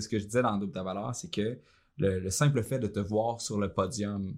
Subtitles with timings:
[0.00, 1.58] c'est ce que je disais dans Double ta valeur, c'est que
[1.98, 4.34] le, le simple fait de te voir sur le podium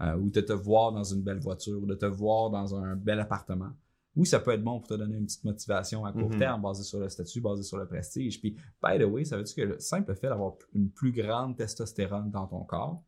[0.00, 2.96] euh, ou de te voir dans une belle voiture ou de te voir dans un
[2.96, 3.70] bel appartement,
[4.16, 6.38] oui, ça peut être bon pour te donner une petite motivation à court Mhm.
[6.38, 8.40] terme basée sur le statut, basée sur le prestige.
[8.40, 11.56] Puis, by the way, ça veut dire que le simple fait d'avoir une plus grande
[11.56, 13.02] testostérone dans ton corps,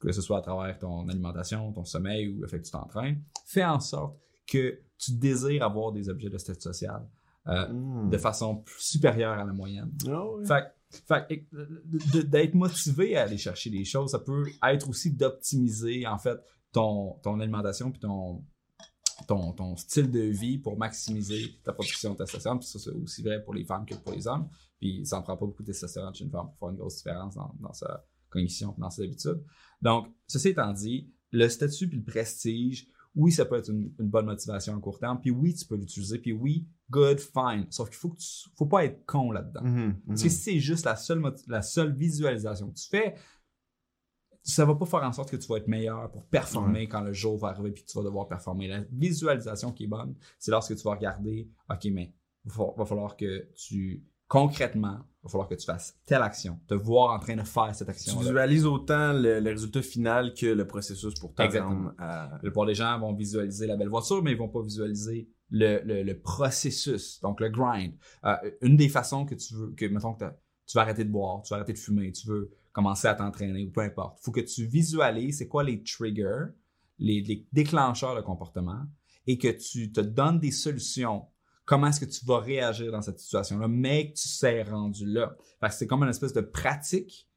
[0.00, 3.20] que ce soit à travers ton alimentation, ton sommeil ou le fait que tu t'entraînes,
[3.44, 7.06] fait en sorte que tu désires avoir des objets de statut social
[7.48, 8.10] euh, Hmm.
[8.10, 9.90] de façon supérieure à la moyenne.
[10.08, 10.44] Ah ouais.
[10.46, 11.44] Fait, fait
[12.24, 16.38] d'être motivé à aller chercher des choses, ça peut être aussi d'optimiser en fait
[16.72, 18.44] ton, ton alimentation puis ton,
[19.26, 22.58] ton, style de vie pour maximiser ta production de testostérone.
[22.58, 24.48] Puis ça, c'est aussi vrai pour les femmes que pour les hommes.
[24.80, 26.96] Puis ça en prend pas beaucoup de testostérone chez une femme pour faire une grosse
[26.96, 29.42] différence dans, dans sa cognition dans ses habitudes.
[29.82, 34.08] Donc, ceci étant dit, le statut puis le prestige, oui, ça peut être une, une
[34.08, 35.20] bonne motivation à court terme.
[35.20, 36.18] Puis oui, tu peux l'utiliser.
[36.18, 37.66] Puis oui, good, fine.
[37.70, 39.62] Sauf qu'il faut que tu, faut pas être con là-dedans.
[39.64, 40.30] Mhm, Parce que mhm.
[40.32, 43.14] si c'est juste la seule, la seule visualisation que tu fais,
[44.42, 47.12] ça va pas faire en sorte que tu vas être meilleur pour performer quand le
[47.12, 48.68] jour va arriver puis que tu vas devoir performer.
[48.68, 52.14] La visualisation qui est bonne, c'est lorsque tu vas regarder, OK, mais
[52.44, 56.74] va, fa- va falloir que tu, concrètement, va falloir que tu fasses telle action, te
[56.74, 58.18] voir en train de faire cette Tu action.
[58.20, 62.30] visualises autant le, le résultat final que le processus pour t'attendre à...
[62.32, 65.80] La plupart des gens vont visualiser la belle voiture, mais ils vont pas visualiser le,
[65.84, 67.92] le- le processus, donc le grind.
[68.24, 70.24] Euh, une des façons que tu veux, que mettons que
[70.66, 73.66] tu vas arrêter de boire, tu vas arrêter de fumer, tu veux commencer à t'entraîner
[73.66, 76.46] ou peu importe, faut que tu visualises c'est quoi les triggers,
[76.98, 78.82] les, les déclencheurs de comportement
[79.26, 81.26] et que tu te donnes des solutions.
[81.70, 85.36] Comment est-ce que tu vas réagir dans cette situation-là, mais que tu sais rendu là.
[85.60, 87.28] Parce que c'est comme une espèce de pratique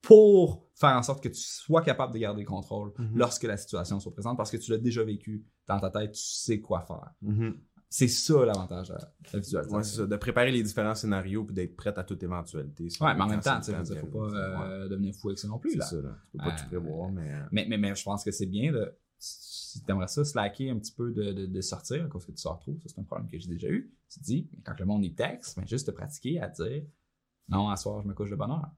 [0.00, 3.10] pour faire en sorte que tu sois capable de garder le contrôle Mhm.
[3.18, 6.22] lorsque la situation se présente parce que tu l'as déjà vécu dans ta tête, tu
[6.22, 7.10] sais quoi faire.
[7.22, 7.56] Mhm.
[7.88, 9.76] C'est ça l'avantage de la, visualisation.
[9.76, 10.06] Ouais, c'est ça.
[10.06, 12.84] De préparer les différents scénarios puis d'être prête à toute éventualité.
[13.00, 15.58] Ouais, mais en même temps, veux dire, faut pas euh, devenir fou avec ça non
[15.58, 15.72] plus.
[15.72, 15.84] C'est Là.
[15.86, 16.16] ça, là.
[16.30, 17.30] Tu peux pas Euh, tout prévoir, mais...
[17.34, 20.70] euh, Mais, mais, mais je pense que c'est bien de, si tu aimerais ça, slacker
[20.70, 23.04] un petit peu de, de, de sortir, parce que tu sors trop, ça c'est un
[23.04, 23.94] problème que j'ai déjà eu.
[24.12, 26.84] Tu te dis, mais quand le monde est texte, mais juste de pratiquer à dire,
[27.48, 28.70] non, à soir, je me couche de bonne heure.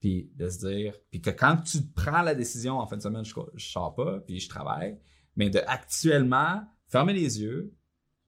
[0.00, 3.24] Puis de se dire, puis que quand tu prends la décision en fin de semaine,
[3.24, 4.98] je, je sors pas, puis je travaille,
[5.36, 7.72] mais de actuellement fermer les yeux,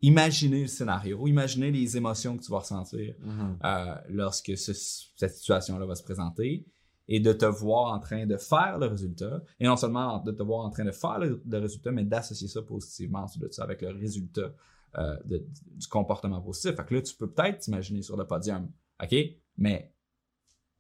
[0.01, 3.59] imaginer le scénario, imaginer les émotions que tu vas ressentir mhm.
[3.65, 4.73] euh, lorsque ce-
[5.17, 6.67] cette situation-là va se présenter
[7.09, 10.43] et de te voir en train de faire le résultat et non seulement de te
[10.43, 13.65] voir en train de faire le, le résultat, mais d'associer ça positivement ensuite de ça
[13.65, 14.53] avec le résultat
[14.97, 16.77] euh, de- du comportement positif.
[16.77, 18.71] Fait que là, tu peux peut-être t'imaginer sur le podium,
[19.03, 19.15] OK?
[19.59, 19.93] Mais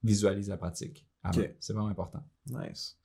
[0.03, 1.07] visualise la pratique.
[1.23, 2.23] Ah ouais, c'est vraiment important.
[2.47, 2.99] Nice.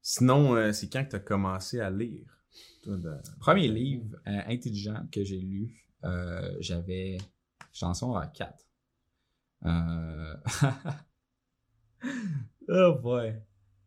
[0.00, 2.40] Sinon, euh, c'est quand que tu as commencé à lire?
[2.82, 3.14] Toi, de...
[3.40, 5.86] Premier livre euh, intelligent que j'ai lu,
[6.60, 7.16] j'avais
[7.72, 8.66] chanson à 4.
[12.68, 13.34] Oh boy.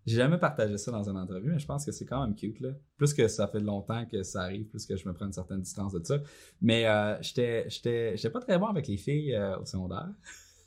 [0.06, 2.62] J'ai jamais partagé ça dans une entrevue, mais je pense que c'est quand même cute.
[2.62, 2.70] Là.
[2.96, 5.62] Plus que ça fait longtemps que ça arrive, plus que je me prends une certaine
[5.62, 6.20] distance de ça.
[6.62, 10.08] Mais euh, j'étais j'étais j'étais pas très bon avec les filles euh, au secondaire.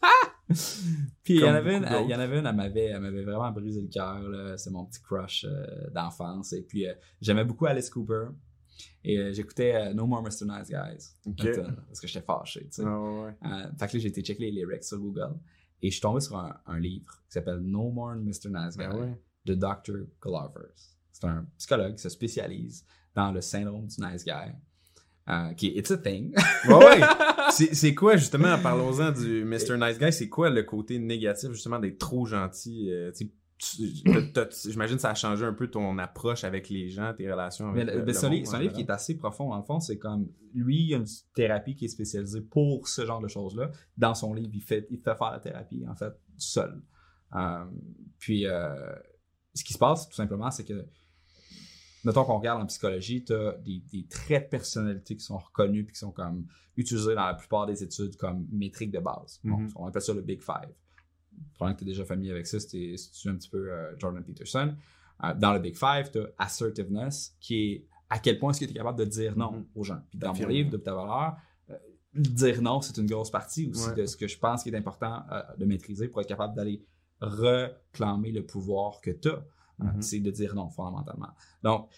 [1.23, 3.23] Puis il y en avait une, il y en avait une, elle m'avait, elle m'avait
[3.23, 4.21] vraiment brisé le cœur.
[4.29, 4.59] là.
[4.59, 6.53] C'est mon petit crush euh, d'enfance.
[6.53, 6.87] Et puis
[7.23, 8.27] j'aimais beaucoup Alice Cooper.
[9.05, 10.45] Et euh, j'écoutais euh, No More Mr.
[10.47, 11.15] Nice Guys.
[11.27, 11.43] Ok.
[11.43, 12.83] la tune, Parce que j'étais fâché, tu sais.
[12.85, 13.35] Ouais, ouais.
[13.47, 15.35] Euh, fait que là, j'ai été checker les lyrics sur Google.
[15.83, 18.49] Et je suis tombé sur un, un livre qui s'appelle No More Mr.
[18.51, 19.19] Nice Guy Ah ouais.
[19.47, 20.07] de Dr.
[20.21, 20.69] Glover.
[21.13, 24.33] C'est un psychologue qui se spécialise dans le syndrome du nice guy.
[25.29, 26.35] euh, qui est It's a Thing.
[26.69, 27.01] Ouais, ouais.
[27.73, 29.77] C'est quoi, justement, parlons-en du Mr.
[29.77, 32.91] Nice Guy, c'est quoi le côté négatif, justement, d'être trop gentil?
[32.93, 33.11] euh,
[33.61, 37.83] J'imagine que ça a changé un peu ton approche avec les gens, tes relations Mais
[37.83, 39.55] avec le- le, ben, le c'est un, livre, en qui est assez profond.
[39.55, 43.21] Le fond, c'est comme lui, il a une thérapie qui est spécialisée pour ce genre
[43.21, 43.71] de choses-là.
[43.99, 46.83] Dans son livre, il fait, il fait faire la thérapie, en fait, seul.
[47.37, 47.65] Euh,
[48.19, 48.75] puis, euh,
[49.55, 50.87] ce qui se passe, tout simplement, c'est que,
[52.05, 55.85] mettons qu'on regarde en psychologie, tu as des, des traits de personnalité qui sont reconnus
[55.85, 56.47] puis qui sont comme
[56.77, 59.39] utilisés dans la plupart des études comme métriques de base.
[59.45, 59.69] Mhm.
[59.77, 60.73] on appelle ça le Big Five.
[61.55, 63.93] Probablement que tu es déjà familier avec ça si tu étudies un petit peu euh,
[63.99, 64.75] Jordan Peterson.
[65.25, 68.65] Euh, dans le Big Five, tu as assertiveness, qui est à quel point est-ce que
[68.65, 69.67] tu es capable de dire non Mhm.
[69.75, 70.01] aux gens.
[70.11, 71.37] Puis dans mon livre, de ta valeur,
[71.71, 71.75] euh,
[72.15, 73.95] dire non, c'est une grosse partie aussi Ouais.
[73.97, 75.23] de ce que je pense qui est important
[75.59, 76.83] de maîtriser pour être capable d'aller
[77.21, 79.45] réclamer le pouvoir que tu as.
[79.79, 80.03] Mhm.
[80.03, 81.31] C'est de dire non, fondamentalement.
[81.63, 81.89] Donc,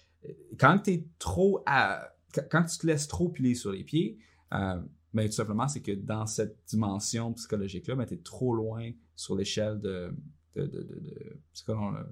[0.59, 4.19] quand tu es trop à- quand- quand tu te laisses trop piler sur les pieds,
[4.55, 4.81] euh,
[5.13, 8.91] ben, tout simplement, c'est que dans cette dimension psychologique-là, ben, tu es trop loin
[9.23, 10.13] sur l'échelle de,
[10.57, 12.07] de, de, de, de- c'est quoi le-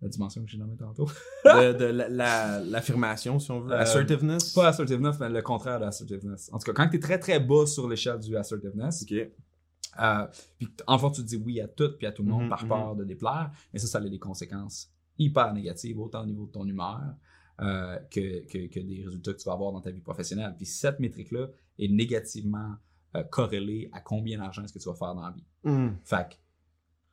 [0.00, 1.06] la dimension que j'ai nommée tantôt?
[1.44, 3.72] de, de la- la- l'affirmation, si on veut.
[3.72, 4.52] Euh, Assertiveness?
[4.52, 6.50] Pas assertiveness, mais le contraire de assertiveness.
[6.52, 9.30] En tout cas, quand tu es très très bas sur l'échelle du assertiveness, Ok.
[10.00, 10.26] Euh,
[10.58, 12.48] puis en fait, tu te dis oui à tout puis à tout le monde Mhm,
[12.48, 12.68] par mhm.
[12.70, 16.50] peur de déplaire, mais ça, ça a des conséquences hyper négatives, autant au niveau de
[16.52, 16.98] ton humeur
[17.60, 20.54] euh, que, que, que des résultats que tu vas avoir dans ta vie professionnelle.
[20.56, 21.48] Puis cette métrique-là
[21.78, 22.74] est négativement
[23.16, 25.44] euh, corrélée à combien d'argent est-ce que tu vas faire dans la vie.
[26.04, 26.34] Fait que,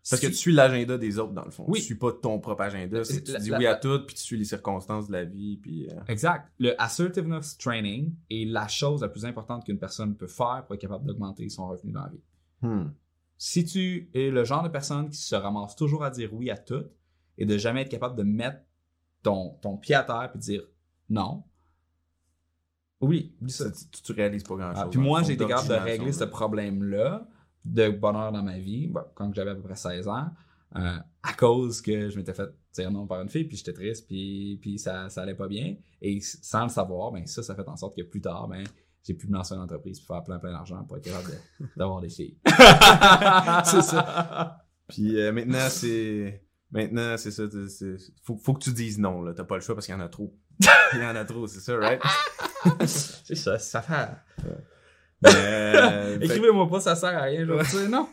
[0.10, 1.66] Parce que tu suis l'agenda des autres, dans le fond.
[1.68, 1.80] Oui.
[1.80, 3.04] Tu suis pas ton propre agenda.
[3.04, 5.08] c'est que Tu La- dis la- oui à la- tout, puis tu suis les circonstances
[5.08, 5.90] de la vie, puis...
[5.90, 6.52] euh, Exact.
[6.58, 10.82] Le assertiveness training est la chose la plus importante qu'une personne peut faire pour être
[10.82, 12.24] capable d'augmenter son revenu dans la vie.
[12.62, 12.92] hmm.
[13.38, 16.58] Si tu es le genre de personne qui se ramasse toujours à dire oui à
[16.58, 16.84] tout
[17.38, 18.60] et de jamais être capable de mettre
[19.24, 20.64] ton, ton pied à terre et de dire
[21.10, 21.44] non,
[23.00, 23.70] oublie, oublie ça.
[23.72, 24.84] Tu, tu réalises pas grand-chose.
[24.86, 26.28] Ah, puis le moi, j'ai été capable de régler ce là.
[26.28, 27.28] problème-là
[27.66, 30.28] de bonheur dans ma vie, bon, quand j'avais à peu près 16 ans,
[30.76, 34.08] euh, à cause que je m'étais fait dire non par une fille, puis j'étais triste,
[34.08, 35.76] puis, puis ça, ça allait pas bien.
[36.02, 38.64] Et sans le savoir, ben ça, ça fait en sorte que plus tard, ben
[39.04, 41.66] j'ai pu me lancer une entreprise pour faire plein plein d'argent pour être capable de-
[41.78, 42.38] d'avoir des filles.
[43.66, 44.58] c'est ça.
[44.88, 46.44] Puis euh, maintenant, c'est...
[46.72, 47.44] Maintenant, c'est ça.
[48.24, 49.34] Faut, faut que tu dises non, là.
[49.34, 50.38] T'as pas le choix parce qu'il y en a trop.
[50.94, 52.00] Il y en a trop, c'est ça, right?
[52.86, 54.46] C'est ça, ça fait.
[55.26, 58.08] Euh, Écrivez-moi pas, ça sert à rien, je vais dire non.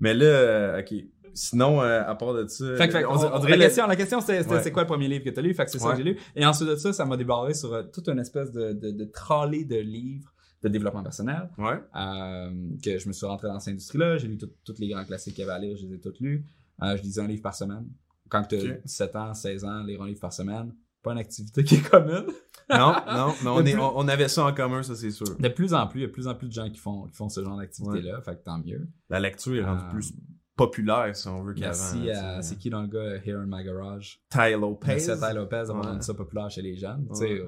[0.00, 0.92] mais là, euh, OK.
[1.34, 2.76] Sinon, euh, à part de ça...
[2.76, 4.62] Fait fait on, on- on dirait la, le- question, la question, c'était Ouais.
[4.62, 5.52] c'est quoi le premier livre que tu as lu?
[5.54, 5.92] Fait que c'est ça Ouais.
[5.92, 6.18] que j'ai lu.
[6.34, 9.04] Et ensuite de ça, ça m'a débarré sur euh, toute une espèce de, de, de
[9.04, 11.48] trolley de livres de développement personnel.
[11.58, 11.78] Ouais.
[11.94, 12.50] euh,
[12.82, 14.16] que je me suis rentré dans cette industrie-là.
[14.18, 16.18] J'ai lu tous les grands classiques qu'il y avait à lire, je les ai tous
[16.20, 16.44] lus.
[16.82, 17.86] Euh, je lisais un livre par semaine.
[18.30, 18.82] Quand tu as Ok.
[18.84, 20.74] 17 ans, 16 ans, lire un livre par semaine,
[21.06, 22.26] pas une activité qui est commune.
[22.68, 25.36] Non, non, mais on, De est, plus- on, avait ça en commun, ça, c'est sûr.
[25.38, 27.04] De plus en plus, il y a de plus en plus de gens qui font,
[27.06, 28.88] qui font ce genre d'activité-là, fait que tant mieux.
[29.08, 30.12] La lecture est rendue Euh, plus
[30.56, 31.68] populaire, si on veut, qu'avant.
[31.94, 32.08] Merci
[32.40, 34.20] c'est qui dans le gars Here in My Garage?
[34.30, 34.86] Ty Lopez.
[34.86, 35.90] Merci à Ty Lopez d'avoir Ouais.
[35.92, 37.06] rendu ça populaire chez les jeunes.
[37.10, 37.42] Ouais.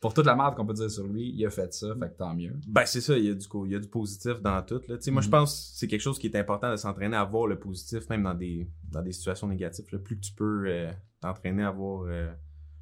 [0.00, 2.16] pour toute la merde qu'on peut dire sur lui, il a fait ça, fait que
[2.18, 2.52] tant mieux.
[2.66, 4.80] Ben, c'est ça, il y, a du, il y a du positif dans tout.
[4.88, 4.96] Là.
[5.12, 5.30] Moi, je Mhm.
[5.30, 8.24] pense que c'est quelque chose qui est important de s'entraîner à voir le positif, même
[8.24, 9.86] dans des, dans des situations négatives.
[9.92, 9.98] là.
[10.00, 12.30] Plus que tu peux euh, t'entraîner à voir euh,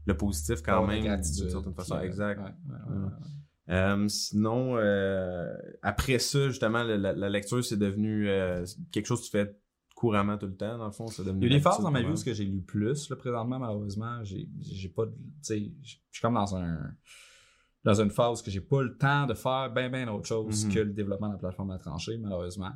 [0.09, 2.01] le positif quand de la même, d'une certaine façon.
[2.01, 2.41] exact.
[2.41, 3.11] ouais.
[3.71, 9.21] Euh, sinon, euh, après ça, justement, la, la- la lecture, c'est devenu euh, quelque chose
[9.21, 9.55] que tu fais
[9.95, 11.05] couramment tout le temps, dans le fond.
[11.07, 13.17] Devenu Il y a des phases dans ma vie où que j'ai lu plus, là,
[13.17, 16.79] présentement, malheureusement, j'ai pas, de- tu sais, je suis comme dans un
[17.85, 20.73] dans une phase que j'ai pas le temps de faire ben ben autre chose Mhm.
[20.75, 22.73] que le développement de la plateforme à trancher, malheureusement.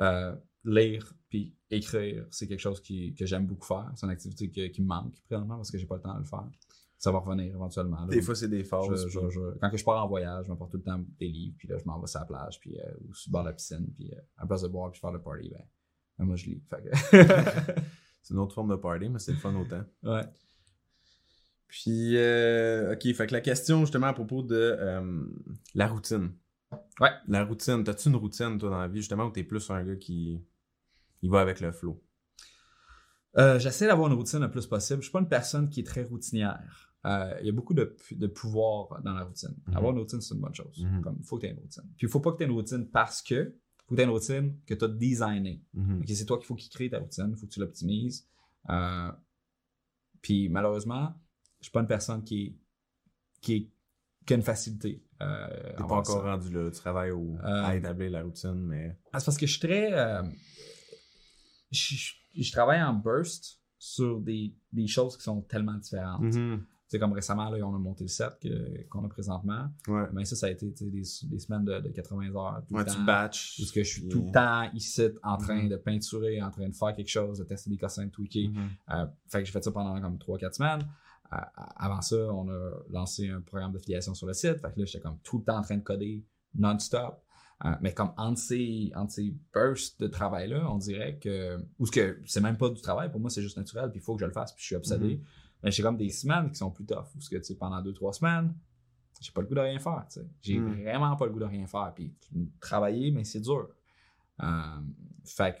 [0.00, 0.34] Euh,
[0.64, 3.90] lire puis écrire, c'est quelque chose qui, que j'aime beaucoup faire.
[3.94, 6.20] C'est une activité que- qui me manque présentement parce que j'ai pas le temps de
[6.20, 6.44] le faire.
[6.98, 8.00] Ça va revenir éventuellement.
[8.00, 8.06] là.
[8.08, 8.86] Des fois, c'est des phases.
[8.90, 11.28] Je- je- je- quand que je pars en voyage, je m'apporte tout le temps des
[11.28, 13.42] livres, puis là, je m'en vais sur la plage, puis euh, ou sur le bord
[13.44, 15.62] de la piscine, puis euh, à la place de boire, puis faire le party, ben,
[16.18, 16.62] ben, moi, je lis.
[16.70, 16.76] Que-
[18.22, 19.84] C'est une autre forme de party, mais c'est le fun autant.
[20.02, 20.24] ouais.
[21.68, 25.24] Puis, euh, ok, fait que la question justement à propos de euh,
[25.74, 26.32] la routine.
[27.00, 27.10] Ouais.
[27.28, 29.96] La routine, t'as-tu une routine toi dans la vie justement où t'es plus un gars
[29.96, 30.42] qui
[31.22, 32.02] il va avec le flow?
[33.36, 35.00] Euh, J'essaie d'avoir une routine le plus possible.
[35.00, 36.87] Je suis pas une personne qui est très routinière.
[37.08, 37.84] Euh, Il y a beaucoup de,
[38.26, 39.54] pouvoir dans la routine.
[39.66, 39.76] Mhm.
[39.76, 40.84] Avoir une routine, c'est une bonne chose.
[40.84, 41.00] Mhm.
[41.02, 41.84] Comme, il faut que tu aies une routine.
[41.96, 43.56] Puis il faut pas que tu aies une routine parce que
[43.86, 45.62] faut que tu aies une routine que tu as designée.
[45.74, 46.00] Mhm.
[46.00, 48.26] Ok, c'est toi qu'il faut qu'il crée ta routine, il faut que tu l'optimises.
[48.70, 49.10] Euh,
[50.20, 51.14] puis malheureusement,
[51.60, 52.56] je suis pas une personne qui
[53.40, 53.70] qui,
[54.26, 55.02] qui a une facilité.
[55.22, 56.20] Euh, T'es pas encore ça.
[56.36, 58.96] rendu là, tu travailles au, Euh, à établir la routine, mais.
[59.12, 59.90] Ah, c'est parce que je suis très.
[61.70, 66.34] je, je- je travaille en burst sur des, des choses qui sont tellement différentes.
[66.90, 68.32] C'est comme récemment, là, on a monté le set
[68.88, 69.68] qu'on a présentement.
[69.88, 70.04] Ouais.
[70.14, 72.62] Mais ça, ça a été sais, des, des semaines de, de 80 heures.
[72.66, 73.58] Tout Ouais, le temps, batches.
[73.58, 75.68] Où est-ce que je suis tout le temps ici en train Mhm.
[75.68, 78.48] de peinturer, en train de faire quelque chose, de tester des cossins, de tweaker.
[78.48, 78.68] Mhm.
[78.90, 80.80] Euh, fait que j'ai fait ça pendant comme 3-4 semaines.
[81.34, 81.36] Euh,
[81.76, 84.56] avant ça, on a lancé un programme d'affiliation sur le site.
[84.62, 87.22] Fait que là, j'étais comme tout le temps en train de coder non-stop.
[87.64, 91.58] Euh, mais comme entre ces, entre ces bursts de travail-là, on dirait que.
[91.80, 94.02] Ou ce que c'est même pas du travail, pour moi, c'est juste naturel, puis il
[94.02, 95.20] faut que je le fasse, puis je suis obsédé.
[95.62, 97.06] Mais j'ai comme des semaines qui sont plus tough.
[97.16, 98.54] Ou ce que, tu sais, pendant 2-3 semaines,
[99.20, 100.26] j'ai pas le goût de rien faire, tu sais.
[100.40, 100.82] J'ai Mm.
[100.82, 101.92] vraiment pas le goût de rien faire.
[101.94, 102.14] Puis
[102.60, 103.68] travailler, mais c'est dur.
[104.42, 104.80] Euh,
[105.24, 105.58] fait,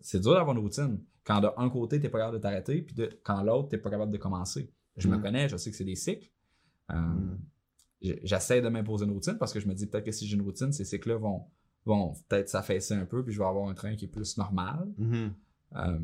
[0.00, 1.00] c'est dur d'avoir une routine.
[1.24, 3.90] Quand de un côté, t'es pas capable de t'arrêter, puis de, quand l'autre, t'es pas
[3.90, 4.72] capable de commencer.
[4.96, 5.22] Je me Mm.
[5.22, 6.28] connais, je sais que c'est des cycles.
[6.90, 7.38] Euh, Mm.
[8.02, 10.34] j- J'essaie de m'imposer une routine parce que je me dis peut-être que si j'ai
[10.36, 11.46] une routine, ces cycles-là vont,
[11.84, 14.88] vont peut-être s'affaisser un peu, puis je vais avoir un train qui est plus normal.
[15.76, 15.98] Euh,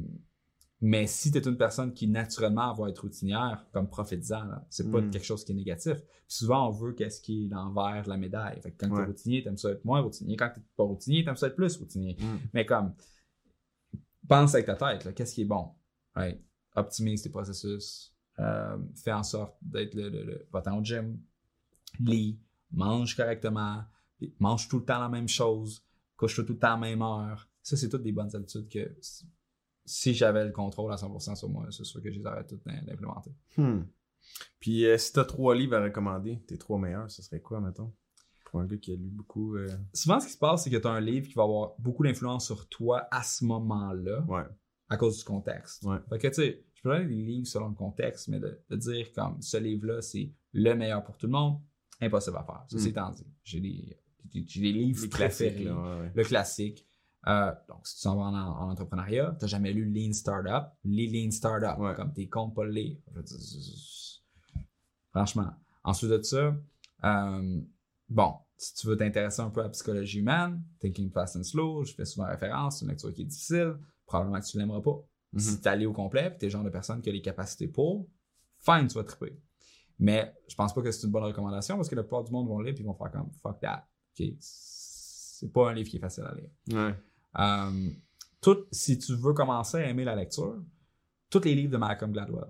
[0.80, 5.00] mais si tu es une personne qui naturellement va être routinière, comme prophétisant, c'est pas
[5.00, 5.10] Mm.
[5.10, 5.94] quelque chose qui est négatif.
[5.96, 8.60] Puis souvent, on veut qu'est-ce qui est l'envers de la médaille.
[8.60, 9.00] Fait que quand Ouais.
[9.02, 10.36] t'es routinier, t'aimes ça être moins routinier.
[10.36, 12.16] Quand t'es pas routinier, t'aimes ça être plus routinier.
[12.20, 12.38] Mhm.
[12.54, 12.94] Mais comme,
[14.28, 15.70] pense avec ta tête, qu'est-ce qui est bon?
[16.16, 16.40] Ouais.
[16.76, 18.14] Optimise tes processus.
[18.38, 21.18] Euh, fais en sorte d'être le, le, le va-t'en au gym.
[21.98, 22.38] Lis.
[22.70, 23.82] Mange correctement.
[24.38, 25.82] Mange tout le temps la même chose.
[26.16, 27.48] couche-toi tout le temps à la même heure.
[27.62, 28.96] Ça, c'est toutes des bonnes habitudes que
[29.88, 32.64] si- j'avais le contrôle à 100% sur moi, c'est sûr que je les aurais toutes
[32.64, 33.32] d'implémenter.
[33.56, 33.82] Hmm.
[34.60, 37.92] Puis euh, si t'as trois livres à recommander, tes trois meilleurs, ce serait quoi, mettons?
[38.44, 39.56] Pour un gars qui a lu beaucoup.
[39.56, 41.72] euh, Souvent, ce qui se passe, c'est que tu as un livre qui va avoir
[41.78, 44.44] beaucoup d'influence sur toi à ce moment-là, Ouais.
[44.88, 45.82] à cause du contexte.
[45.84, 45.98] Ouais.
[46.08, 48.76] Fait que, tu sais, je peux donner des livres selon le contexte, mais de, de
[48.76, 51.60] dire comme ce livre-là, c'est le meilleur pour tout le monde,
[52.00, 52.64] impossible à faire.
[52.68, 52.80] Ça, Mm.
[52.80, 52.92] c'est
[53.22, 53.26] dit.
[53.44, 55.50] J'ai des, livres Les préférés.
[55.50, 55.74] classiques, là.
[55.96, 56.12] ouais, ouais.
[56.14, 56.87] Le classique.
[57.28, 60.72] Euh, donc, si tu t'en vas en, en entrepreneuriat, tu n'as jamais lu Lean Startup,
[60.84, 61.94] lis Lean Startup, Ouais.
[61.94, 62.96] comme tes comptes pas le lire.
[65.10, 65.50] Franchement.
[65.84, 66.54] Ensuite de ça,
[67.04, 67.60] euh,
[68.08, 71.84] bon, si tu veux t'intéresser un peu à la psychologie humaine, Thinking Fast and Slow,
[71.84, 74.98] je fais souvent référence, c'est une lecture qui est difficile, probablement que tu l'aimeras pas.
[75.32, 75.40] Mhm.
[75.40, 77.68] Si tu allé au complet, tu es le genre de personne qui a les capacités
[77.68, 78.06] pour,
[78.58, 79.38] fine, tu vas triper.
[79.98, 82.48] Mais je pense pas que c'est une bonne recommandation parce que la plupart du monde
[82.48, 83.86] vont lire ils vont faire comme fuck that.
[84.18, 84.26] OK?
[84.40, 86.50] C'est pas un livre qui est facile à lire.
[86.72, 86.94] Ouais.
[87.38, 87.90] Euh,
[88.40, 90.62] tout, si tu veux commencer à aimer la lecture,
[91.30, 92.48] tous les livres de Malcolm Gladwell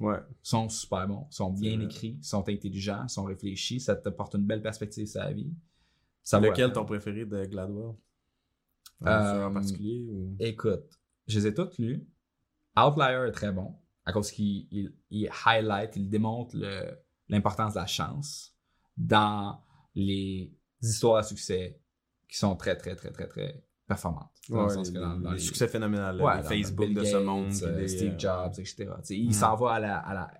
[0.00, 0.18] Ouais.
[0.42, 4.62] sont super bons, sont bien écrits, sont intelligents, sont réfléchis, ça te porte une belle
[4.62, 5.52] perspective sur la vie.
[6.22, 7.94] Ça Lequel ton préféré de Gladwell?
[9.06, 10.06] Euh, en particulier?
[10.08, 10.36] Ou...
[10.38, 12.06] Écoute, je les ai toutes lues.
[12.76, 16.54] Outlier est très bon, à cause qu'il il, il highlight, il démontre
[17.28, 18.54] l'importance de la chance
[18.96, 19.60] dans
[19.96, 21.80] les histoires à succès
[22.28, 24.28] qui sont très, très, très, très, très performantes.
[24.48, 26.94] Dans le Ouais, sens les, que dans- dans les les- succès phénoménal, Ouais, Facebook Bill
[26.96, 27.50] de ce monde.
[27.64, 28.76] euh, des, Steve euh, Jobs, etc.
[28.76, 29.32] Tu sais, il Mm.
[29.32, 30.30] s'en va à la, à la-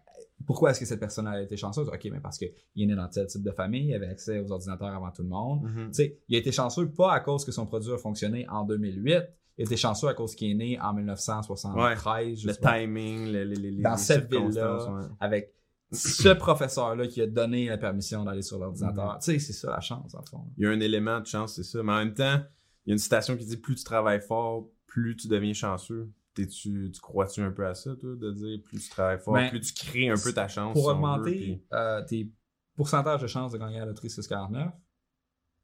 [0.47, 1.89] Pourquoi est-ce que cette personne a été chanceuse?
[1.89, 4.53] OK, mais parce qu'il est né dans tel type de famille, il avait accès aux
[4.53, 5.63] ordinateurs avant tout le monde.
[5.65, 5.87] Mhm.
[5.89, 8.63] Tu sais, il a été chanceux pas à cause que son produit a fonctionné en
[8.65, 9.25] 2008,
[9.59, 13.27] il a été chanceux à cause qu'il est né en 1973, je Le pas, timing,
[13.33, 14.91] le- les, les, les Dans les cette ville-là.
[14.93, 15.05] ouais.
[15.21, 15.53] avec
[15.91, 19.15] ce professeur-là qui a donné la permission d'aller sur l'ordinateur.
[19.15, 19.19] Mhm.
[19.21, 20.45] Tu sais, c'est ça la chance, en fond.
[20.57, 21.83] Il y a un élément de chance, c'est ça.
[21.83, 22.41] Mais en même temps,
[22.89, 26.11] il y a une citation qui dit plus tu travailles fort, plus tu deviens chanceux.
[26.33, 29.51] T'es-tu, tu crois-tu un peu à ça, toi, de dire plus tu travailles fort, Ben,
[29.51, 30.73] plus tu crées un peu ta chance.
[30.73, 32.33] Pour si on veut, augmenter puis- euh, tes
[32.77, 34.73] pourcentages de chances de gagner à la loterie 649,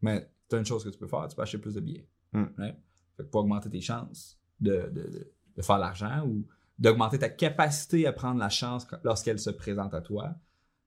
[0.03, 2.07] mais tu as une chose que tu peux faire, tu peux acheter plus de billets.
[2.33, 2.45] Mm.
[2.59, 2.77] Right?
[3.17, 6.47] Fait que pour augmenter tes chances de, de, de, de faire de l'argent ou
[6.79, 10.35] d'augmenter ta capacité à prendre la chance lorsqu'elle se présente à toi,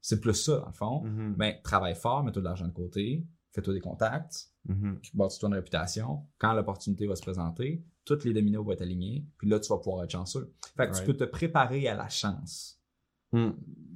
[0.01, 1.03] c'est plus ça, dans le fond.
[1.05, 1.35] Mhm.
[1.35, 4.99] Ben, travaille fort, mets-toi de l'argent de côté, fais-toi des contacts, Mhm.
[5.13, 6.25] bâtis-toi une réputation.
[6.37, 9.77] Quand l'opportunité va se présenter, tous les dominos vont être alignés, puis là, tu vas
[9.77, 10.53] pouvoir être chanceux.
[10.75, 12.79] Fait que tu peux te préparer à la chance.
[13.31, 13.49] Mm.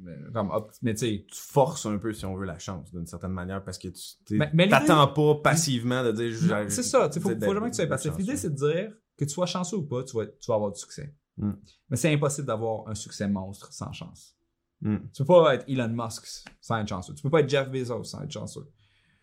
[0.03, 0.51] Mais, Comme,
[0.81, 3.77] mais tu Tu forces un peu, si on veut, la chance, d'une certaine manière, parce
[3.77, 4.37] que tu
[4.69, 6.69] t'attends pas passivement de dire.
[6.69, 8.17] C'est ça, il faut, jamais que tu sois passif.
[8.17, 10.71] L'idée, c'est de dire que tu sois chanceux ou pas, tu vas, tu vas avoir
[10.71, 11.13] du succès.
[11.37, 11.51] Mm.
[11.89, 14.35] Mais c'est impossible d'avoir un succès monstre sans chance.
[14.81, 14.97] Mm.
[15.13, 16.25] Tu peux pas être Elon Musk
[16.59, 17.13] sans être chanceux.
[17.13, 18.69] Tu peux pas être Jeff Bezos sans être chanceux.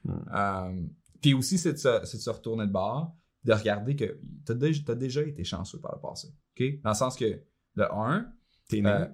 [0.05, 0.13] Mm.
[0.33, 0.83] Euh,
[1.21, 4.55] puis aussi, c'est de, se, de se retourner de bord, de regarder que tu as,
[4.55, 6.29] déjà, déjà été chanceux par le passé.
[6.83, 7.25] Dans le sens que,
[7.77, 8.33] de un,
[8.69, 8.91] T'es né.
[8.91, 9.07] euh,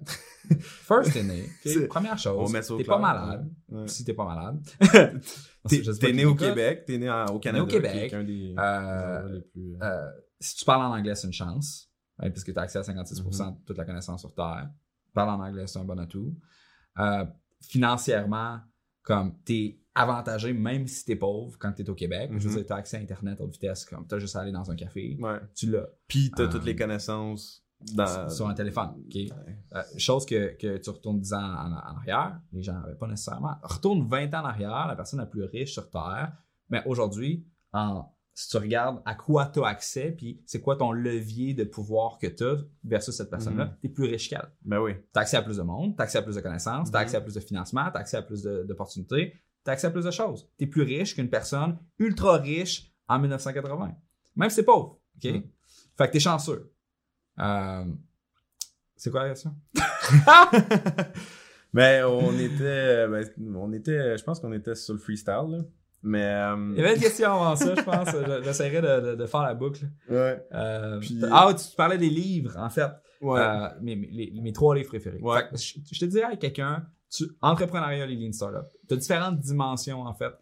[0.58, 1.48] first, t'es né.
[1.88, 3.48] Première chose, t'es pas malade.
[3.68, 3.86] ouais.
[3.86, 4.60] Si t'es pas malade.
[5.68, 6.34] T'es né au.
[6.34, 7.64] Québec, t'es né au Canada.
[7.64, 8.08] au Québec.
[8.10, 9.76] qui est un des Euh, plus.
[9.80, 12.82] Euh, si tu parles en anglais, c'est une chance, hein, puisque tu as accès à
[12.82, 13.60] 56% Mm-hmm.
[13.60, 14.68] de toute la connaissance sur Terre.
[15.14, 16.36] Parler en anglais, c'est un bon atout.
[17.60, 18.58] Financièrement,
[19.02, 22.30] comme t'es avantagé, même si t'es pauvre, quand t'es au Québec.
[22.32, 22.56] Je veux Mhm.
[22.56, 25.16] dire, t'as accès à Internet haute vitesse, comme t'as juste à aller dans un café,
[25.20, 25.38] Ouais.
[25.54, 28.28] tu l'as Puis t'as Euh, toutes les connaissances dans.
[28.28, 28.90] sur un téléphone.
[29.06, 29.14] ok?
[29.14, 29.30] Ouais.
[29.74, 33.06] Euh, chose que, que tu retournes 10 ans en, en arrière, les gens n'avaient pas
[33.06, 33.54] nécessairement.
[33.62, 36.32] Retourne 20 ans en arrière, la personne la plus riche sur Terre.
[36.70, 40.90] Mais aujourd'hui, en- si tu regardes à quoi tu as accès, puis c'est quoi ton
[40.90, 43.76] levier de pouvoir que tu as versus cette personne-là, Mhm.
[43.80, 44.48] tu es plus riche qu'elle.
[44.64, 44.94] Ben oui.
[44.94, 46.96] Tu as accès à plus de monde, tu as accès à plus de connaissances, tu
[46.96, 47.02] as Mhm.
[47.04, 49.34] accès à plus de financement, tu as accès à plus d'opportunités,
[49.64, 50.48] tu accès à plus de choses.
[50.58, 53.92] Tu es plus riche qu'une personne ultra riche en 1980.
[54.36, 54.98] Même si c'est pauvre.
[55.16, 55.30] OK?
[55.30, 55.42] Mhm.
[55.96, 56.72] Fait que tu es chanceux.
[57.38, 57.84] Euh,
[58.96, 59.54] c'est quoi la question?
[61.72, 63.08] Mais on était.
[63.08, 63.24] ben,
[63.56, 64.16] on était.
[64.18, 65.58] Je pense qu'on était sur le freestyle, là.
[66.02, 66.24] Mais.
[66.24, 68.08] euh, Il y avait une question avant ça, je pense.
[68.10, 69.84] Je- J'essaierai de, de- de faire la boucle.
[70.10, 70.44] Ouais.
[70.52, 72.90] Euh, Puis- Ah, tu parlais des livres, en fait.
[73.20, 73.40] Ouais.
[73.40, 75.18] Euh, mes, mes- les- mes trois livres préférés.
[75.20, 75.40] Ouais.
[75.40, 78.96] Fait que je, je te dirais à quelqu'un, tu, entrepreneuriat et lean startup, tu as
[78.96, 80.32] différentes dimensions, en fait.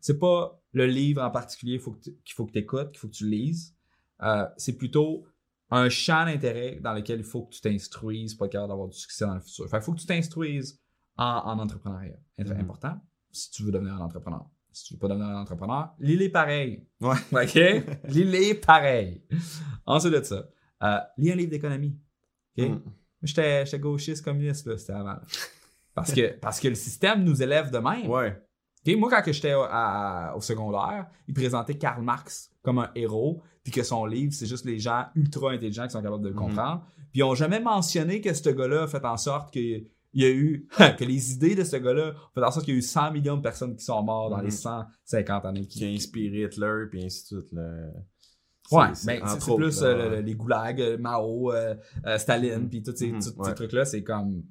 [0.00, 3.28] C'est pas le livre en particulier qu'il faut que tu écoutes, qu'il faut que tu
[3.28, 3.74] lises.
[4.22, 5.26] Euh, c'est plutôt
[5.70, 8.96] un champ d'intérêt dans lequel il faut que tu t'instruises pour être capable d'avoir du
[8.96, 9.68] succès dans le futur.
[9.68, 10.80] Fait qu'il faut que tu t'instruises
[11.16, 12.16] en, en entrepreneuriat.
[12.38, 12.60] C'est Mhm.
[12.60, 12.96] important
[13.30, 14.48] si tu veux devenir un entrepreneur.
[14.72, 16.86] Si tu veux pas devenir un entrepreneur, lis-les pareil.
[17.00, 17.16] Ouais.
[17.32, 17.54] OK?
[18.08, 19.22] lis-les pareil.
[19.84, 20.48] Ensuite de ça,
[20.82, 21.96] euh, lis un livre d'économie.
[22.58, 22.68] OK?
[22.68, 22.80] Mm.
[23.22, 25.16] J'étais gauchiste communiste, là, c'était avant.
[25.94, 28.08] Parce que, parce que le système nous élève de même.
[28.08, 28.36] Ouais.
[28.96, 34.06] Moi, quand j'étais au- secondaire, ils présentaient Karl Marx comme un héros, puis que son
[34.06, 36.40] livre, c'est juste les gens ultra intelligents qui sont capables de le Mhm.
[36.40, 36.84] comprendre.
[37.10, 39.58] Puis ils ont jamais mentionné que ce gars-là a fait en sorte que
[40.12, 40.66] il y a eu
[40.98, 43.12] que les idées de ce gars-là ont fait en sorte qu'il y a eu 100
[43.12, 44.44] millions de personnes qui sont mortes dans Mhm.
[44.44, 47.52] les 150 années Qui a inspiré Hitler, puis ainsi de suite.
[48.72, 51.74] Ouais, mais c'est- c'est plus euh, le- les goulags, euh, Mao, euh,
[52.18, 52.68] Staline, Mhm.
[52.70, 53.20] puis tous ces, Mhm,
[53.54, 54.42] trucs-là, c'est comme...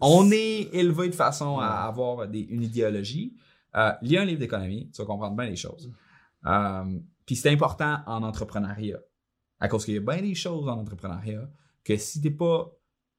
[0.00, 3.36] On est élevé de façon à avoir des, une idéologie.
[3.76, 5.92] Euh, lis un livre d'économie, tu vas comprendre bien les choses.
[6.46, 8.98] Euh, puis c'est important en entrepreneuriat.
[9.60, 11.48] À cause qu'il y a bien des choses en entrepreneuriat
[11.84, 12.70] que si t'es pas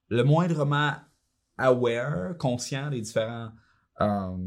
[0.10, 0.94] le moindrement
[1.58, 3.52] aware, conscient des différents
[4.02, 4.38] euh,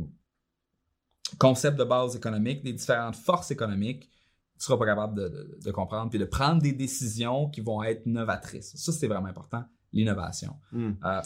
[1.39, 4.11] concepts de base économique, des différentes forces économiques,
[4.59, 7.83] tu seras pas capable de, de- de comprendre puis de prendre des décisions qui vont
[7.83, 8.73] être novatrices.
[8.77, 10.57] Ça, c'est vraiment important, l'innovation.
[10.73, 10.93] Hmm.
[11.05, 11.23] Euh,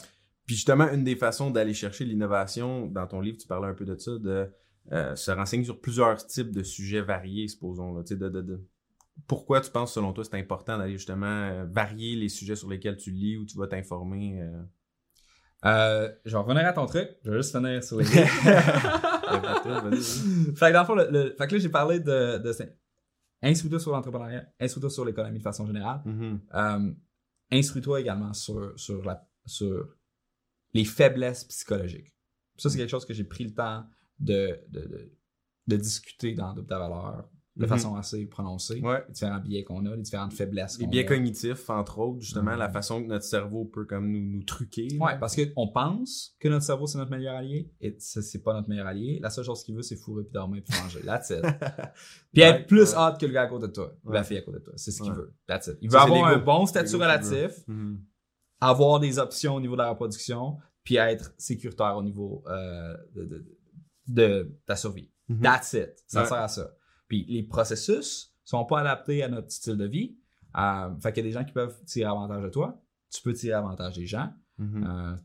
[0.49, 3.85] Puis justement, une des façons d'aller chercher l'innovation, dans ton livre, tu parlais un peu
[3.85, 4.49] de ça, de
[4.91, 7.93] euh, se renseigner sur plusieurs types de sujets variés, supposons.
[7.93, 8.67] Là, de, de, de-
[9.27, 12.97] Pourquoi tu penses, selon toi, c'est important d'aller justement euh, varier les sujets sur lesquels
[12.97, 14.41] tu lis ou tu vas t'informer?
[14.41, 14.63] euh?
[15.65, 17.07] euh, je vais revenir à ton truc.
[17.23, 18.25] Je vais juste finir sur les fait
[19.29, 22.51] que dans le fond, le, le- fait que là, j'ai parlé de, de
[23.43, 26.01] instruis-toi sur l'entrepreneuriat, instruis-toi sur l'économie de façon générale.
[26.05, 26.39] Mhm.
[26.55, 26.91] Euh,
[27.51, 29.95] instruis-toi également sur, sur, la, sur
[30.73, 32.13] les faiblesses psychologiques.
[32.57, 33.85] Ça, c'est quelque chose que j'ai pris le temps
[34.19, 35.11] de, de, de,
[35.67, 37.69] de discuter dans Double ta valeur de Mhm.
[37.69, 38.79] façon assez prononcée.
[38.79, 39.03] Ouais.
[39.07, 41.07] Les différents biais qu'on a, les différentes faiblesses Les biais a.
[41.07, 42.57] cognitifs, entre autres, justement, Mhm.
[42.59, 44.87] la façon que notre cerveau peut comme nous, nous truquer.
[44.97, 48.69] Ouais, parce qu'on pense que notre cerveau, c'est notre meilleur allié, et c'est pas notre
[48.69, 49.19] meilleur allié.
[49.21, 51.01] La seule chose qu'il veut, c'est fourrer, puis dormir, puis manger.
[51.01, 51.41] That's it.
[52.31, 52.97] Puis Ouais, être plus ouais.
[52.97, 54.73] hâte que le gars à côté de toi, la fille à côté de toi.
[54.77, 55.33] C'est ce qu'il veut.
[55.47, 55.77] That's it.
[55.81, 56.99] Il veut avoir un bon statut veut.
[58.61, 63.25] Avoir des options au niveau de la reproduction, puis être sécuritaire au niveau euh, de,
[63.25, 63.45] de,
[64.07, 65.11] de ta survie.
[65.27, 65.41] Mhm.
[65.41, 66.03] That's it.
[66.07, 66.27] Ça Ouais.
[66.27, 66.71] sert à ça.
[67.07, 70.17] Puis les processus sont pas adaptés à notre style de vie.
[70.57, 72.81] Euh, fait qu'il y a des gens qui peuvent tirer avantage de toi.
[73.11, 74.29] Tu peux tirer avantage des gens.
[74.57, 74.83] Mhm.
[74.87, 75.15] Euh,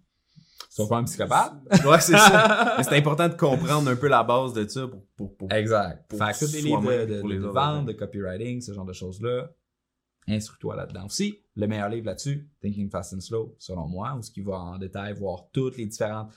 [0.74, 1.52] tu vas pas un psychopathe.
[1.86, 2.74] Ouais, c'est ça.
[2.78, 5.04] Mais c'est important de comprendre un peu la base de ça pour.
[5.16, 5.52] pour, pour...
[5.52, 6.06] Exact.
[6.08, 8.84] Pour Fait que tous les livres de, de, de autres, vente, de copywriting, ce genre
[8.84, 9.50] de choses-là,
[10.28, 11.43] instruis-toi là-dedans aussi.
[11.56, 14.78] Le meilleur livre là-dessus, Thinking Fast and Slow, selon moi, où ce qui va en
[14.78, 16.32] détail voir toutes les différentes.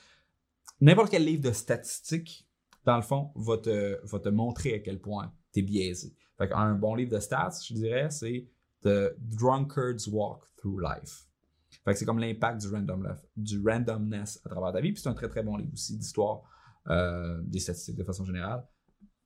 [0.79, 2.47] N'importe quel livre de statistiques,
[2.85, 6.15] dans le fond, va te, va te montrer à quel point tu es biaisé.
[6.37, 8.47] Fait qu'un bon livre de stats, je dirais, c'est
[8.83, 11.27] The Drunkard's Walk Through Life.
[11.83, 14.91] Fait que c'est comme l'impact du, random, du randomness à travers ta vie.
[14.91, 16.41] Puis c'est un très très bon livre aussi d'histoire
[16.89, 18.65] euh, des statistiques de façon générale.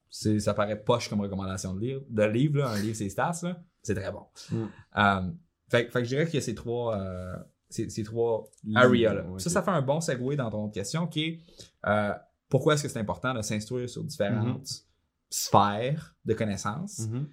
[0.09, 2.01] C'est, ça paraît poche comme recommandation de livre.
[2.09, 4.25] De livre, là, un livre, c'est stats, là, c'est très bon.
[4.51, 4.65] Mm.
[4.97, 5.31] Euh,
[5.71, 7.35] fait, fait que je dirais qu'il y a ces trois, euh,
[7.69, 8.43] ces, ces trois
[8.75, 9.23] areas là.
[9.23, 11.39] ouais, ça, ça fait un bon segue dans ton question qui est
[11.87, 12.13] euh,
[12.49, 14.85] pourquoi est-ce que c'est important de s'instruire sur différentes
[15.29, 16.99] sphères de connaissances?
[16.99, 17.29] Mhm.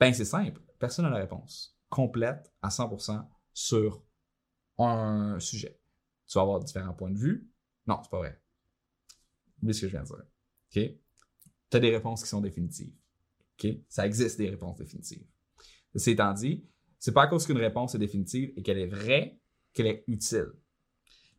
[0.00, 0.60] Ben, c'est simple.
[0.78, 4.02] Personne n'a la réponse complète à 100% sur
[4.78, 5.78] un sujet.
[6.26, 7.50] Tu vas avoir différents points de vue.
[7.86, 8.40] Non, c'est pas vrai.
[9.62, 10.16] Oublie ce que je viens de dire.
[10.16, 10.98] OK?
[11.70, 12.94] Tu as des réponses qui sont définitives.
[13.58, 13.70] OK?
[13.88, 15.26] Ça existe des réponses définitives.
[15.92, 16.66] Ceci étant dit,
[17.06, 19.38] c'est pas à cause qu'une réponse est définitive et qu'elle est vraie
[19.72, 20.48] qu'elle est utile.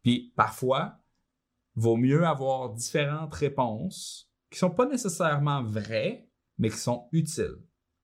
[0.01, 0.99] Puis parfois,
[1.75, 7.57] vaut mieux avoir différentes réponses qui sont pas nécessairement vraies, mais qui sont utiles,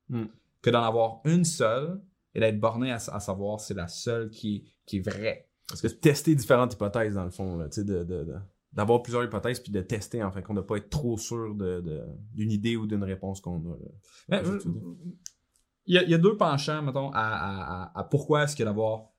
[0.10, 0.26] Hmm.
[0.62, 2.02] que d'en avoir une seule
[2.36, 5.47] et d'être borné à, à savoir c'est la seule qui, est- qui est vraie.
[5.69, 8.36] Parce que tester différentes hypothèses, dans le fond, là, de, de, de-
[8.73, 12.04] d'avoir plusieurs hypothèses puis de tester, en compte, de pas être trop sûr de, de-
[12.34, 13.78] d'une idée ou d'une réponse qu'on a.
[13.78, 14.41] là.
[15.86, 18.56] Il, y a, il y a deux penchants, mettons, à, à- à- à pourquoi est-ce
[18.56, 19.10] que d'avoir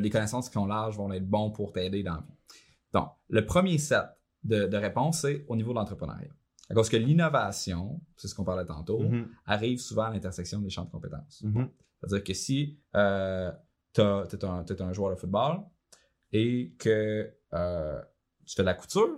[0.00, 2.34] des connaissances qui sont larges vont être bons pour t'aider dans la vie.
[2.92, 4.02] Donc, le premier set
[4.42, 6.32] de, de réponses, c'est au niveau de l'entrepreneuriat.
[6.74, 9.28] Parce que l'innovation, c'est ce qu'on parlait tantôt, Mhm.
[9.46, 11.42] arrive souvent à l'intersection des champs de compétences.
[11.42, 11.70] Mhm.
[12.00, 13.52] C'est-à-dire que si euh,
[13.94, 15.62] tu es un, joueur de football
[16.32, 18.02] et que euh,
[18.44, 19.16] tu fais de la couture,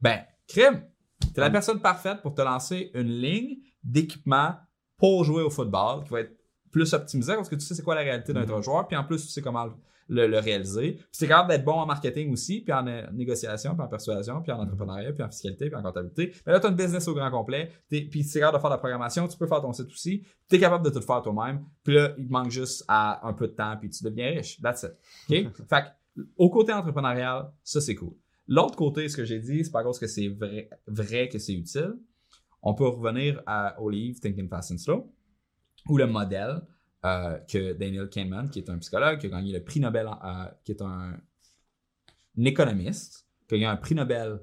[0.00, 0.86] ben, crime,
[1.20, 1.52] tu es la Mm.
[1.52, 4.56] personne parfaite pour te lancer une ligne d'équipement
[4.98, 6.32] pour jouer au football qui va être
[6.70, 8.50] plus optimisée parce que tu sais c'est quoi la réalité d'un Mhm.
[8.52, 9.66] autre joueur, puis en plus tu sais comment
[10.08, 10.92] le, le réaliser.
[10.92, 13.88] Puis tu es capable d'être bon en marketing aussi, puis en euh, négociation, puis en
[13.88, 16.32] persuasion, puis en entrepreneuriat, puis en fiscalité, puis en comptabilité.
[16.46, 18.70] Mais là, tu as une business au grand complet, puis tu es capable de faire
[18.70, 21.22] de la programmation, tu peux faire ton site aussi, tu es capable de tout faire
[21.22, 24.28] toi-même, puis là, il te manque juste à un peu de temps, puis tu deviens
[24.30, 24.60] riche.
[24.60, 24.92] That's it.
[25.46, 25.52] OK?
[25.68, 25.82] fait
[26.16, 28.12] que, au côté entrepreneurial, ça, c'est cool.
[28.46, 31.54] L'autre côté, ce que j'ai dit, c'est pas cause que c'est vrai, vrai que c'est
[31.54, 31.94] utile.
[32.68, 35.12] On peut revenir à- au livre Thinking Fast and Slow,
[35.88, 36.62] ou le modèle
[37.04, 40.18] euh, que Daniel Kahneman, qui est un psychologue, qui a gagné le prix Nobel, en-
[40.24, 41.14] euh, qui est un,
[42.38, 44.40] un économiste, qui a gagné un prix Nobel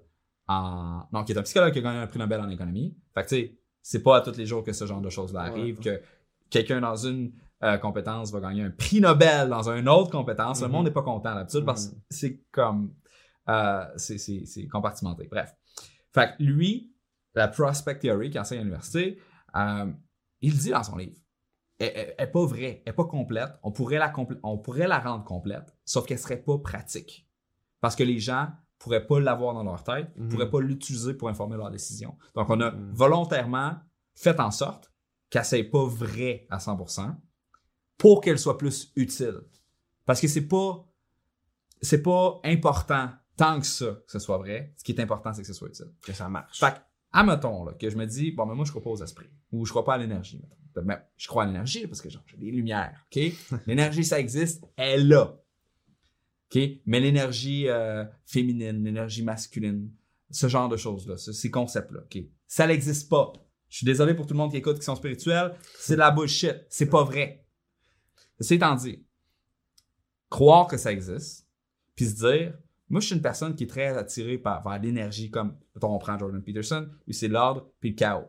[0.47, 1.03] en.
[1.11, 2.95] Non, qui est un psychologue qui a gagné un prix Nobel en économie.
[3.13, 5.41] Fait que, tu sais, c'est pas à tous les jours que ce genre de choses-là
[5.41, 6.01] arrive, que
[6.49, 7.33] quelqu'un dans une
[7.63, 10.61] euh, compétence va gagner un prix Nobel dans une autre compétence.
[10.61, 10.71] Le Mhm.
[10.73, 12.01] monde n'est pas content d'habitude parce que Mhm.
[12.09, 12.93] c'est comme.
[13.97, 15.27] c'est compartimenté.
[15.29, 15.53] Bref.
[16.13, 16.92] Fait que lui,
[17.35, 19.19] la Prospect Theory qui enseigne à l'université,
[19.55, 19.91] euh,
[20.41, 21.17] il dit dans son livre,
[21.79, 23.51] elle, elle- elle est pas vraie, elle est pas complète.
[23.63, 27.27] On pourrait la, complé- on pourrait la rendre complète, sauf qu'elle serait pas pratique.
[27.81, 30.29] Parce que les gens pourraient pas l'avoir dans leur tête, Mhm.
[30.29, 32.17] pourraient pas l'utiliser pour informer leurs décisions.
[32.35, 32.91] Donc, on a Mhm.
[32.93, 33.75] volontairement
[34.15, 34.91] fait en sorte
[35.29, 37.15] qu'elle soit pas vraie à 100%
[37.97, 39.41] pour qu'elle soit plus utile.
[40.05, 40.85] Parce que c'est pas,
[41.81, 44.73] c'est pas important tant que ça que ce soit vrai.
[44.77, 45.91] Ce qui est important, c'est que ce soit utile.
[46.01, 46.59] Que ça marche.
[46.59, 46.81] Fait
[47.13, 49.29] admettons, là, que je me dis, bon, mais moi, je crois pas aux esprits.
[49.51, 50.37] Ou je crois pas à l'énergie.
[50.41, 50.85] mettons.
[50.87, 53.05] Ben, je crois à l'énergie parce que genre, j'ai des lumières.
[53.15, 53.21] OK?
[53.67, 54.65] l'énergie, ça existe.
[54.75, 55.37] Elle est là.
[56.53, 56.61] OK?
[56.85, 59.89] Mais l'énergie euh, féminine, l'énergie masculine,
[60.31, 62.23] ce genre de choses-là, ce- ces concepts-là, OK?
[62.47, 63.31] Ça n'existe pas.
[63.69, 65.55] Je suis désolé pour tout le monde qui écoute, qui sont spirituels.
[65.79, 66.65] C'est de la bullshit.
[66.69, 67.45] C'est pas vrai.
[68.39, 69.03] C'est étant dit,
[70.29, 71.47] croire que ça existe,
[71.95, 72.57] puis se dire,
[72.93, 76.43] moi, je suis une personne qui est très attirée par, l'énergie, comme, on prend Jordan
[76.43, 78.27] Peterson, lui, c'est l'ordre puis le chaos.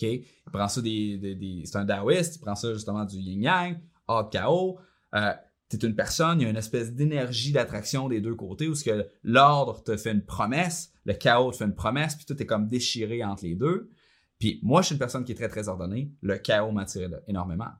[0.00, 4.78] Il prend ça des, c'est un taoïste, il prend ça justement du yin-yang, ordre, chaos.
[5.14, 5.34] Euh,
[5.68, 8.84] t'es une personne, il y a une espèce d'énergie d'attraction des deux côtés où ce
[8.84, 12.46] que l'ordre te fait une promesse, le chaos te fait une promesse, puis tout est
[12.46, 13.90] comme déchiré entre les deux.
[14.38, 16.10] Puis moi, je suis une personne qui est très, très ordonnée.
[16.22, 17.72] Le chaos m'attire énormément.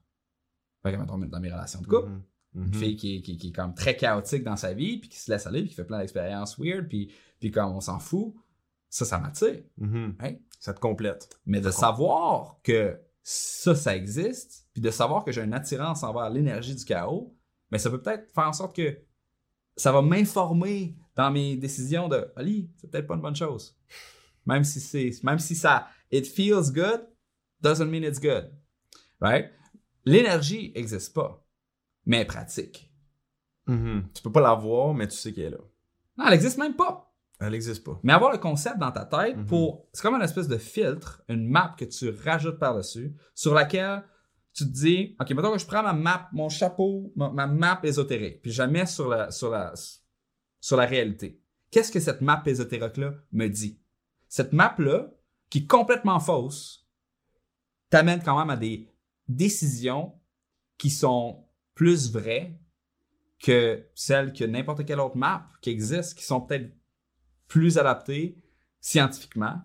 [0.82, 2.10] Fait que, dans mes relations de couple,
[2.54, 2.74] Une Mhm.
[2.74, 5.30] fille qui est, qui, qui est comme très chaotique dans sa vie, puis qui se
[5.30, 8.34] laisse aller, puis qui fait plein d'expériences weird, puis, puis comme on s'en fout,
[8.88, 9.62] ça, ça m'attire.
[9.76, 10.16] Mhm.
[10.20, 10.34] Hein?
[10.58, 11.28] Ça te complète.
[11.46, 16.30] Mais de savoir que ça, ça existe, puis de savoir que j'ai une attirance envers
[16.30, 17.36] l'énergie du chaos,
[17.70, 18.98] mais ça peut peut-être faire en sorte que
[19.76, 23.76] ça va m'informer dans mes décisions de Ali, c'est peut-être pas une bonne chose.
[24.46, 27.06] Même si c'est même si ça it feels good,
[27.60, 28.50] doesn't mean it's good.
[29.20, 29.50] Right?
[30.04, 31.44] L'énergie existe pas,
[32.08, 32.92] mais elle est pratique.
[33.66, 34.08] Mhm.
[34.14, 35.58] Tu peux pas la voir, mais tu sais qu'elle est là.
[36.16, 37.14] Non, elle existe même pas.
[37.38, 38.00] Elle existe pas.
[38.02, 39.46] Mais avoir le concept dans ta tête Mhm.
[39.46, 39.86] pour.
[39.92, 44.02] C'est comme une espèce de filtre, une map que tu rajoutes par-dessus, sur laquelle
[44.54, 47.78] tu te dis OK, maintenant que je prends ma map, mon chapeau, ma, ma map
[47.84, 49.72] ésotérique, puis je la mets sur la, sur la,
[50.60, 51.40] sur la réalité.
[51.70, 53.78] Qu'est-ce que cette map ésotérique-là me dit?
[54.28, 55.10] Cette map-là,
[55.50, 56.88] qui est complètement fausse,
[57.90, 58.90] t'amène quand même à des
[59.28, 60.14] décisions
[60.76, 61.44] qui sont
[61.78, 62.58] plus vraies
[63.40, 66.72] que celles que n'importe quelle autre map qui existe, qui sont peut-être
[67.46, 68.36] plus adaptées
[68.80, 69.60] scientifiquement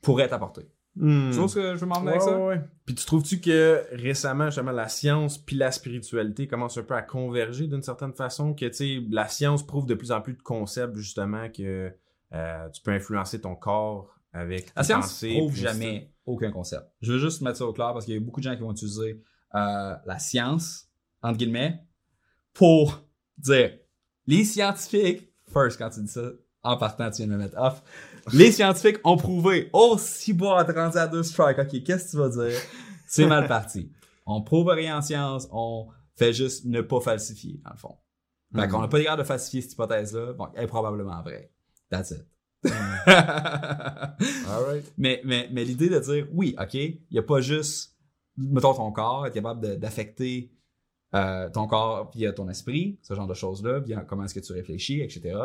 [0.00, 0.62] pourraient t'apporter.
[0.94, 1.30] Mhm.
[1.30, 2.38] Tu vois ce que je veux m'en venir Ouais, avec ça?
[2.38, 2.60] ouais.
[2.86, 7.02] Puis tu trouves-tu que récemment, justement, la science puis la spiritualité commencent un peu à
[7.02, 8.54] converger d'une certaine façon?
[8.54, 11.92] Que, tu sais, la science prouve de plus en plus de concepts, justement, que
[12.32, 16.86] euh, tu peux influencer ton corps avec La science pensées, prouve jamais aucun concept.
[17.02, 18.62] Je veux juste mettre ça au clair parce qu'il y a beaucoup de gens qui
[18.62, 19.22] vont utiliser
[19.54, 20.85] euh, la science,
[21.26, 21.80] entre guillemets,
[22.52, 23.02] pour
[23.38, 23.72] dire
[24.26, 26.30] les scientifiques, first quand tu dis ça,
[26.62, 27.82] en partant tu viens de me mettre off,
[28.32, 32.10] les scientifiques ont prouvé, oh si bon, t'es rendu à deux strikes, ok, qu'est-ce que
[32.12, 32.58] tu vas dire?
[33.06, 33.92] C'est mal parti.
[34.24, 35.86] On prouve rien en science, on
[36.16, 37.96] fait juste ne pas falsifier, dans le fond.
[38.54, 38.68] Fait Mhm.
[38.72, 41.52] qu'on n'a pas l'air de falsifier cette hypothèse-là, bon, elle est probablement vraie.
[41.90, 42.26] That's it.
[44.48, 44.92] Alright.
[44.98, 47.94] Mais, mais, mais l'idée de dire, oui, OK, il n'y a pas juste,
[48.36, 50.50] mettons, ton corps, être capable d'affecter
[51.16, 54.52] euh, ton corps via ton esprit, ce genre de choses-là, via comment est-ce que tu
[54.52, 55.36] réfléchis, etc.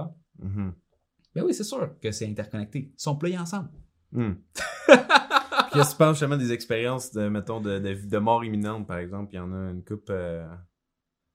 [1.35, 2.91] Mais oui, c'est sûr que c'est interconnecté.
[2.93, 3.69] Ils sont pliés ensemble.
[4.11, 4.33] Hmm.
[5.73, 8.97] Qu'est-ce que tu penses justement des expériences de, mettons, de, de, de mort imminente, par
[8.97, 9.33] exemple?
[9.33, 10.45] Il y en a une coupe, euh,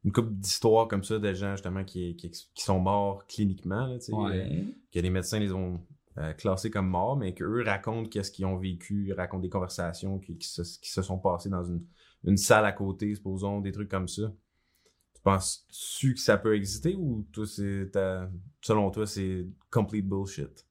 [0.04, 3.98] une coupe d'histoires comme ça de gens justement qui, qui, qui sont morts cliniquement, là,
[3.98, 5.80] tu sais, que les médecins les ont
[6.18, 10.36] euh, classés comme morts, mais qu'eux racontent qu'est-ce qu'ils ont vécu, racontent des conversations qui,
[10.36, 11.82] qui, se, qui se sont passées dans une,
[12.26, 14.32] une salle à côté, supposons, des trucs comme ça.
[15.14, 17.90] Tu penses-tu que ça peut exister ou toi, c'est
[18.60, 20.66] selon toi, c'est complete bullshit?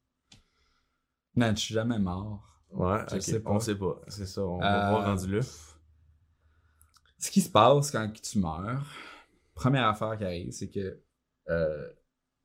[1.34, 2.42] Man, je suis jamais mort.
[2.70, 3.50] Ouais, Je ok, sais pas.
[3.50, 4.00] on sait pas.
[4.08, 5.40] C'est ça, on Euh, va voir rendu là.
[7.18, 8.86] Ce qui se passe quand tu meurs,
[9.54, 11.00] première affaire qui arrive, c'est que
[11.48, 11.88] euh,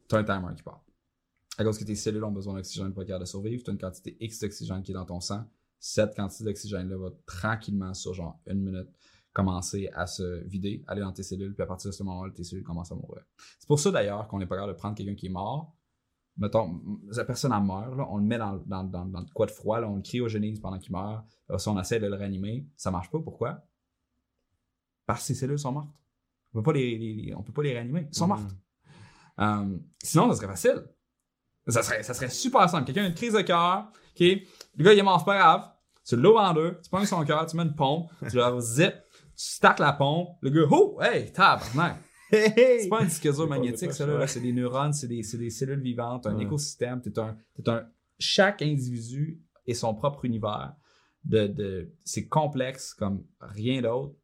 [0.08, 0.84] tu as un timer qui part.
[1.58, 3.80] À cause que tes cellules ont besoin d'oxygène pour être de survivre, tu as une
[3.80, 5.46] quantité X d'oxygène qui est dans ton sang.
[5.84, 8.88] Cette quantité d'oxygène-là va tranquillement, sur genre une minute,
[9.34, 12.44] commencer à se vider, aller dans tes cellules, puis à partir de ce moment-là, tes
[12.44, 13.24] cellules commencent à mourir.
[13.60, 15.76] C'est pour ça d'ailleurs qu'on n'est pas capable de prendre quelqu'un qui est mort.
[16.38, 16.80] Mettons,
[17.16, 19.52] la personne en meurt, là, on le met dans, dans, dans, dans de quoi de
[19.52, 21.26] froid, là, on le cryogénise pendant qu'il meurt.
[21.58, 22.68] Ça, on essaie de le réanimer.
[22.78, 23.20] Ça marche pas.
[23.20, 23.66] Pourquoi?
[25.06, 25.90] Parce que ces cellules sont mortes.
[26.54, 28.08] On peut pas les, les- on peut pas les réanimer.
[28.12, 28.40] Ils sont Mhm.
[28.40, 28.56] mortes.
[29.40, 30.84] Euh, sinon, ça serait facile.
[31.68, 32.86] Ça serait, ça serait super simple.
[32.86, 34.20] Quelqu'un a une crise de cœur, ok?
[34.20, 35.70] Le gars, il est mort, c'est pas grave.
[36.06, 38.94] Tu l'ouvres en deux, tu prends son cœur, tu mets une pompe, tu le zip,
[39.14, 41.98] tu stacks la pompe, le gars, oh, hey, tabarnak!
[42.32, 45.82] C'est pas un disque dur magnétique, ça, là, c'est des neurones, c'est des, des cellules
[45.82, 46.44] vivantes, un Ouais.
[46.44, 47.36] écosystème, t'es un,
[47.68, 47.84] un,
[48.18, 50.74] chaque individu est son propre univers.
[51.24, 54.16] De, de, c'est complexe comme rien d'autre.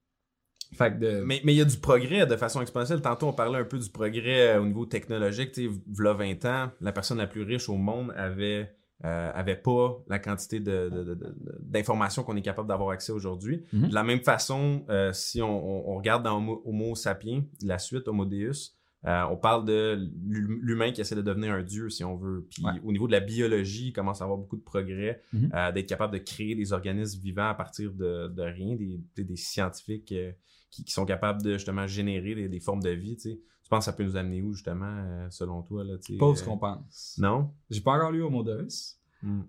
[0.76, 3.02] Fait que de, Mais mais il y a du progrès de façon exponentielle.
[3.02, 5.52] Tantôt, on parlait un peu du progrès euh, au niveau technologique.
[5.54, 8.70] Tu sais, v'là 20 ans, la personne la plus riche au monde avait,
[9.06, 13.12] euh, avait pas la quantité de, de- de- de- d'informations qu'on est capable d'avoir accès
[13.12, 13.64] aujourd'hui.
[13.74, 13.90] Mhm.
[13.90, 15.48] De la même façon, euh, si on,
[15.88, 18.74] on- on regarde dans Homo, Homo sapiens, la suite Homo Deus,
[19.06, 22.48] euh, on parle de l'hum- l'humain qui essaie de devenir un dieu, si on veut.
[22.50, 22.72] Puis Ouais.
[22.84, 25.52] au niveau de la biologie, il commence à avoir beaucoup de progrès, Mhm.
[25.54, 29.24] euh, d'être capable de créer des organismes vivants à partir de, de rien, des, des,
[29.24, 30.32] des scientifiques euh,
[30.72, 33.16] qui, qui sont capables de justement générer des, des formes de vie.
[33.16, 33.40] Tu sais.
[33.64, 35.84] Tu penses que ça peut nous amener où, justement, selon toi?
[35.84, 37.18] Là, tu sais, pas ce euh, qu'on pense.
[37.22, 37.52] Non?
[37.70, 38.96] J'ai pas encore lu Homo Deus.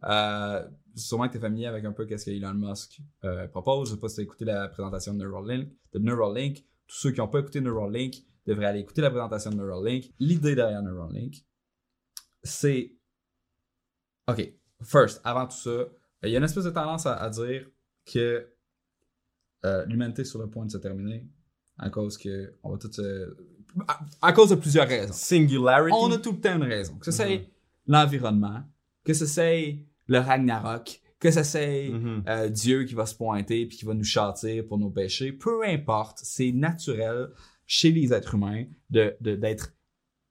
[0.04, 3.00] Euh, sûrement que tu es familier avec un peu qu'est-ce que Elon Musk
[3.52, 3.90] propose.
[3.90, 5.68] Je sais pas si tu as écouté la présentation de Neuralink.
[5.92, 6.64] De Neuralink.
[6.86, 8.14] Tous ceux qui n'ont pas écouté Neuralink
[8.48, 10.12] devraient aller écouter la présentation de Neuralink.
[10.18, 11.34] L'idée derrière Neuralink,
[12.42, 12.92] c'est...
[14.28, 15.84] OK, first, avant tout ça,
[16.22, 17.66] il y a une espèce de tendance à, à dire
[18.12, 18.48] que
[19.64, 21.26] euh, l'humanité est sur le point de se terminer
[21.78, 23.36] à cause que on va tout se...
[23.86, 25.12] À, à cause de plusieurs raisons.
[25.12, 25.94] Singularity?
[25.98, 26.96] On a tout le temps une raison.
[26.98, 27.44] Que ce soit Mhm.
[27.86, 28.62] l'environnement,
[29.04, 29.74] que ce soit
[30.06, 32.22] le Ragnarok, que ce soit Mhm.
[32.28, 35.32] euh, Dieu qui va se pointer puis qui va nous châtir pour nos péchés.
[35.32, 37.28] Peu importe, c'est naturel
[37.68, 39.76] chez les êtres humains de de- d'être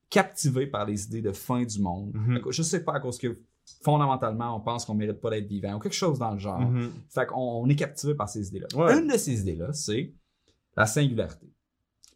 [0.09, 2.11] captivé par les idées de fin du monde.
[2.13, 2.41] Mhm.
[2.49, 3.39] Je sais pas à cause que
[3.83, 6.59] fondamentalement on pense qu'on mérite pas d'être vivant ou quelque chose dans le genre.
[6.59, 6.91] Mhm.
[7.09, 8.67] Fait qu'on on est captivé par ces idées-là.
[8.75, 8.97] Ouais.
[8.99, 10.13] Une de ces idées-là, c'est
[10.75, 11.47] la singularité.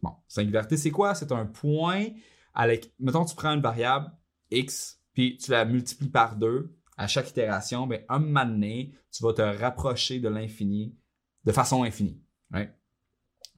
[0.02, 1.14] Bon, singularité, c'est quoi?
[1.16, 2.08] C'est un point
[2.54, 4.12] avec, mettons, tu prends une variable
[4.50, 9.24] x, puis tu la multiplies par deux à chaque itération, ben, un moment donné, tu
[9.24, 10.96] vas te rapprocher de l'infini
[11.44, 12.22] de façon infinie.
[12.52, 12.72] Right?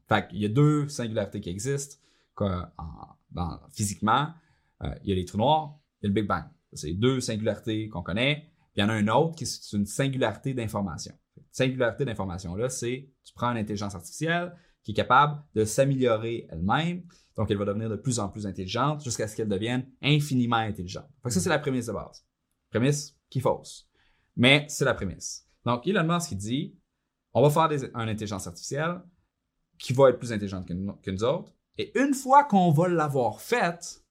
[0.07, 1.97] Fait qu'il y a deux singularités qui existent
[2.39, 4.29] en- physiquement.
[4.83, 6.45] Euh, il y a les trous noirs et le Big Bang.
[6.73, 8.49] C'est deux singularités qu'on connaît.
[8.75, 11.13] Il y en a une autre qui est une singularité d'information.
[11.51, 17.03] Singularité d'information là, c'est tu prends une intelligence artificielle qui est capable de s'améliorer elle-même.
[17.37, 21.07] Donc, elle va devenir de plus en plus intelligente jusqu'à ce qu'elle devienne infiniment intelligente.
[21.21, 22.25] Fait que ça, c'est la prémisse de base.
[22.69, 23.87] Prémisse qui est fausse.
[24.35, 25.47] Mais c'est la prémisse.
[25.65, 26.75] Donc, Elon Musk, il dit,
[27.33, 29.01] on va faire des, une intelligence artificielle
[29.83, 31.51] qui va être plus intelligente que nous, que nous autres.
[31.77, 34.01] Et une fois qu'on va l'avoir faite,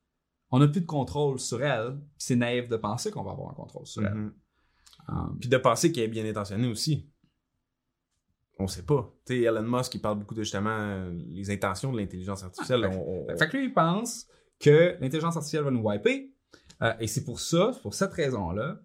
[0.51, 1.99] on n'a plus de contrôle sur elle.
[2.19, 4.13] C'est naïf de penser qu'on va avoir un contrôle sur elle.
[4.15, 4.35] Mhm.
[5.09, 7.09] Um, Puis de penser qu'elle est bien intentionnée aussi.
[8.59, 9.11] On sait pas.
[9.27, 12.85] Tu sais, Elon Musk, il parle beaucoup de justement euh, les intentions de l'intelligence artificielle.
[12.85, 14.27] Ah, on- on- Fait que lui, il pense
[14.61, 16.31] que l'intelligence artificielle va nous wiper.
[16.83, 18.79] Euh, et c'est pour ça, c'est pour cette raison-là,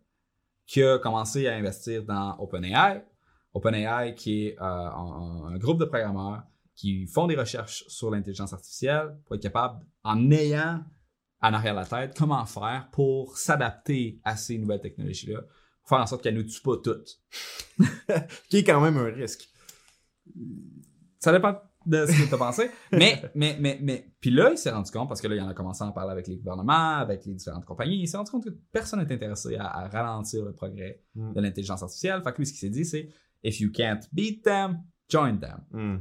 [0.65, 3.05] qu'il a commencé à investir dans OpenAI.
[3.53, 6.43] OpenAI, qui est euh, un, un groupe de programmeurs
[6.77, 10.81] qui font des recherches sur l'intelligence artificielle pour être capable, en ayant
[11.41, 15.41] en arrière de la tête, comment faire pour s'adapter à ces nouvelles technologies-là,
[15.81, 17.19] pour faire en sorte qu'elles ne nous tuent pas toutes.
[18.49, 19.49] Qui est quand même un risque.
[21.19, 22.69] Ça dépend de ce que tu as pensé.
[22.91, 25.47] Mais, mais, mais, mais, puis là, il s'est rendu compte, parce que là, il en
[25.47, 28.31] a commencé à en parler avec les gouvernements, avec les différentes compagnies, il s'est rendu
[28.31, 31.33] compte que personne n'est intéressé à, à ralentir le progrès Mm.
[31.33, 32.21] de l'intelligence artificielle.
[32.23, 33.09] Fait que lui, ce qu'il s'est dit, c'est
[33.43, 35.65] If you can't beat them, join them.
[35.71, 35.97] Hmm.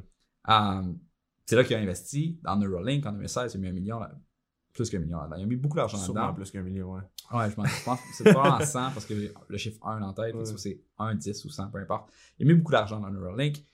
[0.48, 0.98] Um,
[1.44, 4.12] c'est là qu'il a investi dans Neuralink en 2016, il a mis un million, là-
[4.72, 5.36] plus qu'un million là-dedans.
[5.38, 6.34] Il a mis beaucoup d'argent là-dedans.
[6.34, 7.00] plus qu'un million, ouais.
[7.32, 10.02] Ouais, je, je pense que c'est pas en 100 parce que j'ai le chiffre 1
[10.02, 10.44] en tête, Ouais.
[10.56, 12.10] c'est 1, 10 ou 100, peu importe.
[12.38, 13.64] Il a mis beaucoup d'argent dans Neuralink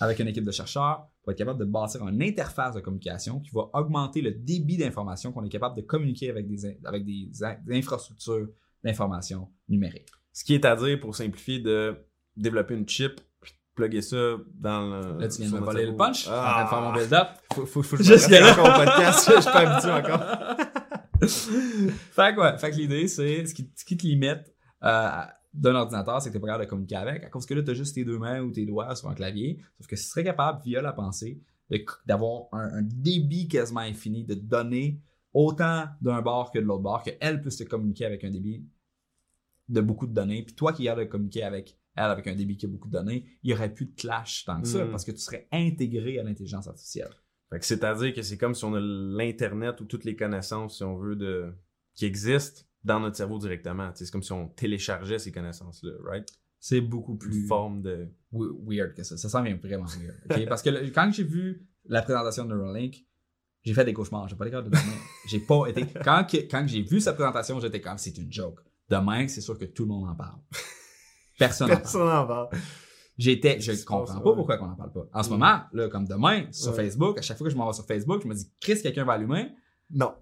[0.00, 3.50] avec une équipe de chercheurs pour être capable de bâtir une interface de communication qui
[3.50, 7.56] va augmenter le débit d'information qu'on est capable de communiquer avec des, avec des, in-
[7.66, 8.48] des infrastructures
[8.84, 10.08] d'information numérique.
[10.32, 11.96] Ce qui est à dire, pour simplifier, de
[12.36, 13.20] développer une chip,
[13.78, 14.16] plugger ça
[14.54, 15.20] dans le.
[15.20, 16.26] Là, tu viens de me voler le punch.
[16.26, 16.98] En train de faire mon Ah!
[16.98, 17.28] build-up.
[17.54, 18.46] Faut, faut, faut que je me là.
[18.46, 20.22] reste encore au podcast, je suis pas habitué encore.
[21.28, 25.08] fait que ouais, fait que l'idée, c'est ce qui, ce qui te limite euh,
[25.54, 27.74] d'un ordinateur, c'est que t'es pas capable de communiquer avec, à cause que là, t'as
[27.74, 29.60] juste tes deux mains ou tes doigts sur un clavier.
[29.78, 31.40] Sauf que si tu serais capable, via la pensée,
[32.06, 35.00] d'avoir un, un débit quasiment infini de données
[35.34, 38.64] autant d'un bord que de l'autre bord, qu'elle puisse te communiquer avec un débit
[39.68, 42.56] de beaucoup de données, puis toi qui gardes de communiquer avec elle avec un débit
[42.56, 44.90] qui a beaucoup de données, il y aurait plus de clash tant que ça, Mm.
[44.90, 47.10] parce que tu serais intégré à l'intelligence artificielle.
[47.50, 50.84] Fait que c'est-à-dire que c'est comme si on a l'Internet ou toutes les connaissances, si
[50.84, 51.52] on veut, de
[51.94, 53.90] qui existent dans notre cerveau directement.
[53.94, 56.28] C'est comme si on téléchargeait ces connaissances-là, right?
[56.60, 57.46] C'est beaucoup Une plus...
[57.46, 58.08] forme de...
[58.32, 59.16] we- weird que ça.
[59.16, 60.46] Ça s'en vient vraiment weird.
[60.48, 63.04] Parce que le- quand j'ai vu la présentation de Neuralink,
[63.64, 64.80] J'ai fait des cauchemars, j'ai pas les de dormir.
[65.28, 65.86] j'ai pas été.
[66.04, 68.60] Quand, que- quand j'ai vu cette présentation, j'étais comme c'est une joke.
[68.88, 70.38] Demain, c'est sûr que tout le monde en parle.
[71.38, 71.82] Personne en parle.
[71.82, 72.48] Personne n'en parle.
[73.16, 74.36] J'étais, je comprends pas ouais.
[74.36, 75.08] pourquoi on en parle pas.
[75.12, 75.32] En ce Mm.
[75.32, 76.74] moment, là, comme demain, sur.
[76.74, 79.04] Facebook, à chaque fois que je m'en vais sur Facebook, je me dis, Chris, quelqu'un
[79.04, 79.50] va allumer?
[79.90, 80.14] Non.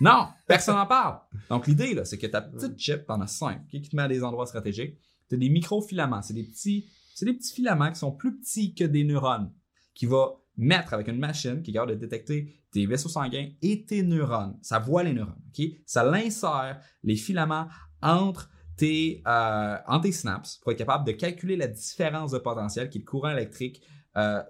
[0.00, 1.18] Non, personne n'en parle.
[1.50, 4.08] Donc, l'idée, là, c'est que ta petite chip, t'en as cinq, qui te met à
[4.08, 4.96] des endroits stratégiques.
[5.28, 6.22] T'as des microfilaments.
[6.22, 9.52] C'est des petits, c'est des petits filaments qui sont plus petits que des neurones,
[9.92, 13.84] qui va mettre avec une machine qui est capable de détecter tes vaisseaux sanguins et
[13.84, 14.56] tes neurones.
[14.62, 15.66] Ça voit les neurones, ok?
[15.84, 17.66] Ça l'insère les filaments
[18.00, 22.88] entre tes, euh, entre tes synapses pour être capable de calculer la différence de potentiel
[22.88, 23.82] qui est le courant électrique,
[24.16, 24.42] euh,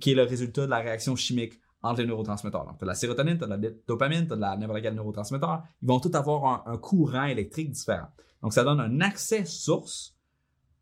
[0.00, 2.64] qui est le résultat de la réaction chimique entre les neurotransmetteurs.
[2.64, 4.90] Donc, tu as de la sérotonine, tu as de la dopamine, tu as de la
[4.90, 5.62] neurotransmetteur.
[5.82, 8.08] Ils vont tous avoir un, un courant électrique différent.
[8.42, 10.16] Donc, ça donne un accès source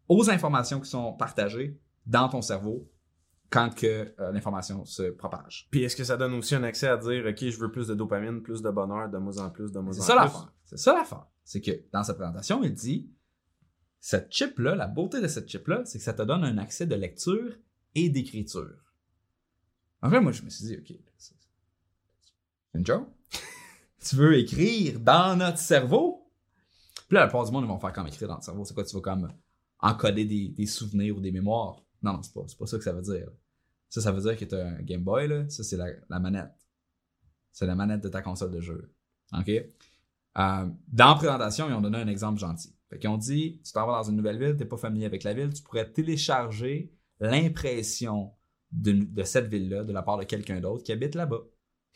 [0.08, 2.88] aux informations qui sont partagées dans ton cerveau
[3.52, 5.68] quand que euh, l'information se propage.
[5.70, 7.94] Puis est-ce que ça donne aussi un accès à dire, OK, je veux plus de
[7.94, 10.06] dopamine, plus de bonheur, de moins en plus, de moins en C'est plus?
[10.06, 10.52] ça l'affaire.
[10.64, 11.26] C'est ça l'affaire.
[11.44, 13.10] C'est que dans sa présentation, il dit
[14.00, 16.94] cette chip-là, la beauté de cette chip-là, c'est que ça te donne un accès de
[16.94, 17.52] lecture
[17.94, 18.94] et d'écriture.
[20.00, 21.34] En fait, moi, je me suis dit, OK, c'est
[22.72, 23.06] c'est une joke.
[24.02, 26.26] tu veux écrire dans notre cerveau?
[27.06, 28.64] Puis là, la plupart du monde, ils vont faire comme écrire dans le cerveau.
[28.64, 29.30] C'est quoi, tu vas comme
[29.78, 31.76] encoder des, des souvenirs ou des mémoires?
[32.02, 33.28] Non, non, c'est pas, c'est pas ça que ça veut dire.
[33.92, 35.46] Ça, ça veut dire que tu as un Game Boy, là.
[35.50, 36.50] Ça, c'est la, la manette.
[37.52, 38.90] C'est la manette de ta console de jeu.
[39.34, 39.50] OK?
[39.50, 39.64] Euh,
[40.88, 42.74] dans la présentation, ils ont donné un exemple gentil.
[42.88, 45.24] Fait qu'ils ont dit, tu t'en vas dans une nouvelle ville, t'es pas familier avec
[45.24, 48.32] la ville, tu pourrais télécharger l'impression
[48.70, 51.42] de, cette ville-là de la part de quelqu'un d'autre qui habite là-bas.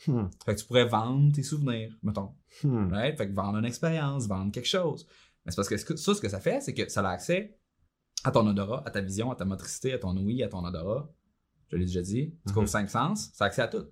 [0.05, 0.25] Hmm.
[0.45, 2.35] Fait que tu pourrais vendre tes souvenirs, mettons.
[2.61, 2.93] Hmm.
[2.93, 3.17] Right?
[3.17, 5.07] Fait que vendre une expérience, vendre quelque chose.
[5.43, 7.09] Mais c'est parce que ce que- ça, ce que ça fait, c'est que ça a
[7.11, 7.57] accès
[8.23, 11.11] à ton odorat, à ta vision, à ta motricité, à ton ouïe, à ton odorat.
[11.69, 12.33] Je l'ai déjà dit.
[12.47, 12.57] Tu Mhm.
[12.59, 13.85] aux cinq sens, ça accès à tout.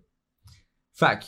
[0.93, 1.25] Fait que,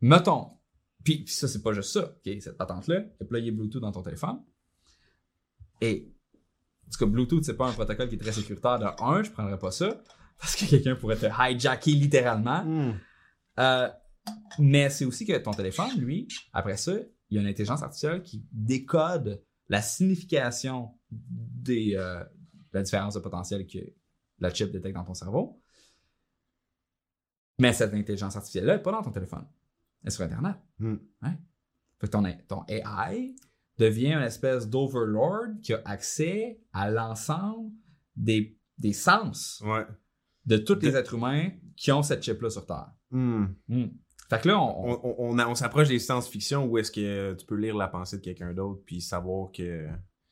[0.00, 0.58] mettons,
[1.04, 4.42] puis, ça, c'est pas juste ça, ok, cette patente-là, tu as Bluetooth dans ton téléphone.
[5.80, 6.12] Et,
[6.86, 8.78] en tout cas, Bluetooth, c'est pas un protocole qui est très sécuritaire.
[8.78, 10.02] De un, je prendrais pas ça,
[10.38, 12.64] parce que quelqu'un pourrait te hijacker littéralement.
[12.64, 12.98] Hmm.
[13.58, 13.88] Euh,
[14.58, 16.92] mais c'est aussi que ton téléphone, lui, après ça,
[17.30, 23.14] il y a une intelligence artificielle qui décode la signification des, euh, de la différence
[23.14, 23.78] de potentiel que
[24.40, 25.60] la chip détecte dans ton cerveau.
[27.58, 29.44] Mais cette intelligence artificielle-là n'est pas dans ton téléphone.
[30.02, 30.56] Elle est sur Internet.
[30.78, 30.96] Hmm.
[31.22, 31.36] Ouais.
[32.00, 33.34] Fait que ton, ton AI
[33.78, 37.72] devient une espèce d'overlord qui a accès à l'ensemble
[38.14, 39.84] des, des sens Ouais.
[40.46, 42.92] de tous les êtres humains qui ont cette chip-là sur Terre.
[43.10, 43.46] Hmm.
[43.68, 43.86] Hmm.
[44.30, 47.76] Fait que là, on, On, on, s'approche des science-fiction où est-ce que tu peux lire
[47.76, 49.88] la pensée de quelqu'un d'autre puis savoir que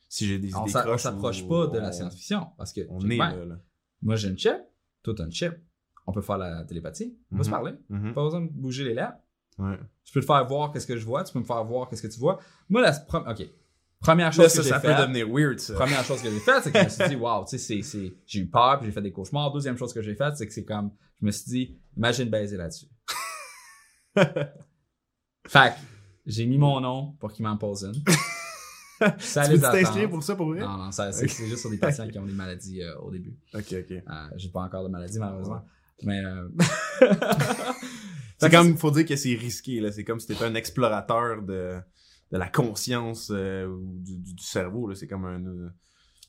[0.07, 0.67] si j'ai des idées on
[0.97, 2.47] s'approche ou- pas de la on- science-fiction.
[2.57, 3.59] Parce que On est là.
[4.01, 4.55] Moi, j'ai une chip,
[5.03, 5.53] toi, t'as une chip.
[6.05, 7.53] On peut faire la télépathie, on peut se Mhm.
[7.53, 7.73] parler.
[7.89, 8.13] Mhm.
[8.13, 9.17] Pas besoin de bouger les lèvres.
[9.57, 9.77] Ouais.
[10.05, 12.01] Tu peux te faire voir qu'est-ce que je vois, tu peux me faire voir qu'est-ce
[12.03, 12.39] que tu vois.
[12.69, 12.91] Moi, la
[13.31, 13.47] OK.
[13.99, 15.73] Première chose Là, que j'ai ça peut devenir weird, ça.
[15.73, 18.13] première chose que j'ai faite, c'est que je me suis dit, wow, tu sais, c'est-
[18.27, 19.51] j'ai eu peur, puis j'ai fait des cauchemars.
[19.51, 22.57] Deuxième chose que j'ai faite, c'est que c'est comme, je me suis dit, imagine baiser
[22.57, 22.85] là-dessus.
[25.47, 25.79] fait que,
[26.27, 28.03] j'ai mis mon nom pour qu'il m'en pose une.
[29.19, 30.09] Ça tu les veux t'inscrire attend.
[30.09, 30.59] pour ça pour vrai?
[30.61, 33.35] Non, non, c'est juste sur des patients qui ont des maladies euh, au début.
[33.53, 33.91] Ok, ok.
[33.91, 34.01] Euh,
[34.35, 35.61] j'ai pas encore de maladie, malheureusement.
[36.03, 36.47] Mais, euh,
[38.39, 39.91] C'est comme, faut dire que c'est risqué, là.
[39.91, 41.77] C'est comme si t'étais un explorateur de,
[42.31, 44.95] de la conscience euh, ou du, cerveau, là.
[44.95, 45.71] C'est comme un.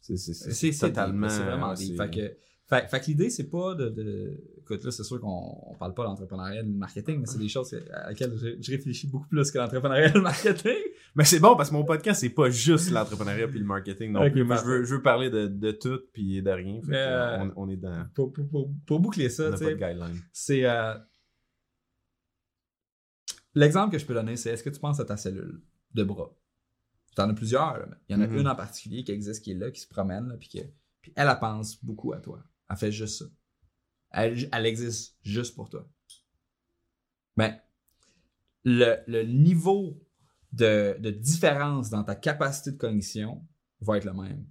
[0.03, 1.29] c'est totalement.
[1.29, 2.37] C'est vraiment c'est- Fait que,
[2.69, 4.43] fait, fait que l'idée, c'est pas de, de.
[4.59, 7.49] Écoute, là, c'est sûr qu'on on parle pas d'entrepreneuriat et de marketing, mais c'est des
[7.49, 10.77] choses que- à laquelle je, je réfléchis beaucoup plus que l'entrepreneuriat et le marketing.
[11.15, 14.25] Mais c'est bon parce que mon podcast, c'est pas juste l'entrepreneuriat puis le marketing non
[14.25, 14.45] Ok, plus.
[14.45, 16.81] Moi, je veux, je veux parler de, de tout puis de rien.
[16.83, 18.07] Fait euh, on, on est dans.
[18.15, 19.65] Pour, pour, pour, pour boucler ça, tu
[20.33, 20.65] c'est.
[20.65, 20.95] euh,
[23.55, 25.61] L'exemple que je peux donner, c'est est-ce que tu penses à ta cellule
[25.95, 26.31] de bras?
[27.17, 28.39] T'en as plusieurs, là, mais il y en a Mhm.
[28.39, 30.59] une en particulier qui existe, qui est là, qui se promène, là, puis, que,
[31.01, 32.41] puis elle, elle pense beaucoup à toi.
[32.71, 33.25] Elle fait juste ça.
[34.11, 35.89] Elle, elle existe juste pour toi.
[37.37, 37.61] Mais
[38.65, 39.99] le, le niveau
[40.53, 43.47] de, de différence dans ta capacité de cognition
[43.81, 44.47] va être le même.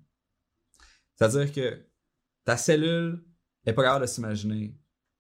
[1.16, 1.86] C'est-à-dire que
[2.44, 3.26] ta cellule
[3.66, 4.78] n'est pas capable de s'imaginer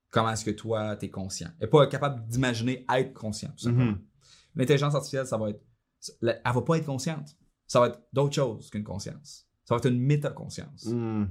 [0.09, 1.49] comment est-ce que toi, tu es conscient.
[1.59, 3.49] Elle n'est pas capable d'imaginer être conscient.
[3.49, 3.91] tout simplement.
[3.91, 4.05] Mhm.
[4.55, 5.63] L'intelligence artificielle, ça va être.
[6.21, 7.35] Elle va pas être consciente.
[7.65, 9.47] Ça va être d'autre chose qu'une conscience.
[9.65, 10.85] Ça va être une métaconscience.
[10.85, 11.29] Mhm.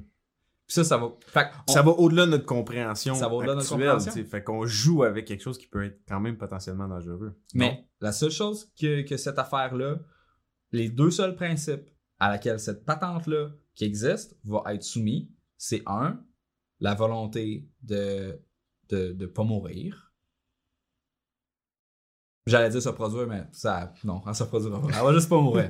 [0.69, 1.13] Ça, ça va.
[1.27, 3.15] Fait Ça va au-delà de notre compréhension.
[3.15, 4.13] Ça va au-delà de notre compréhension.
[4.25, 7.39] Fait qu'on joue avec quelque chose qui peut être quand même potentiellement dangereux.
[7.55, 9.99] Mais la seule chose que, que cette affaire-là,
[10.73, 11.89] les deux seuls principes
[12.19, 16.21] à laquelle cette patente-là qui existe va être soumis, c'est un,
[16.81, 18.41] la volonté de
[18.89, 20.06] de, de pas mourir.
[22.47, 24.89] J'allais dire se produire, mais ça, non, elle se produira pas.
[24.97, 25.69] Elle va juste pas mourir.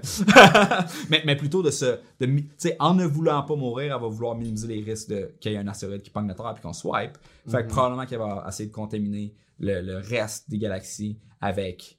[1.11, 4.01] mais, mais plutôt de se, de, mi- tu sais, en ne voulant pas mourir, elle
[4.03, 6.53] va vouloir minimiser les risques de, qu'il y ait un astéroïde qui pogne la Terre
[6.55, 7.17] puis qu'on swipe.
[7.49, 7.69] Fait que Mhm.
[7.69, 11.99] probablement qu'elle va essayer de contaminer le, le reste des galaxies avec,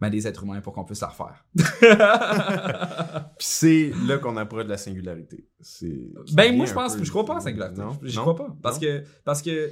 [0.00, 1.44] ben, des êtres humains pour qu'on puisse la refaire.
[3.38, 5.48] Puis c'est là qu'on approche de la singularité.
[6.32, 7.80] Ben, moi, je pense, peu- je crois pas en singularité.
[7.82, 7.98] Non?
[8.02, 8.56] Je, crois pas.
[8.62, 8.80] Parce Non?
[8.88, 9.70] que, parce que, euh,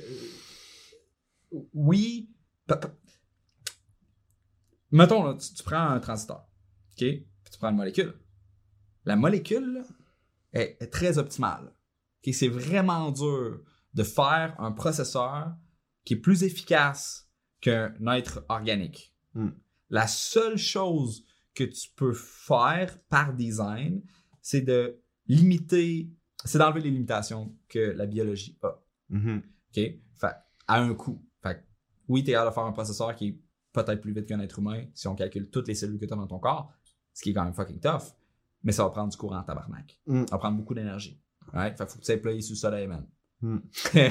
[1.75, 2.29] oui,
[4.91, 6.49] mettons, là, tu, tu prends un transistor,
[6.93, 6.99] OK?
[6.99, 8.15] Puis tu prends une molécule.
[9.05, 9.85] La molécule
[10.53, 11.73] est, est très optimale.
[12.33, 13.63] C'est vraiment dur
[13.95, 15.55] de faire un processeur
[16.05, 17.29] qui est plus efficace
[17.61, 19.15] qu'un être organique.
[19.35, 19.51] Hmm.
[19.89, 21.25] La seule chose
[21.55, 24.03] que tu peux faire par design,
[24.41, 26.11] c'est de limiter,
[26.45, 28.81] c'est d'enlever les limitations que la biologie a.
[29.09, 29.43] Mhm.
[29.71, 29.75] OK?
[30.15, 30.37] Fait,
[30.67, 31.25] à un coût.
[31.43, 31.65] Fait,
[32.09, 33.41] oui, tu es capable de faire un processeur qui est
[33.73, 36.17] peut-être plus vite qu'un être humain si on calcule toutes les cellules que tu as
[36.17, 36.73] dans ton corps,
[37.15, 38.15] ce qui est quand même fucking tough,
[38.63, 39.99] mais ça va prendre du courant en tabarnak.
[40.07, 40.27] Mm.
[40.27, 41.21] Ça va prendre beaucoup d'énergie.
[41.53, 41.77] Right?
[41.77, 43.07] Fait que faut que tu sois sous le soleil, man.
[43.41, 43.59] Mm.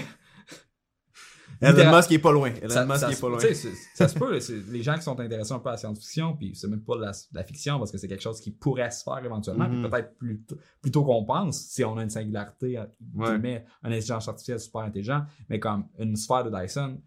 [1.62, 2.51] Elon Musk est pas loin.
[2.62, 3.39] Elon ça, Musk ça est pas loin.
[3.39, 4.39] ça se peut,
[4.72, 7.01] les gens qui sont intéressés un peu à la science-fiction, puis c'est même pas de
[7.01, 9.82] la, de la fiction parce que c'est quelque chose qui pourrait se faire éventuellement, Mhm.
[9.82, 10.45] puis peut-être plus,
[10.82, 12.82] plus tôt qu'on pense si on a une singularité,
[13.14, 13.66] Ouais.
[13.84, 16.97] un intelligence artificielle super intelligent, mais comme une sphère de Dyson,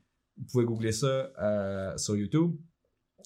[0.42, 2.56] vous pouvez googler ça euh, sur YouTube.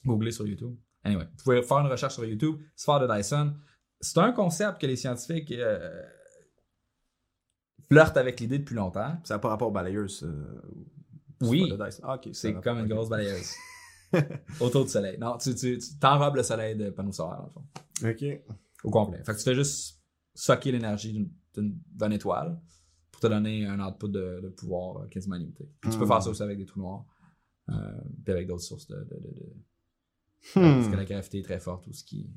[0.05, 0.77] Googler sur YouTube.
[1.05, 3.55] Anyway, vous pouvez faire une recherche sur YouTube, sphère de Dyson.
[4.01, 6.03] C'est un concept que les scientifiques euh,
[7.91, 9.17] flirtent avec l'idée depuis longtemps.
[9.25, 10.25] Ça n'a pas rapport aux balayeuses.
[10.25, 10.61] euh,
[11.43, 11.73] Oui.
[12.03, 13.53] Ah, C'est comme une grosse balayeuse.
[14.61, 15.19] Autour du soleil.
[15.19, 17.65] Non, tu, tu, tu t'enrobes le soleil de panneaux solaires, le fond.
[18.09, 18.25] Ok.
[18.85, 19.23] Au complet.
[19.25, 20.01] Fait que tu fais juste
[20.35, 21.13] socker l'énergie
[21.55, 22.61] d'une, étoile
[23.17, 25.67] pour te donner un output de, de pouvoir euh, quasiment limité.
[25.81, 26.09] Puis tu peux Hmm.
[26.09, 27.05] faire ça aussi avec des trous noirs.
[27.71, 27.73] Euh,
[28.23, 29.53] puis avec d'autres sources de, de, de, de-
[30.55, 30.75] Hmm.
[30.77, 32.31] Parce que la gravité est très forte ou ce qui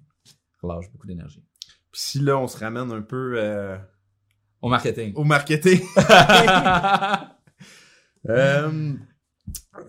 [0.63, 1.43] relâche beaucoup d'énergie.
[1.91, 3.77] Puis si là, on se ramène un peu euh,
[4.61, 5.13] Au marketing.
[5.15, 5.81] au marketing.
[8.27, 8.93] Euh,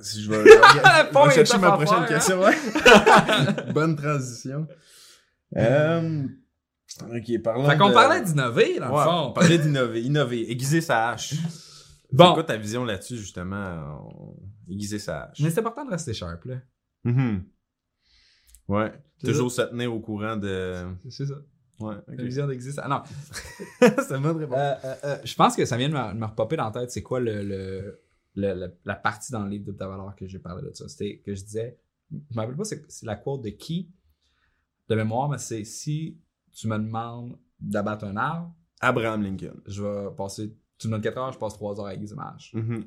[0.01, 3.73] si je vais, je chercher ma prochaine affaire, question.
[3.75, 4.69] Bonne transition.
[7.03, 9.33] Ok, parlons fait qu'on de- parlait d'innover, dans Ouais, le on fond.
[9.33, 11.35] parlait d'innover, innover, aiguiser sa hache.
[12.13, 12.27] Bon.
[12.31, 14.11] C'est quoi ta vision là-dessus, justement?
[14.19, 14.37] on-
[14.69, 15.39] Aiguiser sa hache.
[15.41, 16.57] Mais c'est important de rester sharp, là.
[17.05, 17.45] Mhm.
[18.67, 18.93] Ouais.
[19.19, 20.87] C'est Toujours se tenir au courant de.
[21.09, 21.35] C'est ça.
[21.79, 22.81] Ouais, La vision d'exister.
[22.85, 23.03] Ah non.
[23.81, 24.57] c'est une bonne réponse.
[24.59, 26.71] Euh, euh, euh, je pense que ça vient de me, de me repopper dans la
[26.73, 26.91] tête.
[26.91, 28.03] C'est quoi le, le,
[28.35, 30.89] le- le- la partie dans le livre de ta valeur que j'ai parlé de ça?
[30.89, 31.79] C'était que je disais,
[32.11, 33.89] je me rappelle pas c'est, c'est la quote de qui?
[34.89, 36.19] De mémoire, mais c'est si
[36.61, 39.61] tu me demandes d'abattre un arbre, Abraham Lincoln.
[39.67, 42.51] je vais passer, tu me donnes 4 heures, je passe 3 heures avec des images.
[42.55, 42.85] Mhm.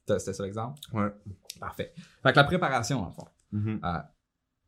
[0.00, 0.80] C'était c'était ça l'exemple?
[0.92, 1.12] Ouais.
[1.60, 1.92] Parfait.
[2.22, 3.26] Fait que la préparation, en fond.
[3.52, 3.80] Mhm.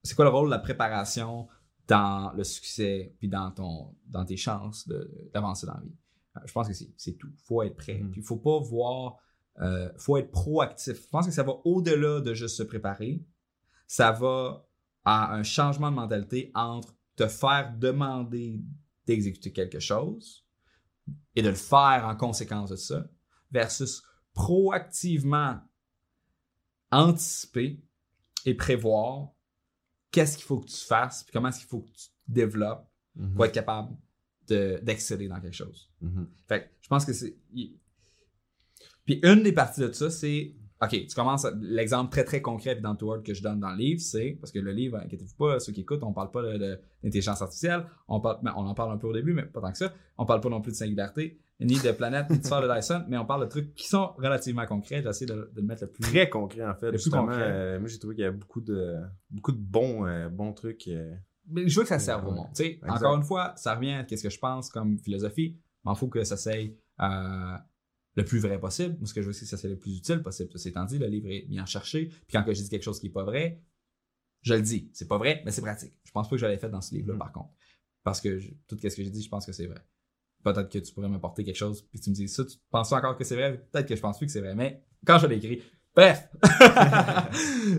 [0.03, 1.49] c'est quoi le rôle de la préparation
[1.89, 4.89] dans le succès puis dans ton dans tes chances
[5.33, 5.97] d'avancer dans la vie?
[6.37, 8.11] Euh, je pense que c'est tout faut être prêt Mhm.
[8.11, 9.17] puis faut pas voir
[9.61, 13.25] euh, faut être proactif je pense que ça va au-delà de juste se préparer
[13.87, 14.67] ça va
[15.05, 18.63] à un changement de mentalité entre te faire demander
[19.07, 20.45] d'exécuter quelque chose
[21.37, 23.07] et de le faire en conséquence de ça
[23.51, 24.03] versus
[24.33, 25.61] proactivement
[26.91, 27.83] anticiper
[28.47, 29.31] et prévoir
[30.11, 32.89] qu'est-ce qu'il faut que tu fasses, puis comment est-ce qu'il faut que tu te développes
[33.17, 33.35] Mhm.
[33.35, 33.97] pour être capable
[34.49, 35.91] de- d'exceller dans quelque chose.
[36.01, 36.29] Mhm.
[36.49, 37.37] Fait que je pense que c'est.
[39.05, 40.55] Puis une des parties de ça, c'est.
[40.83, 41.47] OK, tu commences.
[41.61, 44.37] L'exemple très très concret dans Toward que je donne dans le livre, c'est.
[44.41, 47.87] Parce que le livre, inquiétez-vous pas, ceux qui écoutent, on parle pas d'intelligence artificielle.
[48.09, 49.93] On, parle, ben, on en parle un peu au début, mais pas tant que ça.
[50.19, 53.05] On parle pas non plus de singularité, ni de planète, ni de sphère de Dyson,
[53.09, 55.03] mais on parle de trucs qui sont relativement concrets.
[55.03, 56.03] J'essaie de, de le mettre le plus.
[56.03, 56.91] Très concret, en fait.
[56.91, 57.43] Le plus concret.
[57.43, 58.97] Euh, moi, j'ai trouvé qu'il y avait beaucoup de,
[59.31, 60.89] beaucoup de bons, euh, bons trucs.
[60.89, 61.15] euh.
[61.51, 62.49] Mais je veux que ça serve au monde.
[62.89, 65.57] Encore une fois, ça revient à ce que je pense comme philosophie.
[65.85, 67.57] M'en faut que ça s'aille euh,
[68.17, 68.97] le plus vrai possible.
[68.99, 70.51] Moi, ce que je veux, c'est que ça soit le plus utile possible.
[70.53, 72.07] Ceci étant dit, le livre est bien cherché.
[72.07, 73.61] Puis quand que je dis quelque chose qui est pas vrai,
[74.43, 74.91] je le dis.
[74.93, 75.95] C'est pas vrai, mais c'est pratique.
[76.05, 77.19] Je pense pas que je l'avais fait dans ce livre-là, Mhm.
[77.19, 77.51] par contre.
[78.03, 79.81] Parce que je- tout ce que j'ai dit, je pense que c'est vrai.
[80.43, 83.17] Peut-être que tu pourrais m'apporter quelque chose, puis tu me dis ça, tu penses encore
[83.17, 83.67] que c'est vrai?
[83.73, 85.63] Peut-être que je pense plus que c'est vrai, mais quand je l'ai écrit.
[85.97, 86.29] Bref!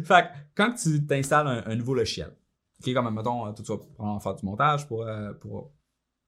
[0.04, 2.36] fait que quand tu t'installes un, un nouveau logiciel,
[2.82, 5.74] OK, comme mettons, tu vas prendre faire du montage pour, euh, pour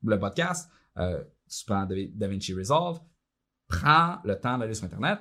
[0.04, 3.00] le podcast, euh, tu prends Da- DaVinci Resolve,
[3.68, 5.20] prends le temps d'aller sur Internet,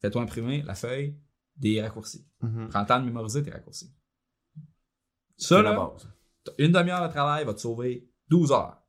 [0.00, 1.18] fais-toi imprimer la feuille
[1.56, 2.26] des raccourcis.
[2.68, 3.94] Prends le temps de mémoriser tes raccourcis.
[5.36, 6.08] Ça, C'est la base.
[6.58, 8.82] Une demi-heure de travail va te sauver 12 heures.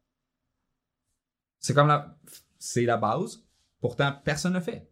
[1.60, 2.18] C'est comme la,
[2.58, 3.44] c'est la base.
[3.80, 4.92] Pourtant, personne ne le fait.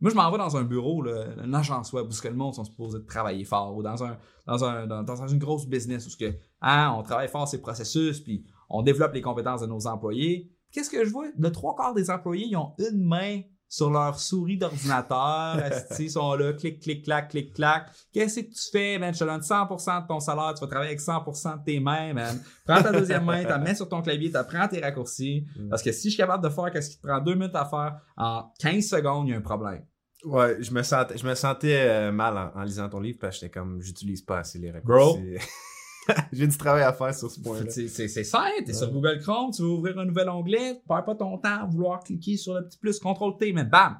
[0.00, 2.34] Moi, je m'en vais dans un bureau, là, une agence web où ce que le
[2.34, 6.06] monde sont supposés travailler fort, ou dans un dans un dans, dans une grosse business
[6.06, 9.66] où ce que hein, on travaille fort ces processus, puis on développe les compétences de
[9.66, 10.50] nos employés.
[10.72, 11.26] Qu'est-ce que je vois?
[11.38, 13.40] Le trois quarts des employés, ils ont une main
[13.70, 15.62] sur leur souris d'ordinateur.
[16.00, 17.86] Ils sont là, clic, clic, clac, clic, clac.
[18.12, 19.14] Qu'est-ce que tu fais, man?
[19.14, 20.54] Je te donne 100% de ton salaire.
[20.54, 22.42] Tu vas travailler avec 100% de tes mains, man.
[22.66, 25.46] Prends ta deuxième main, tu la mets sur ton clavier, tu prends tes raccourcis.
[25.70, 27.64] Parce que si je suis capable de faire ce qui te prend deux minutes à
[27.64, 29.84] faire en 15 secondes, il y a un problème.
[30.24, 33.36] Ouais, je me sentais, je me sentais euh, mal en, en lisant ton livre parce
[33.36, 35.18] que j'étais comme, j'utilise pas assez les Bro.
[36.32, 37.70] J'ai du travail à faire sur ce point-là.
[37.70, 37.88] C'est
[38.24, 41.38] simple, t'es sur Google Chrome, tu veux ouvrir un nouvel onglet, tu perds pas ton
[41.38, 43.98] temps à vouloir cliquer sur le petit plus, contrôle T, mais bam!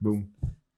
[0.00, 0.26] Boom.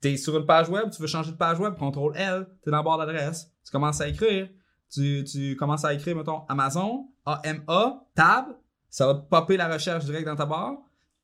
[0.00, 2.78] T'es sur une page web, tu veux changer de page web, contrôle L, t'es dans
[2.78, 4.48] la barre d'adresse, tu commences à écrire,
[4.92, 8.46] tu, tu commences à écrire, mettons, Amazon, AMA, tab,
[8.90, 10.76] ça va popper la recherche direct dans ta barre,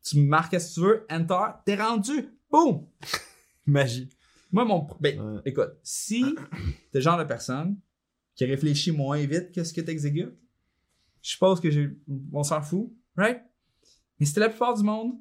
[0.02, 2.86] tu marques ce que tu veux, enter, t'es rendu, boum!
[3.66, 4.08] Magie.
[4.52, 4.86] Moi, mon.
[4.98, 5.40] Ben, Ouais.
[5.44, 6.24] écoute, si
[6.90, 7.76] t'es le genre de personne
[8.40, 10.32] qui réfléchit moins vite que ce que t'exécutes,
[11.20, 11.90] je suppose que j'ai.
[12.32, 13.42] On s'en fout, right?
[14.18, 15.12] Mais si t'es la plupart du monde,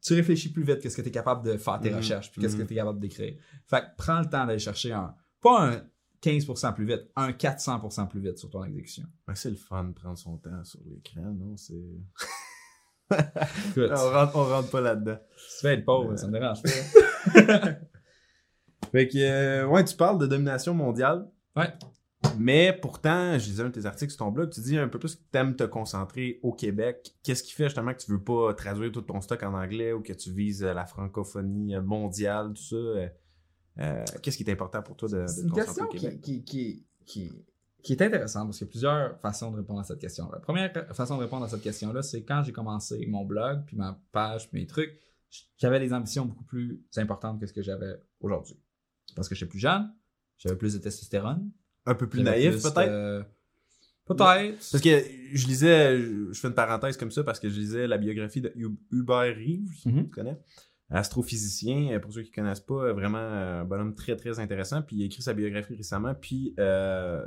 [0.00, 1.96] tu réfléchis plus vite que ce que t'es capable de faire tes Mhm.
[1.98, 2.68] recherches, puis qu'est-ce que Mhm.
[2.68, 3.36] t'es capable d'écrire.
[3.66, 5.14] Fait que prends le temps d'aller chercher un.
[5.42, 5.82] Pas un
[6.22, 9.04] 15% plus vite, un 400% plus vite sur ton exécution.
[9.28, 11.54] Ouais, c'est le fun de prendre son temps sur l'écran, non?
[11.58, 11.74] C'est...
[13.76, 15.18] On, rentre, on rentre pas là-dedans.
[15.36, 16.70] si tu veux être pauvre, ça me dérange pas.
[18.92, 21.28] Fait que, euh, ouais, tu parles de domination mondiale.
[21.54, 21.70] Ouais.
[22.38, 24.98] Mais pourtant, je lisais un de tes articles sur ton blog, tu dis un peu
[24.98, 27.14] plus que tu aimes te concentrer au Québec.
[27.22, 30.00] Qu'est-ce qui fait justement que tu veux pas traduire tout ton stock en anglais ou
[30.02, 32.76] que tu vises euh, la francophonie euh, mondiale, tout ça?
[32.76, 35.88] euh, Qu'est-ce qui est important pour toi de, de C'est te une concentrer question au
[35.88, 36.20] Québec?
[36.20, 37.44] qui, qui, qui,
[37.82, 40.32] qui, est intéressante parce qu'il y a plusieurs façons de répondre à cette question-là.
[40.34, 43.76] La première façon de répondre à cette question-là, c'est quand j'ai commencé mon blog, puis
[43.76, 44.98] ma page, puis mes trucs,
[45.56, 48.60] j'avais des ambitions beaucoup plus importantes que ce que j'avais aujourd'hui.
[49.16, 49.90] Parce que j'étais plus jeune,
[50.38, 51.50] j'avais plus de testostérone.
[51.86, 52.78] Un peu plus naïf, peut-être?
[52.78, 53.22] euh,
[54.04, 54.56] Peut-être.
[54.72, 57.98] Parce que je lisais, je fais une parenthèse comme ça parce que je lisais la
[57.98, 60.04] biographie de Hu- Hubert Reeves, Mhm.
[60.04, 60.38] tu connais?
[60.90, 64.82] Astrophysicien, euh, pour ceux qui connaissent pas, euh, vraiment un bonhomme très très intéressant.
[64.82, 66.14] Puis il a écrit sa biographie récemment.
[66.14, 67.22] Puis euh,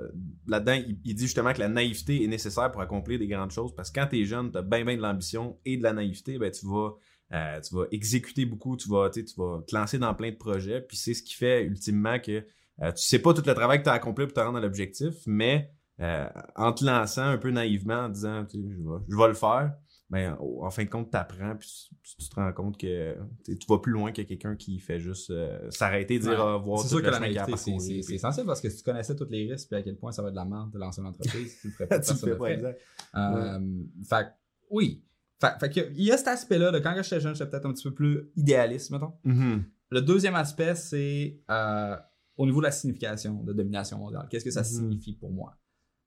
[0.47, 3.73] là-dedans, il, il dit justement que la naïveté est nécessaire pour accomplir des grandes choses.
[3.73, 6.51] Parce que quand t'es jeune, t'as bien bien de l'ambition et de la naïveté, ben
[6.51, 6.91] tu vas
[7.33, 10.81] euh, tu vas exécuter beaucoup, tu vas, tu vas te lancer dans plein de projets.
[10.81, 12.45] Puis c'est ce qui fait ultimement que
[12.81, 14.61] euh, tu sais pas tout le travail que tu as accompli pour te rendre à
[14.61, 15.71] l'objectif, mais
[16.01, 19.73] euh, en te lançant un peu naïvement, en disant je vais, je vais le faire,
[20.09, 21.67] ben, en fin de compte, tu apprends, puis
[22.03, 23.15] tu, tu te rends compte que
[23.45, 26.79] tu vas plus loin que quelqu'un qui fait juste euh, s'arrêter, dire au revoir.
[26.79, 28.83] C'est toute sûr que la naïveté, c'est- c'est c'est puis- essentiel parce que si tu
[28.83, 30.77] connaissais tous les risques et à quel point ça va être de la merde de
[30.77, 31.99] lancer une entreprise, tu le ferais pas.
[31.99, 32.79] tu le fais pas, exact.
[33.15, 33.59] Euh,
[34.07, 34.27] Fait
[34.69, 35.01] oui.
[35.41, 36.71] Fait, il y a cet aspect-là.
[36.71, 39.13] de quand j'étais jeune, j'étais peut-être un petit peu plus idéaliste, mettons.
[39.23, 39.63] Mhm.
[39.91, 41.95] Le deuxième aspect, c'est euh,
[42.37, 44.27] au niveau de la signification de domination mondiale.
[44.29, 44.65] Qu'est-ce que ça Mhm.
[44.65, 45.55] signifie pour moi?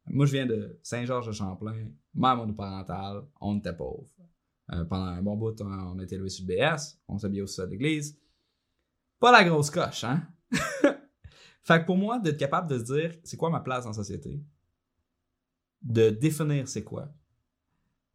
[0.07, 4.09] Moi, je viens de Saint-Georges-de-Champlain, mère monoparentale, on était pauvre.
[4.73, 7.47] Euh, pendant un bon bout, on, on était élevé sur le BS, on s'habillait au
[7.47, 8.19] sol de l'église.
[9.19, 10.27] Pas la grosse coche, hein?
[11.63, 13.95] fait que pour moi, d'être capable de se dire c'est quoi ma place dans la
[13.95, 14.43] société,
[15.83, 17.13] de définir c'est quoi,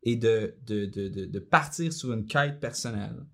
[0.03, 3.25] et de, de, de, de, de partir sur une quête personnelle,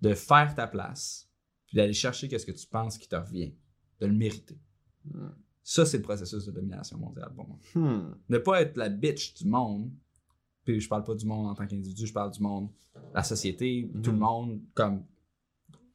[0.00, 1.28] de faire ta place,
[1.66, 3.54] puis d'aller chercher qu'est-ce que tu penses qui te revient,
[4.00, 4.58] de le mériter.
[5.04, 5.28] Hmm.
[5.62, 7.58] Ça, c'est le processus de domination mondiale pour moi.
[7.74, 8.14] Hmm.
[8.28, 9.90] Ne pas être la bitch du monde,
[10.64, 12.70] puis je parle pas du monde en tant qu'individu, je parle du monde,
[13.14, 15.04] la société, tout le monde, comme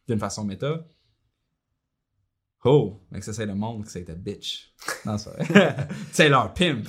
[0.08, 0.86] d'une façon méta.
[2.64, 4.74] Oh, mais que ça c'est le monde que c'est ta bitch.
[5.06, 5.88] Non, c'est vrai.
[6.12, 6.88] c'est leur pimp.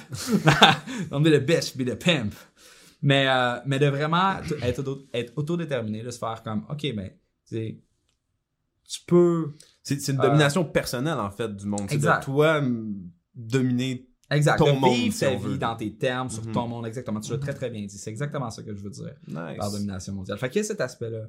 [1.10, 2.34] On be the bitch, be the pimp.
[3.02, 7.10] Mais, euh, mais de vraiment être, auto- être autodéterminé, de se faire comme, ok, ben,
[7.50, 9.54] tu peux.
[9.94, 11.86] C'est une Euh, domination personnelle, en fait, du monde.
[11.88, 12.60] C'est de toi
[13.34, 14.08] dominer.
[14.30, 14.58] Exact.
[14.58, 15.58] Ton de monde, vivre si ta on vie veut.
[15.58, 16.52] dans tes termes, sur Mhm.
[16.52, 17.20] ton monde, exactement.
[17.20, 17.96] Tu l'as très très bien dit.
[17.96, 19.14] C'est exactement ça que je veux dire.
[19.28, 19.56] Nice.
[19.58, 20.38] par domination mondiale.
[20.38, 21.26] Fait qu'il y a cet aspect-là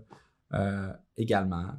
[0.54, 1.74] euh, également.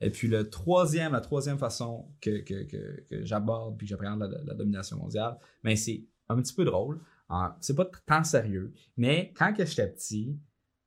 [0.00, 4.20] Et puis le troisième, la troisième façon que, que, que, que j'aborde puis que j'appréhende
[4.20, 7.00] la, la domination mondiale, ben c'est un petit peu drôle.
[7.28, 10.38] Hein, c'est pas tant sérieux, mais quand que j'étais petit,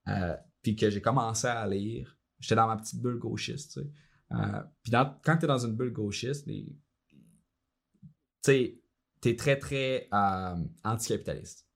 [0.07, 3.87] euh, puis que j'ai commencé à lire, j'étais dans ma petite bulle gauchiste, tu sais.
[4.31, 6.47] Euh, puis quand t'es dans une bulle gauchiste,
[8.43, 8.81] tu
[9.21, 11.67] t'es très très euh, anticapitaliste.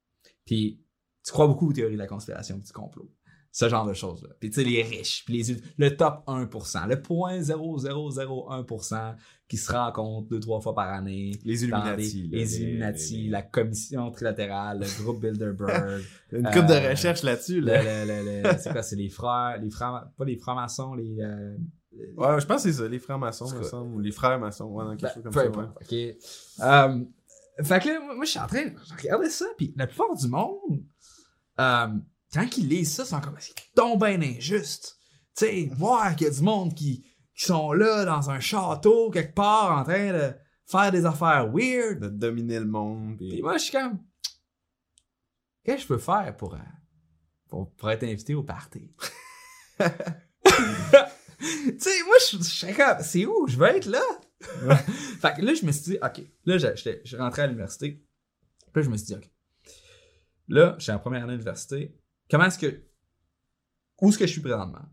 [0.45, 0.83] Puis
[1.23, 3.11] tu crois beaucoup aux théories de la conspiration du complot.
[3.51, 4.29] Ce genre de choses-là.
[4.39, 9.15] Puis tu sais, les riches, puis les, le top 1%, le 0.0001%
[9.47, 11.31] qui se rencontrent deux, trois fois par année.
[11.43, 12.29] Les Illuminati.
[12.31, 16.03] les, Illuminati, la commission trilatérale, le groupe Bilderberg.
[16.31, 17.61] Une coupe de euh, recherche là-dessus.
[17.61, 17.81] Là.
[18.59, 21.57] c'est quoi, c'est les frères, les frères, pas les francs-maçons, les, euh,
[21.91, 23.95] Ouais, je pense que c'est ça, les frères maçons, C'est me semble.
[23.95, 25.47] Ou les frères maçons, ouais, dans quelque Ben, chose comme peu ça.
[25.47, 26.15] importe, ouais.
[26.17, 26.61] ok.
[26.61, 27.05] Euh,
[27.65, 30.27] fait que là, moi, je suis en train, je regardais ça, puis la plupart du
[30.27, 30.83] monde,
[31.59, 31.87] euh,
[32.33, 34.97] quand ils lisent ça, ils sont comme, c'est donc bien injuste.
[35.35, 37.01] Tu sais, voir qu'il y a du monde qui,
[37.35, 40.33] qui sont là, dans un château, quelque part, en train de
[40.67, 41.99] faire des affaires weird.
[42.01, 43.17] De dominer le monde.
[43.17, 43.41] Puis Puis...
[43.41, 43.99] moi, je suis comme,
[45.63, 46.59] qu'est-ce que je peux faire pour, euh,
[47.47, 48.91] pour, pour être invité au party?
[51.39, 53.47] tu sais, moi, je suis comme, c'est où?
[53.47, 54.01] Je veux être là.
[55.21, 56.21] fait que là, je me suis dit, OK.
[56.45, 58.03] Là, je rentrais à l'université.
[58.71, 59.29] Puis là, je me suis dit, OK.
[60.49, 61.95] Là, je suis en première année d'université.
[62.29, 62.83] Comment est-ce que.
[64.01, 64.85] Où est-ce que je suis présentement?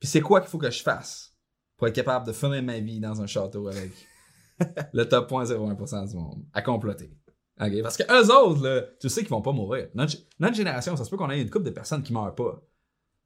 [0.00, 1.34] Puis c'est quoi qu'il faut que je fasse
[1.76, 3.92] pour être capable de finir ma vie dans un château avec
[4.92, 7.16] le top 0.01% du monde à comploter?
[7.60, 7.82] OK?
[7.82, 9.88] Parce que eux autres, là, tu sais qu'ils vont pas mourir.
[9.94, 12.62] Notre, notre génération, ça se peut qu'on ait une couple de personnes qui meurent pas.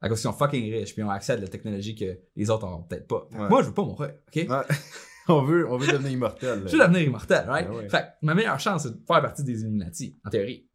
[0.01, 2.17] À cause qu'ils sont fucking riches puis ils ont accès à de la technologie que
[2.35, 3.27] les autres ont peut-être pas.
[3.31, 3.49] Ouais.
[3.49, 4.13] Moi, je veux pas mourir.
[4.27, 4.35] OK?
[4.35, 4.75] Ouais.
[5.27, 6.63] on, veut, on veut devenir immortel.
[6.65, 7.67] Je veux devenir immortel, right?
[7.67, 7.89] Ben ouais.
[7.89, 10.67] Fait que ma meilleure chance, c'est de faire partie des Illuminati, en théorie.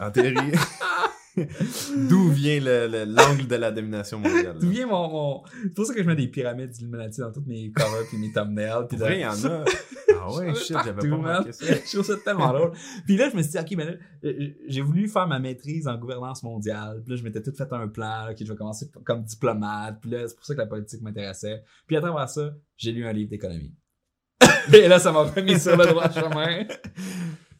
[0.00, 0.52] En théorie.
[2.08, 4.56] D'où vient le- le- l'angle de la domination mondiale?
[4.60, 7.46] D'où vient mon, mon- C'est pour ça que je mets des pyramides d'Illuminati dans toutes
[7.46, 8.86] mes covers puis mes thumbnails.
[8.88, 9.64] Puis il y en a.
[10.26, 11.66] Ah ouais, shit, j'avais pas remarqué ça.
[11.86, 12.72] je trouve ça tellement drôle.
[13.04, 13.92] Puis là, je me suis dit, OK, ben là,
[14.24, 17.02] euh, j'ai voulu faire ma maîtrise en gouvernance mondiale.
[17.04, 20.00] Puis là, je m'étais tout fait un plan, là, OK, je vais commencer comme diplomate.
[20.00, 21.62] Puis là, c'est pour ça que la politique m'intéressait.
[21.86, 23.74] Puis à travers ça, j'ai lu un livre d'économie.
[24.72, 26.64] Et là, ça m'a remis sur le droit chemin.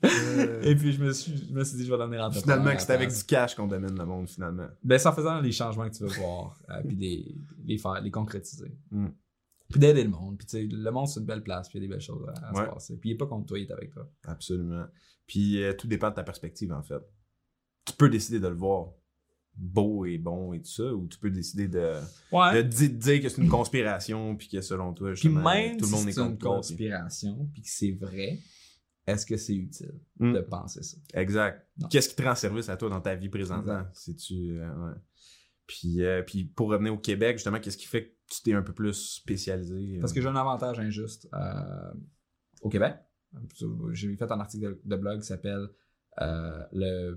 [0.62, 2.56] Et puis, je me suis, je me suis dit, je vais devenir entrepreneur.
[2.58, 4.66] Finalement, que c'est avec du cash qu'on domine le monde, finalement.
[4.82, 7.34] Ben, c'est en faisant les changements que tu veux voir, euh, puis les,
[7.64, 8.76] les faire, les concrétiser.
[8.90, 9.08] Mm.
[9.70, 10.36] Puis d'aider le monde.
[10.38, 12.00] Puis tu sais, le monde, c'est une belle place, puis il y a des belles
[12.02, 12.64] choses à, à Ouais.
[12.66, 12.96] se passer.
[12.98, 14.08] Puis il est pas contre toi, il est avec toi.
[14.26, 14.84] Absolument.
[15.26, 17.00] Puis euh, tout dépend de ta perspective, en fait.
[17.86, 18.88] Tu peux décider de le voir
[19.56, 21.92] beau et bon et tout ça, ou tu peux décider de,
[22.32, 22.62] Ouais.
[22.62, 25.84] de di- dire que c'est une conspiration, puis que selon toi, Puis justement, même tout
[25.86, 28.40] le monde si est une contre toi, puis- conspiration, puis que c'est vrai,
[29.06, 30.32] est-ce que c'est utile Mm.
[30.34, 30.96] de penser ça?
[31.14, 31.66] Exact.
[31.90, 33.84] Qu'est-ce qui te rend service à toi dans ta vie présentement?
[33.92, 34.94] Si tu, euh, ouais.
[35.66, 38.62] Puis, euh, puis pour revenir au Québec, justement, qu'est-ce qui fait que tu t'es un
[38.62, 39.96] peu plus spécialisé?
[39.96, 40.00] euh?
[40.00, 41.28] Parce que j'ai un avantage injuste
[42.62, 42.96] au Québec.
[43.92, 45.68] J'ai fait un article de, blog qui s'appelle
[46.20, 47.16] Le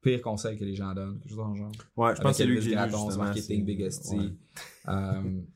[0.00, 1.72] pire conseil que les gens donnent, quelque chose dans le genre.
[1.96, 4.14] Ouais, je pense que c'est lui justement, marketing c'est- Big ST.
[4.16, 4.32] ouais.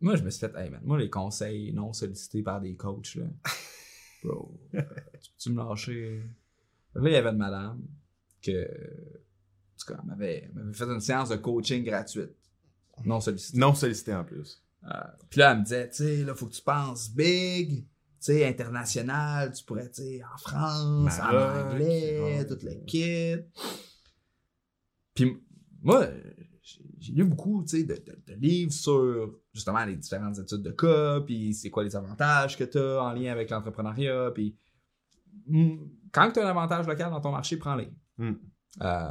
[0.00, 3.14] Moi, je me suis fait, hey man, moi, les conseils non sollicités par des coachs,
[3.14, 3.24] là.
[4.24, 6.22] Bro, tu peux-tu me lâcher?
[6.94, 7.82] Là, il y avait une madame
[8.42, 12.34] que, en tout cas, elle m'avait, fait une séance de coaching gratuite.
[13.04, 13.58] Non sollicitée.
[13.58, 14.62] Non sollicité en plus.
[14.84, 14.90] Euh,
[15.28, 17.86] puis là, elle me disait, tu sais, là, faut que tu penses big, tu
[18.20, 22.46] sais, international, tu pourrais, tu sais, en France, en anglais, ouais.
[22.46, 23.36] tout le kit.
[25.14, 25.42] Puis
[25.82, 26.08] moi,
[26.98, 31.20] j'ai lu beaucoup, tu de, de- de livres sur, justement, les différentes études de cas,
[31.20, 34.56] puis c'est quoi les avantages que tu as en lien avec l'entrepreneuriat, puis
[36.12, 37.90] quand tu as un avantage local dans ton marché, prends-les.
[38.18, 38.32] Mm.
[38.82, 39.10] Euh,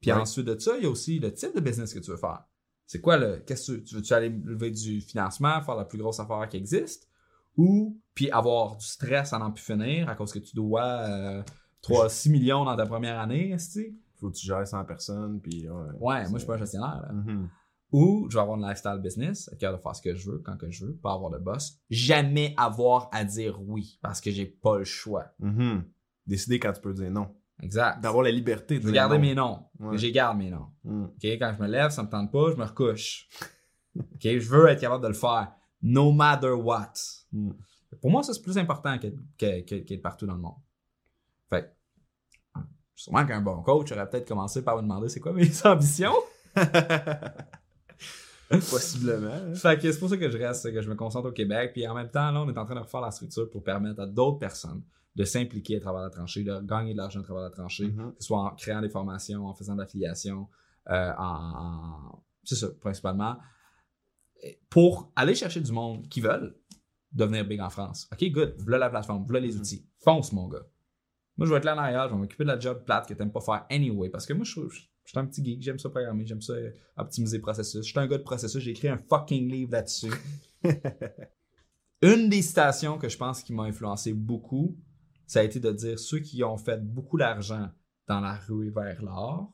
[0.00, 0.18] puis Ouais.
[0.18, 2.44] ensuite de ça, il y a aussi le type de business que tu veux faire.
[2.86, 3.38] C'est quoi le.
[3.46, 6.56] Qu'est-ce que tu, tu veux-tu aller lever du financement, faire la plus grosse affaire qui
[6.56, 7.08] existe,
[7.56, 11.42] ou puis avoir du stress à n'en plus finir à cause que tu dois euh,
[11.82, 13.58] 3 6 millions dans ta première année, est
[14.18, 15.68] Faut que tu gères 100 personnes, puis...
[15.68, 17.02] Ouais, Ouais, moi je suis pas un gestionnaire.
[17.02, 17.12] là.
[17.12, 17.48] Mhm.
[17.92, 20.38] Ou je vais avoir une lifestyle business, être capable de faire ce que je veux
[20.40, 21.78] quand que je veux, pas avoir de boss.
[21.88, 25.24] Jamais avoir à dire oui parce que j'ai pas le choix.
[25.38, 25.84] Mhm.
[26.26, 27.34] Décider quand tu peux dire non.
[27.62, 28.00] Exact.
[28.02, 29.20] D'avoir la liberté de Je garder non.
[29.22, 29.64] mes noms.
[29.80, 29.96] Ouais.
[29.98, 30.66] J'ai garde mes noms.
[30.84, 33.26] OK, quand je me lève, ça me tente pas, je me recouche.
[34.20, 35.50] Je veux être capable de le faire
[35.80, 36.92] no matter what.
[37.32, 37.52] Mm.
[38.02, 40.54] Pour moi, ça c'est plus important qu'être partout dans le monde.
[42.98, 46.14] Sûrement qu'un bon coach aurait peut-être commencé par me demander c'est quoi mes ambitions.
[48.70, 49.30] Possiblement.
[49.30, 49.54] hein.
[49.54, 51.72] Fait que c'est pour ça que je reste, que je me concentre au Québec.
[51.74, 54.00] Puis en même temps, là, on est en train de refaire la structure pour permettre
[54.00, 54.82] à d'autres personnes
[55.16, 58.12] de s'impliquer à travers la tranchée, de gagner de l'argent à travers la tranchée, Mhm.
[58.14, 60.48] que ce soit en créant des formations, en faisant de l'affiliation,
[60.90, 63.36] euh, en, c'est ça, principalement,
[64.70, 66.56] pour aller chercher du monde qui veulent
[67.12, 68.08] devenir big en France.
[68.12, 68.54] OK, good.
[68.58, 69.86] Voilà la plateforme, voilà les outils.
[69.98, 70.64] Fonce, mon gars.
[71.38, 73.14] Moi, je vais être là en arrière, je vais m'occuper de la job plate que
[73.14, 74.10] t'aimes pas faire anyway.
[74.10, 74.60] Parce que moi, je suis,
[75.04, 77.86] je suis un petit geek, j'aime ça programmer, j'aime ça euh, optimiser le processus.
[77.86, 80.12] Je suis un gars de processus, j'ai écrit un fucking livre là-dessus.
[82.02, 84.76] Une des citations que je pense qui m'a influencé beaucoup,
[85.26, 87.70] ça a été de dire ceux qui ont fait beaucoup d'argent
[88.08, 89.52] dans la rue vers l'or,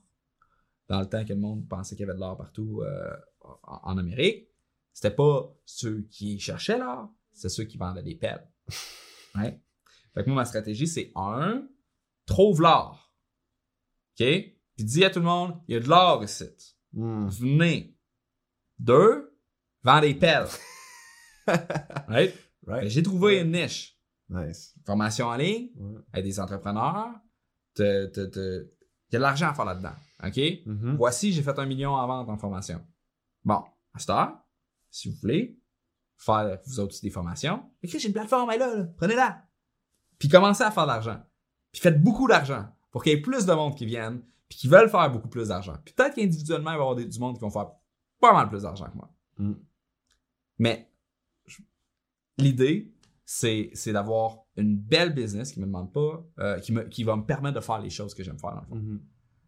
[0.89, 3.81] dans le temps que le monde pensait qu'il y avait de l'or partout euh, en,
[3.83, 4.49] en Amérique,
[4.95, 8.49] c'était pas ceux qui cherchaient l'or, c'est ceux qui vendaient des pelles.
[9.37, 9.61] Ouais.
[10.15, 11.67] Fait que moi, ma stratégie, c'est un,
[12.27, 13.13] trouve l'or.
[14.21, 14.27] OK?
[14.77, 16.45] Puis dis à tout le monde, il y a de l'or ici.
[16.93, 17.29] Mhm.
[17.29, 17.97] Venez.
[18.79, 19.37] Deux,
[19.83, 20.49] vends des pelles.
[22.09, 22.35] right?
[22.67, 22.89] Right.
[22.89, 23.99] J'ai trouvé une niche.
[24.29, 24.75] Nice.
[24.87, 26.01] Formation en ligne, Ouais.
[26.13, 27.11] avec des entrepreneurs.
[27.75, 28.71] te- te- te-
[29.11, 29.93] Il y a de l'argent à faire là-dedans.
[30.25, 30.41] OK?
[30.65, 30.97] Mhm.
[30.97, 32.81] Voici, j'ai fait un million en vente en formation.
[33.45, 34.39] Bon, à cette heure,
[34.91, 35.61] si vous voulez
[36.17, 38.85] faire vous autres des formations, écoutez, j'ai une plateforme, elle est là, là.
[38.97, 39.45] prenez-la.
[40.19, 41.21] Puis commencez à faire de l'argent.
[41.75, 44.69] Puis faites beaucoup d'argent pour qu'il y ait plus de monde qui viennent, puis qui
[44.69, 45.75] veulent faire beaucoup plus d'argent.
[45.85, 47.73] Puis peut-être qu'individuellement, il va y avoir des- du monde qui vont faire
[48.21, 49.11] pas mal plus d'argent que moi.
[49.39, 49.53] Mm.
[50.61, 50.89] Mais
[52.39, 52.93] l'idée,
[53.25, 57.17] c'est, c'est d'avoir une belle business qui me demande pas, euh, qui, me, qui va
[57.17, 58.77] me permettre de faire les choses que j'aime faire dans le fond.
[58.77, 59.01] Mhm.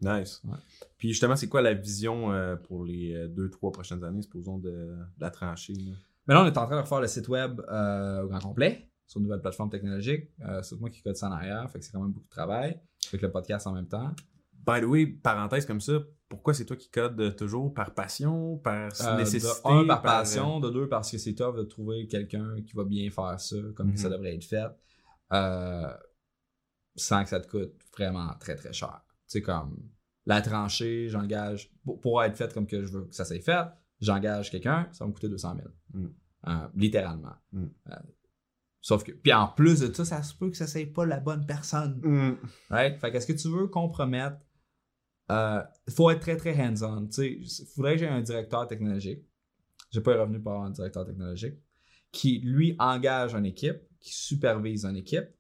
[0.02, 0.42] Nice.
[0.44, 0.56] Ouais.
[0.98, 4.58] Puis justement, c'est quoi la vision euh, pour les euh, deux, trois prochaines années, supposons,
[4.58, 5.74] de, de la tranchée?
[5.74, 5.92] là?
[6.26, 8.90] Mais là, on est en train de refaire le site web euh, au grand complet
[9.06, 10.30] sur une nouvelle plateforme technologique.
[10.42, 12.30] Euh, c'est moi qui code ça en arrière, fait que c'est quand même beaucoup de
[12.30, 12.80] travail.
[13.08, 14.12] Avec le podcast en même temps.
[14.66, 18.88] By the way, parenthèse comme ça, pourquoi c'est toi qui codes toujours par passion, par
[19.00, 19.46] Euh, nécessité?
[19.64, 20.58] de un, par par, euh, passion.
[20.58, 23.90] De deux, parce que c'est tough de trouver quelqu'un qui va bien faire ça comme
[23.90, 23.96] Mhm.
[23.96, 24.66] ça devrait être fait.
[25.32, 25.92] euh,
[26.94, 29.02] sans que ça te coûte vraiment très très cher.
[29.28, 29.76] Tu sais, comme
[30.24, 33.66] la tranchée, j'engage, pour, pour être fait comme que je veux que ça soit fait,
[34.00, 35.68] j'engage quelqu'un, ça va me coûter 200 000.
[35.94, 36.06] Mm.
[36.48, 37.34] Euh, littéralement.
[37.52, 37.66] Mm.
[38.86, 41.18] Sauf que, puis en plus de ça, ça se peut que ça soit pas la
[41.18, 42.00] bonne personne.
[42.04, 42.38] Mm.
[42.70, 42.96] Right?
[43.00, 44.36] Fait qu'est-ce que tu veux compromettre?
[45.32, 45.60] Euh,
[45.90, 47.08] faut être très, très hands-on.
[47.08, 49.24] Tu sais, faudrait que j'ai un directeur technologique.
[49.90, 51.54] J'ai pas les revenus pour avoir un directeur technologique.
[52.12, 55.30] Qui, lui, engage une équipe, qui supervise une équipe.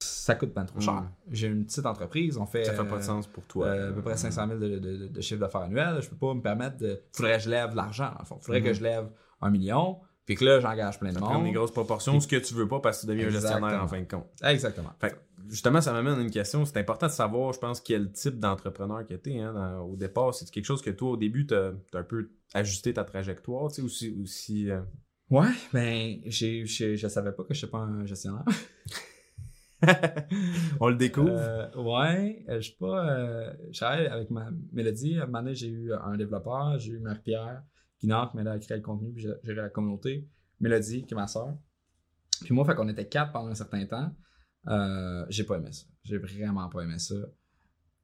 [0.00, 1.00] Ça coûte pas trop cher.
[1.00, 1.12] Mm.
[1.30, 3.68] J'ai une petite entreprise, on fait, Ça fait pas de sens pour toi.
[3.68, 6.02] euh, à peu près 500 000 de, de- chiffre d'affaires annuel.
[6.02, 7.02] Je peux pas me permettre de.
[7.14, 8.38] Faudrait que je lève l'argent, le fond.
[8.38, 9.10] Faudrait que je lève
[9.40, 9.98] un million.
[10.34, 11.54] Puis que là, j'engage plein de Prendre des monde.
[11.54, 14.00] grosses proportions, ce que tu veux pas parce que tu deviens un gestionnaire en fin
[14.00, 14.26] de compte.
[14.42, 14.90] Exactement.
[15.00, 15.14] Fait
[15.48, 16.64] justement, ça m'amène à une question.
[16.64, 19.40] C'est important de savoir, je pense, quel type d'entrepreneur que tu es.
[19.40, 22.30] Hein, dans- au départ, c'est quelque chose que toi, au début, tu as, un peu
[22.54, 24.16] ajusté ta trajectoire, tu sais, aussi.
[24.22, 24.80] aussi euh,
[25.30, 28.44] Ouais, ben, j'ai, je savais pas que je suis pas un gestionnaire.
[30.80, 31.30] On le découvre.
[31.32, 33.08] Euh, ouais, euh, je suis pas.
[33.10, 33.52] Euh,
[33.82, 35.18] avec ma Mélodie.
[35.18, 37.62] À un moment donné, j'ai eu un développeur, j'ai eu Marie-Pierre,
[38.02, 40.28] qui n'a mais là, elle crée le contenu, puis j'ai géré la communauté.
[40.58, 41.56] Mélodie, qui est ma soeur.
[42.40, 44.12] Puis moi, fait qu'on était quatre pendant un certain temps.
[44.66, 45.86] Euh, j'ai pas aimé ça.
[46.02, 47.14] J'ai vraiment pas aimé ça.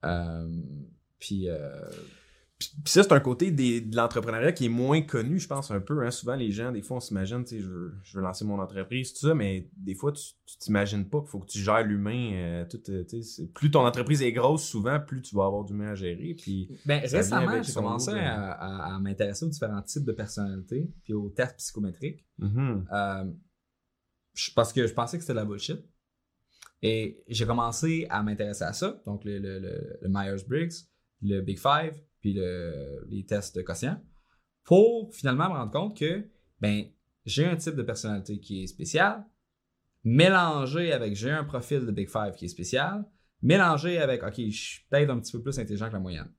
[0.05, 0.63] Euh,
[1.19, 1.91] puis, euh,
[2.59, 5.79] Puis ça, c'est un côté des- de l'entrepreneuriat qui est moins connu, je pense, un
[5.81, 6.05] peu.
[6.05, 6.11] Hein.
[6.11, 8.59] Souvent, les gens, des fois, on s'imagine, tu sais, je veux, je veux lancer mon
[8.61, 10.25] entreprise, tout ça, mais des fois, tu
[10.59, 12.33] t'imagines pas qu'il faut que tu gères l'humain.
[12.35, 13.05] euh, tout, euh,
[13.55, 16.35] plus ton entreprise est grosse, souvent, plus tu vas avoir d'humain à gérer.
[16.35, 20.91] Puis, Ben, récemment, j'ai commencé de- à, à- à m'intéresser aux différents types de personnalités,
[21.05, 22.27] puis aux tests psychométriques.
[22.39, 22.87] Mhm.
[22.93, 23.25] Euh,
[24.57, 25.79] parce que je pensais que c'était de la bullshit.
[26.83, 30.73] Et j'ai commencé à m'intéresser à ça, donc le, le, le- le Myers-Briggs,
[31.23, 34.01] le Big Five, puis le- les tests de quotient,
[34.64, 36.29] pour finalement me rendre compte que
[36.61, 36.85] ben,
[37.25, 39.25] j'ai un type de personnalité qui est spécial,
[40.05, 43.05] mélangé avec j'ai un profil de Big Five qui est spécial,
[43.43, 46.33] mélangé avec OK, je suis peut-être un petit peu plus intelligent que la moyenne.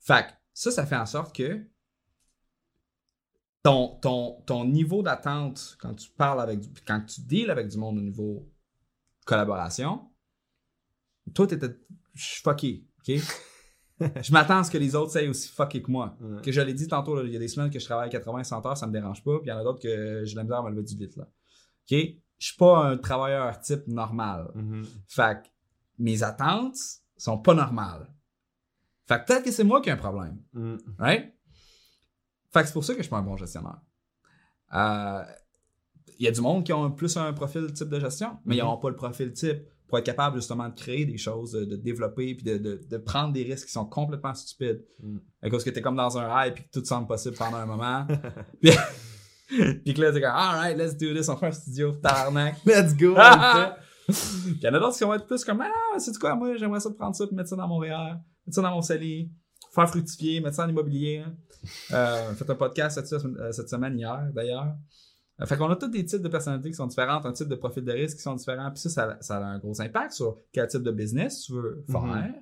[0.00, 1.66] Fait ça, ça fait en sorte que
[3.62, 7.78] ton, ton, ton niveau d'attente quand tu parles avec du- quand tu deals avec du
[7.78, 8.50] monde au niveau
[9.24, 10.10] collaboration,
[11.34, 11.46] toi.
[12.14, 13.14] Je suis fucké, OK?
[14.00, 16.16] je m'attends à ce que les autres soient aussi fuckés que moi.
[16.20, 16.42] Ouais.
[16.42, 18.66] Que je l'ai dit tantôt, là, il y a des semaines que je travaille 80-100
[18.66, 20.58] heures, ça me dérange pas, puis il y en a d'autres que j'ai la misère
[20.58, 21.24] à me lever du lit, là.
[21.24, 21.98] OK?
[22.38, 24.50] Je suis pas un travailleur type normal.
[24.54, 24.84] Mhm.
[25.06, 25.48] Fait que
[25.98, 26.76] mes attentes
[27.16, 28.12] sont pas normales.
[29.06, 30.38] Fait que peut-être que c'est moi qui ai un problème.
[30.52, 30.78] Mhm.
[30.98, 31.32] Right?
[32.52, 33.80] Fait que c'est pour ça que je suis pas un bon gestionnaire.
[34.74, 35.22] Euh,
[36.18, 38.60] Il y a du monde qui ont plus un profil type de gestion, mais ils
[38.62, 38.66] Mhm.
[38.68, 42.34] n'ont pas le profil type pour être capable justement de créer des choses, de, développer,
[42.34, 44.82] puis de, de- de prendre des risques qui sont complètement stupides.
[45.42, 47.66] À cause que t'es comme dans un hype et que tout semble possible pendant un
[47.66, 48.06] moment.
[48.62, 48.70] puis,
[49.84, 52.56] puis que là, t'es comme, alright, let's do this, on fait un studio, tarnac.
[52.66, 53.14] Let's go!
[53.16, 53.76] Ah, ah!
[54.06, 54.16] Puis
[54.56, 56.80] il y en a d'autres qui vont être plus comme Ah, c'est quoi, moi j'aimerais
[56.80, 58.16] ça prendre ça puis mettre ça dans mon VR,
[58.46, 59.30] mettre ça dans mon CELI,
[59.74, 61.18] faire fructifier, mettre ça en immobilier.
[61.26, 61.34] hein.
[61.92, 64.74] Euh, fait un podcast euh, cette semaine hier d'ailleurs.
[65.40, 67.54] Euh, Fait qu'on a tous des types de personnalités qui sont différentes, un type de
[67.56, 70.36] profil de risque qui sont différents, puis ça, ça, ça a un gros impact sur
[70.52, 72.02] quel type de business tu veux faire.
[72.02, 72.34] Mhm.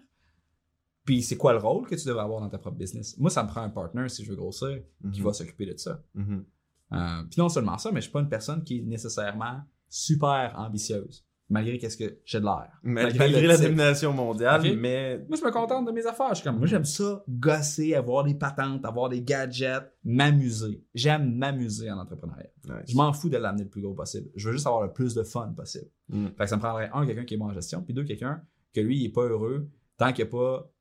[1.05, 3.17] Puis c'est quoi le rôle que tu devrais avoir dans ta propre business?
[3.19, 4.83] Moi, ça me prend un partner si je veux grossir
[5.13, 5.27] qui Mhm.
[5.27, 6.03] va s'occuper de ça.
[6.15, 6.45] Mhm.
[6.93, 10.53] Euh, puis non seulement ça, mais je suis pas une personne qui est nécessairement super
[10.57, 12.71] ambitieuse, malgré qu'est-ce que j'ai de l'air.
[12.83, 16.31] Malgré, la domination mondiale, mais Moi, je me contente de mes affaires.
[16.31, 20.85] Je suis comme, moi, j'aime ça, gosser, avoir des patentes, avoir des gadgets, m'amuser.
[20.95, 22.51] J'aime m'amuser en entrepreneuriat.
[22.65, 22.75] Nice.
[22.89, 24.31] Je m'en fous de l'amener le plus gros possible.
[24.35, 25.91] Je veux juste avoir le plus de fun possible.
[26.09, 26.29] Mm.
[26.29, 28.43] Fait que ça me prendrait, un, quelqu'un qui est bon en gestion, puis deux, quelqu'un
[28.75, 29.69] que lui, il est pas heureux
[29.99, 30.73] tant qu'il n'y a pas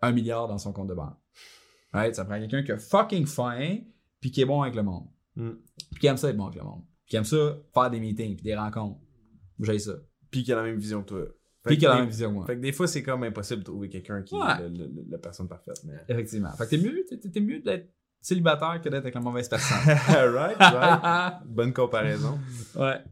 [0.00, 1.16] un milliard dans son compte de banque.
[1.92, 2.14] Right?
[2.14, 3.78] Ça prend quelqu'un qui a fucking faim,
[4.20, 5.06] puis qui est bon avec le monde.
[5.36, 5.50] Mm.
[5.92, 6.82] Puis qui aime ça être bon avec le monde.
[7.04, 9.00] Puis qui aime ça faire des meetings, puis des rencontres.
[9.60, 9.92] J'ai ça.
[10.30, 11.24] Puis qui a la même vision que toi.
[11.24, 12.46] Fait Puis que qui a la même vision, moi.
[12.46, 14.40] Fait que des fois, c'est comme impossible de trouver quelqu'un qui Ouais.
[14.60, 15.80] est le- le- la personne parfaite.
[15.84, 15.94] Mais...
[16.08, 16.52] Effectivement.
[16.52, 17.88] Fait que t'es mieux, t'es, t'es mieux d'être
[18.20, 19.78] célibataire que d'être avec la mauvaise personne.
[20.34, 21.34] right, right.
[21.46, 22.38] Bonne comparaison.
[22.76, 23.02] ouais.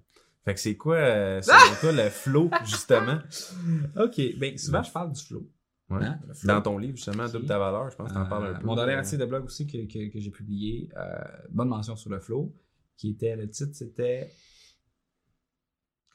[0.45, 3.19] Fait que c'est quoi, euh, selon toi, le flow, justement?
[3.97, 4.21] Ok.
[4.39, 5.49] Ben, souvent, je parle du flow.
[5.91, 6.05] Ouais.
[6.05, 6.21] Hein?
[6.45, 7.29] Dans ton livre, justement.
[7.29, 8.67] Double ta valeur, je pense que t'en Euh, parles un peu.
[8.67, 11.15] Mon dernier article de blog aussi que, que, que j'ai publié, euh,
[11.51, 12.55] bonne mention sur le flow,
[12.97, 14.31] qui était, le titre c'était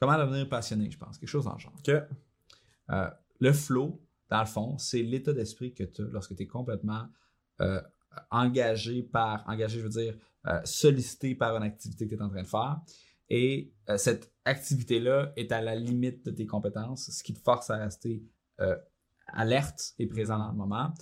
[0.02, 1.72] Comment devenir passionné, je pense, quelque chose dans le genre.
[1.78, 1.94] Ok.
[2.90, 6.46] Euh, le flow, dans le fond, c'est l'état d'esprit que tu as lorsque tu es
[6.48, 7.06] complètement
[7.60, 7.80] euh,
[8.32, 12.30] engagé par, engagé, je veux dire, euh, sollicité par une activité que tu es en
[12.30, 12.80] train de faire.
[13.30, 17.76] Et cette activité-là est à la limite de tes compétences, ce qui te force à
[17.76, 18.24] rester
[19.28, 20.92] alerte et présent dans le moment.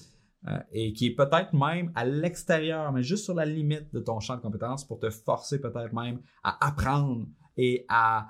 [0.48, 4.20] euh, et qui est peut-être même à l'extérieur, mais juste sur la limite de ton
[4.20, 7.26] champ de compétences pour te forcer peut-être même à apprendre
[7.56, 8.28] et à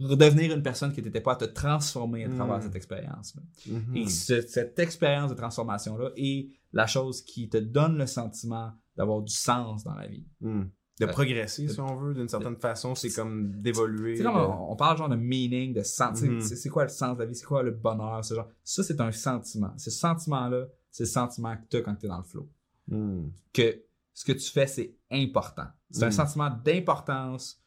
[0.00, 2.62] redevenir une personne qui n'était pas à te transformer à travers Mm.
[2.62, 3.34] cette expérience.
[3.66, 3.96] mhm.
[3.96, 9.22] Et ce- cette expérience de transformation-là est la chose qui te donne le sentiment d'avoir
[9.22, 10.26] du sens dans la vie.
[10.40, 10.64] Hmm.
[11.00, 14.18] De Euh, progresser, de- si on veut, d'une certaine façon, c'est comme d'évoluer.
[14.18, 16.40] De- on, on parle genre de meaning, de Mhm.
[16.40, 17.36] C'est quoi le sens de la vie?
[17.36, 18.24] C'est quoi le bonheur?
[18.24, 18.48] Ce genre.
[18.64, 19.72] Ça, c'est un sentiment.
[19.78, 22.48] Ce sentiment-là, c'est le sentiment que tu as quand tu es dans le flow.
[22.88, 23.28] Hmm.
[23.52, 23.80] Que
[24.12, 25.66] ce que tu fais, c'est important.
[25.90, 27.62] C'est un sentiment d'importance.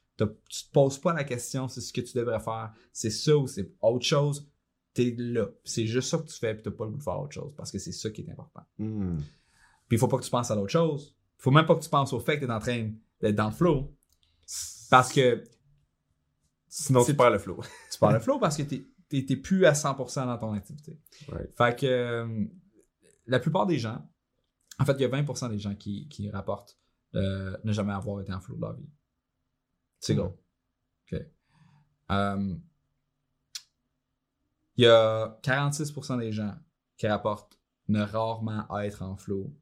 [0.49, 2.73] Tu te poses pas la question, c'est ce que tu devrais faire.
[2.93, 4.49] C'est ça ou c'est autre chose.
[4.93, 5.47] T'es là.
[5.63, 7.53] C'est juste ça que tu fais, puis t'as pas le goût de faire autre chose
[7.55, 8.61] parce que c'est ça qui est important.
[8.77, 9.17] Hmm.
[9.87, 11.15] Puis il faut pas que tu penses à l'autre chose.
[11.39, 12.91] Il faut même pas que tu penses au fait que tu es en train
[13.21, 13.95] d'être dans le flow.
[14.89, 15.43] Parce que
[16.67, 17.59] Sinon, tu perds le flow.
[17.91, 20.97] tu parles le flow parce que tu n'es plus à 100% dans ton activité.
[21.27, 21.49] Right.
[21.57, 22.45] Fait que euh,
[23.27, 24.01] la plupart des gens,
[24.79, 26.79] en fait, il y a 20% des gens qui, qui rapportent
[27.15, 28.89] euh, ne jamais avoir été en flow de leur vie.
[30.01, 30.17] C'est Hmm.
[30.17, 30.37] gros.
[31.13, 31.25] OK.
[32.11, 32.55] Euh,
[34.77, 36.55] il y a 46% des gens
[36.97, 39.53] qui rapportent ne rarement être en flow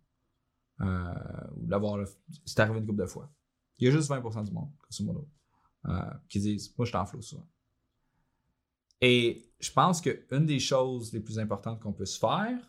[0.81, 1.13] euh,
[1.57, 2.07] ou d'avoir le-
[2.45, 3.29] c'est arrivé une couple de fois.
[3.77, 5.27] Il y a juste 20% du monde, grosso modo,
[5.87, 7.47] euh, qui disent Moi, je suis en flow souvent.
[9.01, 12.59] Et je pense qu'une des choses les plus importantes qu'on peut se faire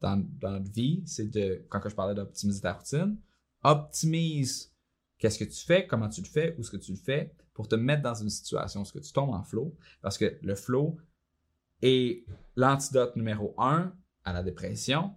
[0.00, 3.18] dans, dans notre vie, c'est de, quand je parlais d'optimiser ta routine,
[3.62, 4.72] optimise
[5.18, 7.68] qu'est-ce que tu fais, comment tu le fais, où est-ce que tu le fais, pour
[7.68, 9.74] te mettre dans une situation où que tu tombes en flow.
[10.02, 10.98] Parce que le flow
[11.82, 12.24] est
[12.56, 13.94] l'antidote numéro un
[14.24, 15.14] à la dépression,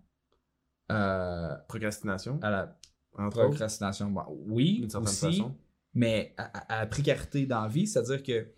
[0.92, 2.80] euh, Procrastination, à la
[3.18, 5.58] entre procrastination, bon, oui, d'une certaine aussi, façon.
[5.94, 8.54] mais à, la précarité dans la vie, c'est-à-dire que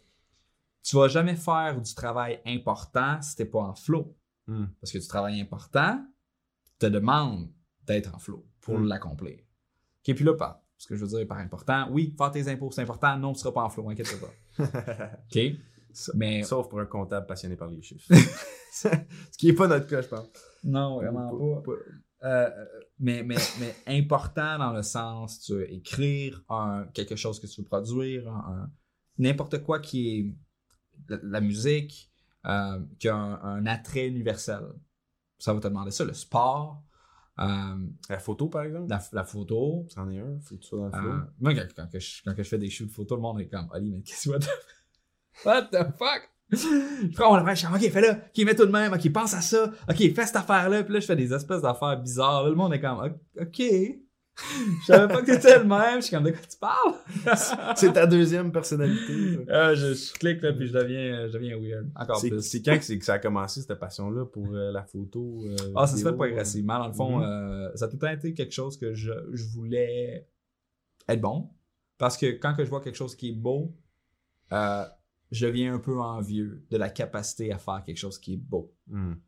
[0.83, 4.15] tu vas jamais faire du travail important si t'es pas en flow.
[4.47, 4.65] Hmm.
[4.79, 6.05] Parce que du travail important
[6.79, 7.49] te demande
[7.83, 8.87] d'être en flow pour Mm.
[8.87, 9.39] l'accomplir.
[9.39, 10.33] OK, puis là,
[10.82, 13.39] ce que je veux dire par important, oui, faire tes impôts, c'est important, non, tu
[13.39, 14.63] seras pas en flow, inquiète pas.
[15.32, 15.39] OK?
[16.15, 18.11] Mais Sauf pour un comptable passionné par les chiffres.
[18.73, 18.88] Ce
[19.38, 20.27] qui est pas notre cas, je pense.
[20.63, 21.73] non, vraiment pas.
[22.23, 22.49] Euh,
[22.97, 27.61] mais, mais, mais important dans le sens, tu veux écrire un, quelque chose que tu
[27.61, 28.34] veux produire,
[29.19, 30.36] n'importe quoi qui est
[31.09, 32.11] la, la musique,
[32.47, 34.63] euh, qui a un, un attrait universel.
[35.38, 36.82] Ça va te demander ça, le sport,
[37.39, 37.75] euh,
[38.09, 39.86] La photo, par exemple, la, la photo.
[39.89, 41.09] c'en est un, faut que tu sois dans le.
[41.09, 43.41] Euh, moi, quand, quand que je, quand que je fais des shoots photos, le monde
[43.41, 44.47] est comme, Oli, mais qu'est-ce que tu
[45.45, 46.29] What the fuck?
[46.51, 49.41] Je prends mon appareil, je ok, fais-le, ok, mets tout de même, ok, pense à
[49.41, 52.55] ça, ok, fais cette affaire-là, puis là, je fais des espèces d'affaires bizarres, là, le
[52.55, 52.99] monde est comme,
[53.39, 53.61] ok,
[54.81, 57.75] je savais pas que t'étais le même, je suis comme, de quoi tu parles?
[57.75, 59.39] C'est ta deuxième personnalité.
[59.49, 62.41] Ah, je, je clique, là, puis je deviens, je deviens weird, encore C'est plus.
[62.41, 65.43] c'est quand que, ça a commencé, cette passion-là, pour euh, la photo?
[65.45, 66.79] euh, Ah, ça se fait progressivement.
[66.79, 67.23] Dans le fond, Mhm.
[67.23, 70.27] euh, ça a tout le temps été quelque chose que je, je voulais
[71.07, 71.49] être bon.
[71.97, 73.75] Parce que quand que je vois quelque chose qui est beau,
[74.53, 74.85] euh,
[75.31, 78.73] je deviens un peu envieux de la capacité à faire quelque chose qui est beau.
[78.91, 79.19] euh, hmm.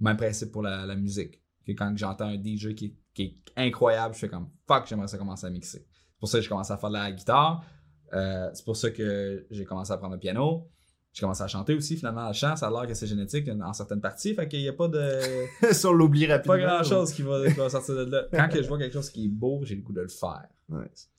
[0.00, 1.40] Même principe pour la, la musique.
[1.64, 5.08] Que quand j'entends un DJ qui, est- qui est incroyable, je fais comme fuck, j'aimerais
[5.08, 5.86] ça commencer à mixer.
[5.86, 7.64] C'est pour ça que j'ai commencé à faire de la guitare.
[8.12, 10.68] Euh, c'est pour ça que j'ai commencé à prendre le piano.
[11.12, 12.56] J'ai commencé à chanter aussi, finalement, le chant.
[12.56, 14.34] Ça a l'air que c'est génétique en certaines parties.
[14.34, 15.20] Fait qu'il n'y a pas de
[15.72, 16.54] si on l'oublie rapidement.
[16.54, 18.24] pas grand chose qui va, qui va sortir de là.
[18.32, 20.48] Quand que je vois quelque chose qui est beau, j'ai le goût de le faire.
[20.70, 21.10] Nice.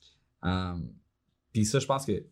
[0.42, 0.92] Um,
[1.52, 2.24] Puis ça, je pense que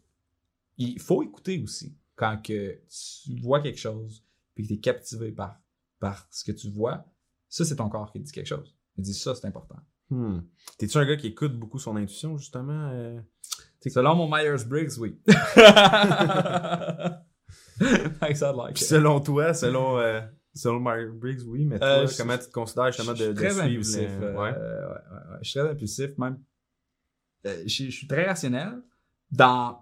[0.78, 1.96] il faut écouter aussi.
[2.16, 5.60] Quand que tu vois quelque chose, puis que tu es captivé par,
[6.00, 7.04] par ce que tu vois,
[7.48, 8.74] ça, c'est ton corps qui dit quelque chose.
[8.98, 9.76] Il dit ça, c'est important.
[10.10, 10.40] Hmm.
[10.78, 12.90] T'es-tu un gars qui écoute beaucoup son intuition, justement?
[12.92, 13.18] euh?
[13.86, 15.18] Selon mon Myers-Briggs, oui.
[18.20, 18.36] Like
[18.78, 20.20] selon toi, selon euh,
[20.54, 23.50] Selon Myers-Briggs, oui, mais toi, Euh, je- comment tu te considères justement de, de très
[23.50, 24.10] suivre impulsif.
[24.20, 24.34] les- Ouais.
[24.34, 25.38] ouais, ouais, ouais.
[25.40, 26.38] Je suis très impulsif, même.
[27.44, 28.82] Je, je suis très rationnel
[29.30, 29.78] dans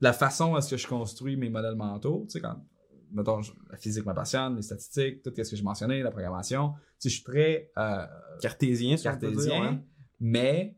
[0.00, 2.24] la façon à ce que je construis mes modèles mentaux.
[2.28, 2.56] Tu sais, quand,
[3.12, 3.40] mettons,
[3.70, 6.74] la physique me passionne, les statistiques, tout ce que j'ai mentionné, la programmation.
[7.00, 8.06] Tu sais, je suis très euh,
[8.40, 9.78] Cartésien, peut dire, cartésien, ouais.
[10.20, 10.76] mais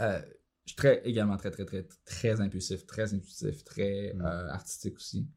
[0.00, 0.20] euh,
[0.64, 4.22] je suis très, également très, très, très, très impulsif, très intuitif, très Mm.
[4.22, 5.28] euh, artistique aussi.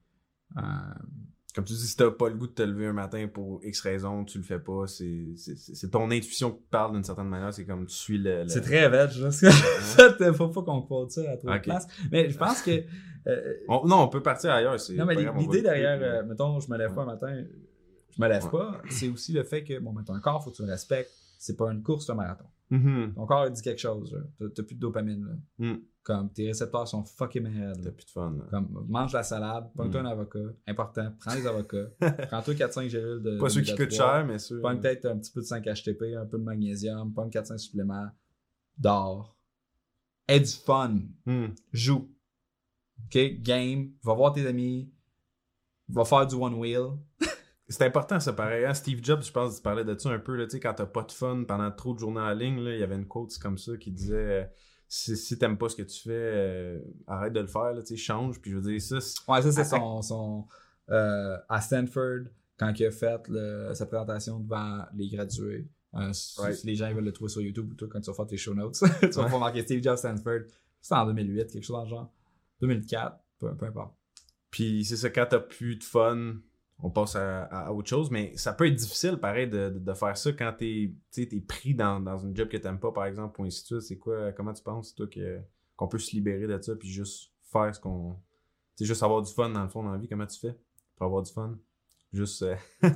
[1.58, 3.82] Comme tu dis, si t'as pas le goût de te lever un matin pour X
[3.82, 4.86] raison, tu le fais pas.
[4.86, 7.52] C'est c'est- c'est- c'est ton intuition qui parle d'une certaine manière.
[7.52, 8.44] C'est comme tu suis le.
[8.44, 9.30] le- C'est très veg, là.
[10.20, 11.88] Il faut pas qu'on quote ça à trop de place.
[12.12, 12.84] Mais je pense que.
[13.26, 14.80] euh, On- non, on peut partir ailleurs.
[14.80, 17.44] c'est non, mais l'idée derrière, euh, mettons, je me lève pas un matin,
[18.16, 18.52] je me lève Ouais.
[18.52, 21.10] pas, c'est aussi le fait que, bon, mais ton corps, faut que tu le respectes.
[21.38, 22.46] C'est pas une course, c'est un marathon.
[22.70, 23.14] Mhm.
[23.16, 24.14] Ton corps, il dit quelque chose.
[24.40, 25.36] T'as plus de dopamine, là.
[25.74, 25.78] Mm.
[26.04, 27.80] Comme tes récepteurs sont fucking malades.
[27.84, 28.36] T'as plus de fun.
[28.38, 28.46] là.
[28.50, 30.06] Comme, mange la salade, pogne-toi Mm.
[30.06, 30.40] un avocat.
[30.68, 31.88] Important, prends les avocats.
[32.30, 33.38] Prends-toi 4-5 gélules de.
[33.40, 33.98] Pas ceux qui coûtent 3.
[34.18, 34.60] cher, mais ceux.
[34.62, 38.10] Pogne peut-être un petit peu de 5 HTP, un peu de magnésium, pogne 4-5 suppléments.
[38.78, 39.38] Dors.
[40.28, 41.00] Aie du fun.
[41.26, 41.48] Hmm.
[41.72, 42.10] Joue.
[43.06, 43.18] OK?
[43.42, 43.92] Game.
[44.04, 44.92] Va voir tes amis.
[45.88, 46.98] Va faire du one wheel.
[47.70, 48.66] C'est important, ça pareil.
[48.66, 48.74] hein.
[48.74, 50.36] Steve Jobs, je pense, il parlait de ça un peu.
[50.36, 52.80] Là, tu quand t'as pas de fun pendant trop de journées en ligne, là, il
[52.80, 54.46] y avait une quote comme ça qui disait euh,
[54.88, 57.98] si, si t'aimes pas ce que tu fais, euh, arrête de le faire, là, tu
[57.98, 58.40] change.
[58.40, 60.02] Puis je veux dire, ça, c'est- Ouais, ça, c'est son.
[60.02, 60.46] son
[60.90, 65.68] euh, à Stanford, quand il a fait le- sa présentation devant les gradués.
[66.14, 66.56] Si, Right.
[66.56, 68.28] si les gens ils veulent le trouver sur YouTube ou tout, quand tu vas faire
[68.28, 70.42] tes show notes, tu vas pouvoir marquer Steve Jobs Stanford.
[70.80, 72.14] C'était en 2008, quelque chose dans le genre.
[72.62, 73.94] 2004, peu, peu importe.
[74.52, 76.36] Puis c'est ça, quand t'as plus de fun,
[76.84, 78.12] on passe à, à autre chose.
[78.12, 81.74] Mais ça peut être difficile, pareil, de, de, de faire ça quand t'es t'es pris
[81.74, 83.82] dans, dans une job que t'aimes pas, par exemple, ou ainsi de suite.
[83.82, 85.40] C'est quoi, comment tu penses, toi, que,
[85.76, 88.14] qu'on peut se libérer de ça, puis juste faire ce qu'on.
[88.76, 90.08] Tu sais, juste avoir du fun dans le fond dans la vie?
[90.08, 90.56] Comment tu fais
[90.96, 91.58] pour avoir du fun?
[92.14, 92.44] Juste.
[92.44, 92.90] euh, une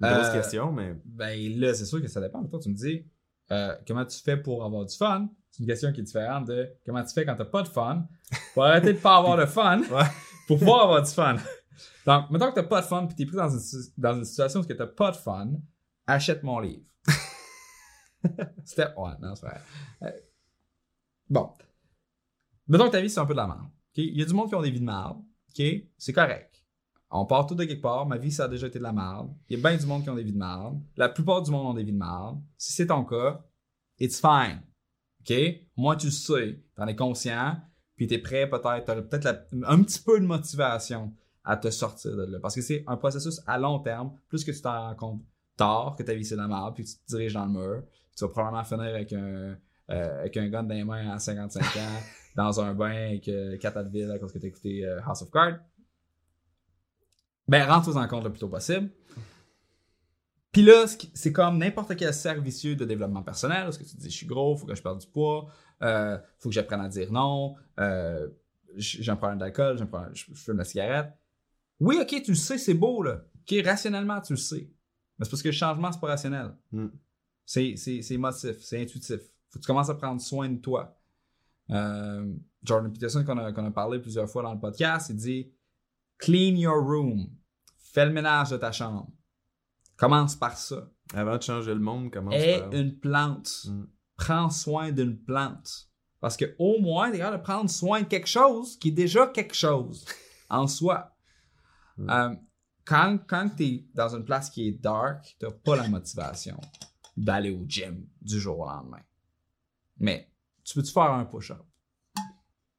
[0.00, 0.94] grosse Euh, question, mais.
[1.04, 2.42] Ben là, c'est sûr que ça dépend.
[2.44, 3.04] Toi, tu me dis
[3.52, 5.28] euh, comment tu fais pour avoir du fun?
[5.50, 8.06] C'est une question qui est différente de comment tu fais quand t'as pas de fun.
[8.54, 9.80] Pour arrêter de pas avoir de fun.
[9.90, 10.04] Ouais.
[10.46, 11.36] Pour pouvoir avoir du fun?
[12.06, 13.60] Donc, maintenant que t'as pas de fun puis t'es pris dans une,
[13.96, 15.52] dans une situation où t'as pas de fun,
[16.06, 16.84] achète mon livre.
[18.64, 18.92] C'était.
[18.96, 19.60] Ouais, non, c'est vrai.
[20.02, 20.10] Euh,
[21.28, 21.50] bon.
[22.68, 23.64] Mettons que ta vie, c'est un peu de la merde.
[23.64, 23.98] ok?
[23.98, 25.18] Il y a du monde qui ont des vies de merde.
[25.48, 25.64] ok?
[25.98, 26.64] C'est correct.
[27.10, 28.06] On part tout de quelque part.
[28.06, 29.34] Ma vie, ça a déjà été de la merde.
[29.48, 30.80] Il y a bien du monde qui ont des vies de merde.
[30.96, 32.40] La plupart du monde ont des vies de merde.
[32.56, 33.44] Si c'est ton cas,
[33.98, 34.62] it's fine.
[35.20, 35.36] OK?
[35.76, 36.62] Moi, tu le sais.
[36.76, 37.56] T'en es conscient.
[37.96, 38.84] Puis t'es prêt peut-être.
[38.84, 41.12] T'as peut-être un petit peu de motivation
[41.44, 42.38] à te sortir de là.
[42.40, 44.12] Parce que c'est un processus à long terme.
[44.28, 45.22] Plus que tu t'en rends compte
[45.56, 46.74] tard que ta vie, c'est la merde.
[46.74, 47.82] Puis que tu te diriges dans le mur.
[48.16, 49.56] Tu vas probablement finir avec un,
[49.90, 52.02] euh, avec un gun dans les mains à 55 ans,
[52.36, 55.30] dans un bain avec euh, 4 Advil à cause que t'as écouté euh, House of
[55.30, 55.58] Cards.
[57.48, 58.90] Ben, rentre en compte le plus tôt possible.
[60.52, 60.84] Puis là,
[61.14, 64.16] c'est comme n'importe quel cercle vicieux de développement personnel, parce que tu te dis, je
[64.16, 65.46] suis gros, faut que je perde du poids,
[65.82, 68.28] euh, faut que j'apprenne à dire non, euh,
[68.76, 69.78] j'ai un problème d'alcool,
[70.12, 71.12] je fume la cigarette.
[71.80, 73.22] Oui, ok, tu le sais, c'est beau, là.
[73.40, 74.70] Ok, rationnellement, tu le sais.
[75.18, 76.54] Mais c'est parce que le changement, c'est pas rationnel.
[76.72, 76.88] Hmm.
[77.44, 79.20] C'est, c'est, c'est émotif, c'est intuitif.
[79.48, 80.96] Faut que tu commences à prendre soin de toi.
[81.70, 85.52] Euh, Jordan Peterson, qu'on a, qu'on a parlé plusieurs fois dans le podcast, il dit
[86.18, 87.28] Clean your room.
[87.78, 89.08] Fais le ménage de ta chambre.
[89.96, 90.88] Commence par ça.
[91.12, 93.64] Avant de changer le monde, comment Aie par- une plante.
[93.66, 93.84] Mm.
[94.16, 95.88] Prends soin d'une plante.
[96.20, 99.54] Parce que au moins, capable de prendre soin de quelque chose qui est déjà quelque
[99.54, 100.04] chose
[100.48, 101.09] en soi.
[102.08, 102.34] Euh,
[102.84, 106.60] quand quand tu es dans une place qui est dark, t'as pas la motivation
[107.16, 109.02] d'aller au gym du jour au lendemain.
[109.98, 110.30] Mais
[110.64, 111.62] tu peux-tu faire un push-up?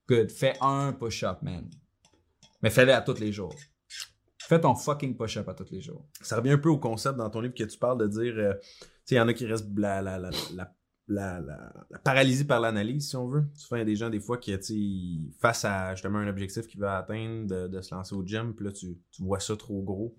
[0.07, 0.32] Good.
[0.32, 1.69] Fais un push-up, man.
[2.61, 3.55] Mais fais-le à tous les jours.
[4.38, 6.05] Fais ton fucking push-up à tous les jours.
[6.22, 8.53] Ça revient un peu au concept dans ton livre que tu parles de dire, euh,
[8.55, 10.76] tu sais, il y en a qui restent la, la, la,
[11.14, 13.43] la, la- la paralysie par l'analyse, si on veut.
[13.55, 16.68] Souvent, il y a des gens, des fois, qui, tu face à justement un objectif
[16.68, 19.55] qu'ils veulent atteindre, de, de se lancer au gym, puis là, tu, tu vois ça
[19.57, 20.16] trop gros.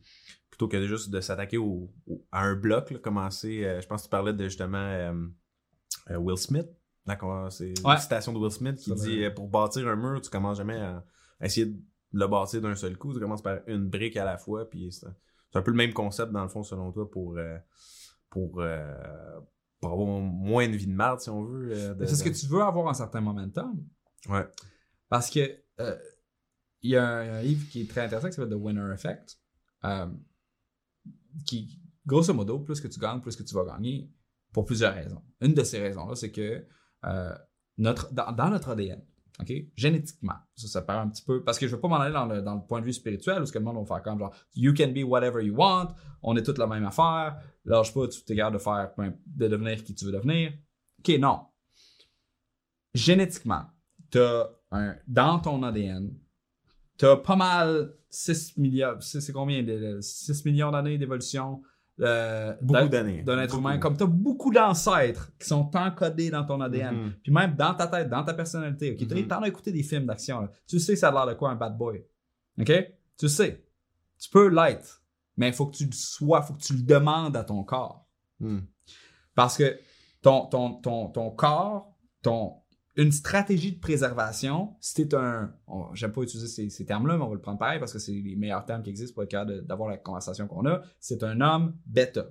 [0.51, 3.86] Plutôt que de juste de s'attaquer au, au- à un bloc, là, commencer, euh, je
[3.86, 5.14] pense que tu parlais de justement euh,
[6.11, 6.68] euh, Will Smith.
[7.07, 7.95] D'accord, c'est Ouais.
[7.95, 10.59] une citation de Will Smith qui Ça dit euh, pour bâtir un mur, tu commences
[10.59, 11.05] jamais à,
[11.40, 11.76] à essayer de
[12.12, 13.12] le bâtir d'un seul coup.
[13.14, 15.07] Tu commences par une brique à la fois, puis c'est
[15.51, 17.59] c'est un peu le même concept dans le fond selon toi pour euh,
[18.30, 18.95] pour, euh,
[19.83, 21.72] pour avoir moins une vie de merde si on veut.
[21.72, 23.85] euh, de- C'est ce que tu veux avoir un certain momentum.
[24.28, 24.47] Ouais.
[25.11, 25.41] Parce que
[25.80, 25.99] euh,
[26.83, 29.39] il y a un, un livre qui est très intéressant qui s'appelle The Winner Effect.
[29.85, 30.07] euh,
[31.47, 34.11] qui, grosso modo, plus que tu gagnes, plus que tu vas gagner,
[34.53, 35.22] pour plusieurs raisons.
[35.41, 36.64] Une de ces raisons-là, c'est que
[37.78, 39.03] notre, dans, dans notre ADN,
[39.41, 39.53] OK?
[39.76, 40.37] Génétiquement.
[40.57, 41.43] Ça, ça un petit peu.
[41.43, 43.53] Parce que je veux pas m'en aller dans le, point de vue spirituel où ce
[43.53, 46.43] que le monde va faire comme genre You can be whatever you want, on est
[46.43, 48.93] toutes la même affaire, lâche pas, tu t'es de faire
[49.26, 50.53] de devenir qui tu veux devenir.
[50.99, 51.41] OK, non.
[52.95, 53.64] Génétiquement,
[54.70, 56.14] un dans ton ADN,
[56.99, 58.99] t'as pas mal 6 millions,
[59.33, 59.64] combien?
[60.01, 61.62] 6 millions d'années d'évolution
[62.01, 63.22] euh, beaucoup d'années.
[63.22, 63.78] D'un être humain.
[63.78, 66.95] Comme tu as beaucoup d'ancêtres qui sont encodés dans ton ADN.
[66.95, 67.12] Mhm.
[67.22, 68.93] Puis même dans ta tête, dans ta personnalité.
[68.93, 69.11] ok?
[69.11, 69.28] Mhm.
[69.28, 70.49] T'en as écouté des films d'action.
[70.66, 72.05] Tu sais ça a l'air de quoi un bad boy?
[72.59, 72.72] OK?
[73.18, 73.64] Tu sais.
[74.18, 75.03] Tu peux l'être.
[75.36, 78.07] Mais il faut que tu le sois, faut que tu le demandes à ton corps.
[78.40, 78.61] Hmm.
[79.34, 79.78] Parce que
[80.20, 82.61] ton, ton, ton, ton corps, ton,
[82.97, 85.55] une stratégie de préservation, si t'es un.
[85.95, 88.36] J'aime pas utiliser ces, termes-là, mais on va le prendre pareil parce que c'est les
[88.36, 90.82] meilleurs termes qui existent pour être capable d'avoir la conversation qu'on a.
[91.01, 92.26] C'est un homme bêta.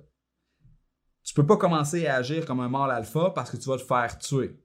[1.24, 3.82] Tu peux pas commencer à agir comme un mâle alpha parce que tu vas te
[3.82, 4.60] faire tuer.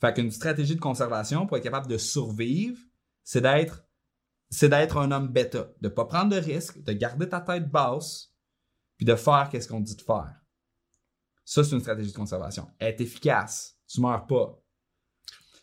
[0.00, 2.78] Fait qu'une stratégie de conservation pour être capable de survivre,
[3.24, 3.82] c'est d'être
[4.48, 8.32] c'est d'être un homme bêta, de pas prendre de risques, de garder ta tête basse,
[8.96, 10.34] puis de faire qu'est-ce qu'on dit de faire.
[11.44, 12.68] Ça, c'est une stratégie de conservation.
[12.78, 13.78] Est efficace.
[13.88, 14.60] Tu meurs pas.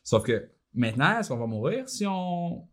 [0.04, 2.68] Sauf que maintenant, est-ce qu'on va mourir si on.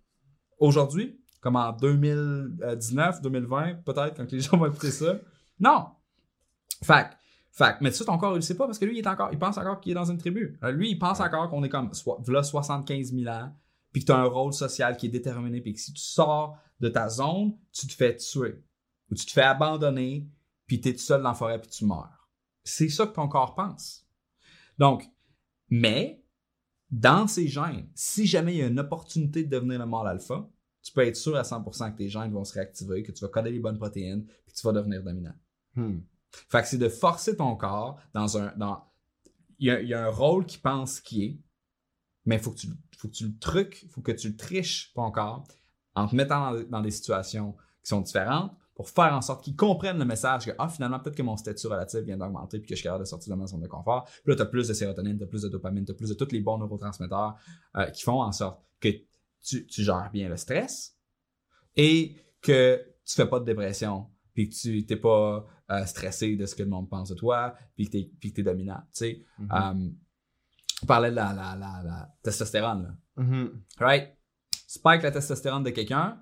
[0.58, 5.18] Aujourd'hui, comme en 2019, 2020, peut-être, quand les gens vont écouter ça?
[5.58, 5.86] Non!
[6.82, 7.08] Fait,
[7.58, 9.30] que- mais ça, ton corps, il le sait pas parce que lui, il est encore,
[9.32, 10.58] il pense encore qu'il est dans une tribu.
[10.62, 13.52] Alors, lui, il pense encore qu'on est comme, soit, v'là 75 000 ans,
[13.92, 16.56] puis que tu as un rôle social qui est déterminé, puis que si tu sors
[16.78, 18.62] de ta zone, tu te fais tuer.
[19.10, 20.28] Ou tu te fais abandonner,
[20.66, 22.28] puis tu es tout seul dans la forêt, puis tu meurs.
[22.62, 24.06] C'est ça que ton corps pense.
[24.78, 25.04] Donc,
[25.68, 26.19] mais,
[26.90, 30.48] dans ces gènes, si jamais il y a une opportunité de devenir le mâle alpha,
[30.82, 33.28] tu peux être sûr à 100% que tes gènes vont se réactiver, que tu vas
[33.28, 35.34] coder les bonnes protéines, puis que tu vas devenir dominant.
[35.74, 35.98] Hmm.
[36.48, 38.52] Fait que c'est de forcer ton corps dans un.
[38.56, 38.84] Dans...
[39.58, 41.38] Il, y a, il y a un rôle qui pense qui est,
[42.24, 44.36] mais il faut, que tu- faut que tu le truques, il faut que tu le
[44.36, 45.46] triches ton corps
[45.94, 49.56] en te mettant dans, dans des situations qui sont différentes pour faire en sorte qu'ils
[49.56, 52.74] comprennent le message que ah, finalement, peut-être que mon statut relatif vient d'augmenter puis que
[52.74, 54.04] je suis capable de sortir de ma zone de confort.
[54.04, 56.08] Puis là, tu as plus de sérotonine, tu as plus de dopamine, tu as plus
[56.08, 57.36] de tous les bons neurotransmetteurs
[57.76, 58.88] euh, qui font en sorte que
[59.42, 60.96] tu, tu gères bien le stress
[61.76, 66.46] et que tu fais pas de dépression puis que tu t'es pas euh, stressé de
[66.46, 67.98] ce que le monde pense de toi, puis que
[68.28, 68.80] que t'es dominant.
[68.94, 69.48] Tu sais, Mhm.
[69.52, 69.90] Euh,
[70.82, 73.22] on parlait de la, la, la, la testostérone, là.
[73.22, 73.62] Mhm.
[73.78, 74.16] Right?
[74.66, 76.18] Spike la testostérone de quelqu'un,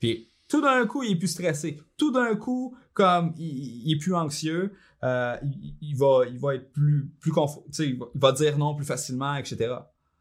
[0.00, 1.80] puis tout d'un coup, il est plus stressé.
[1.96, 6.56] Tout d'un coup, comme il, il est plus anxieux, euh, il, il va, il va
[6.56, 9.76] être plus, plus confort, il va, il va dire non plus facilement, etc.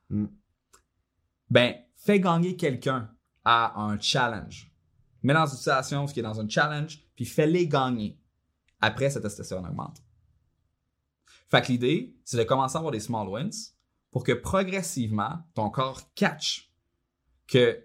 [0.10, 0.28] Mm.
[1.50, 3.14] Ben, fais gagner quelqu'un
[3.44, 4.72] à un challenge.
[5.22, 8.18] Mets dans une situation qui est dans un challenge, puis fais-les gagner.
[8.80, 10.02] Après, sa testostérone augmente.
[11.50, 13.74] Fait que l'idée, c'est de commencer à avoir des small wins
[14.12, 16.72] pour que progressivement, ton corps catch
[17.48, 17.84] que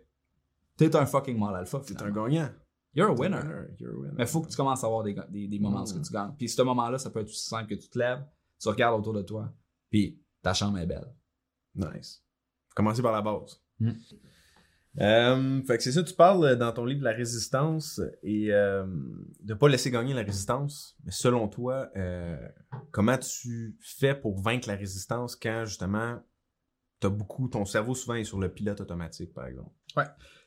[0.76, 1.80] t'es un fucking mâle alpha.
[1.86, 2.48] T'es un gagnant.
[2.94, 3.40] You're a winner.
[3.78, 4.14] You're a winner.
[4.16, 6.02] Mais il faut que tu commences à avoir des, des, des moments où Mm.
[6.02, 6.32] tu gagnes.
[6.38, 8.24] Puis ce moment-là, ça peut être aussi simple que tu te lèves,
[8.60, 9.52] tu regardes autour de toi,
[9.90, 11.06] puis ta chambre est belle.
[11.74, 12.24] Nice.
[12.74, 13.60] Commencer par la base.
[13.80, 13.90] Mm.
[14.98, 18.50] Euh, fait que c'est ça, tu parles euh, dans ton livre de la résistance et
[18.50, 18.86] euh,
[19.42, 20.96] de pas laisser gagner la résistance.
[21.04, 22.38] Mais selon toi, euh,
[22.92, 26.18] comment tu fais pour vaincre la résistance quand justement
[26.98, 29.70] t'as beaucoup, ton cerveau souvent est sur le pilote automatique, par exemple?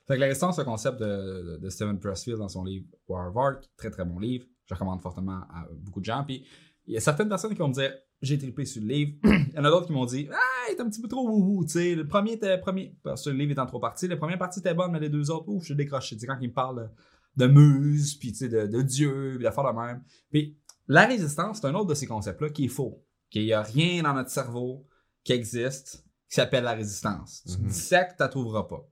[0.10, 2.88] Fait que la résistance, c'est un concept de, de, de Steven Pressfield dans son livre
[3.08, 4.44] War of Art, très très bon livre.
[4.66, 6.24] Je recommande fortement à beaucoup de gens.
[6.26, 6.44] Puis
[6.88, 9.14] il y a certaines personnes qui vont me dire j'ai trippé sur le livre.
[9.24, 11.30] il y en a d'autres qui m'ont dit ah, il est un petit peu trop
[11.30, 11.64] wouhou.
[11.64, 14.08] Tu sais, le premier était premier parce que le livre est en trois parties.
[14.08, 16.16] La première partie était bonne, mais les deux autres, ouf, je décroché.
[16.16, 16.90] Tu sais, quand il me parle
[17.38, 20.02] de, muse, puis tu sais, de, de Dieu, puis d'affaires de même.
[20.32, 20.58] Puis
[20.88, 23.06] la résistance, c'est un autre de ces concepts-là qui est faux.
[23.30, 24.88] Qu'il n'y a rien dans notre cerveau
[25.24, 27.44] qui existe qui s'appelle la résistance.
[27.46, 27.68] Tu Mhm.
[27.68, 28.88] dissectes, tu ne trouveras pas.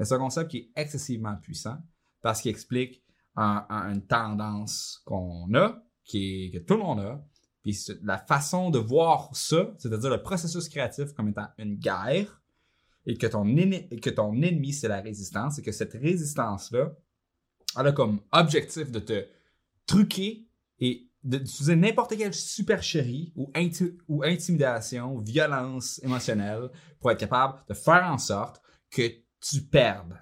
[0.00, 1.78] C'est un concept qui est excessivement puissant
[2.20, 3.02] parce qu'il explique
[3.36, 7.24] un- un- une tendance qu'on a, qui est, que tout le monde a,
[7.62, 12.42] puis la façon de voir ça, c'est-à-dire le processus créatif comme étant une guerre,
[13.06, 16.92] et que ton, que ton ennemi, c'est la résistance, et que cette résistance-là,
[17.78, 19.26] elle a comme objectif de te
[19.86, 20.46] truquer
[20.78, 27.74] et d'utiliser n'importe quelle supercherie ou, inti- ou intimidation, violence émotionnelle pour être capable de
[27.74, 28.60] faire en sorte
[28.90, 29.02] que
[29.50, 30.18] tu perdes.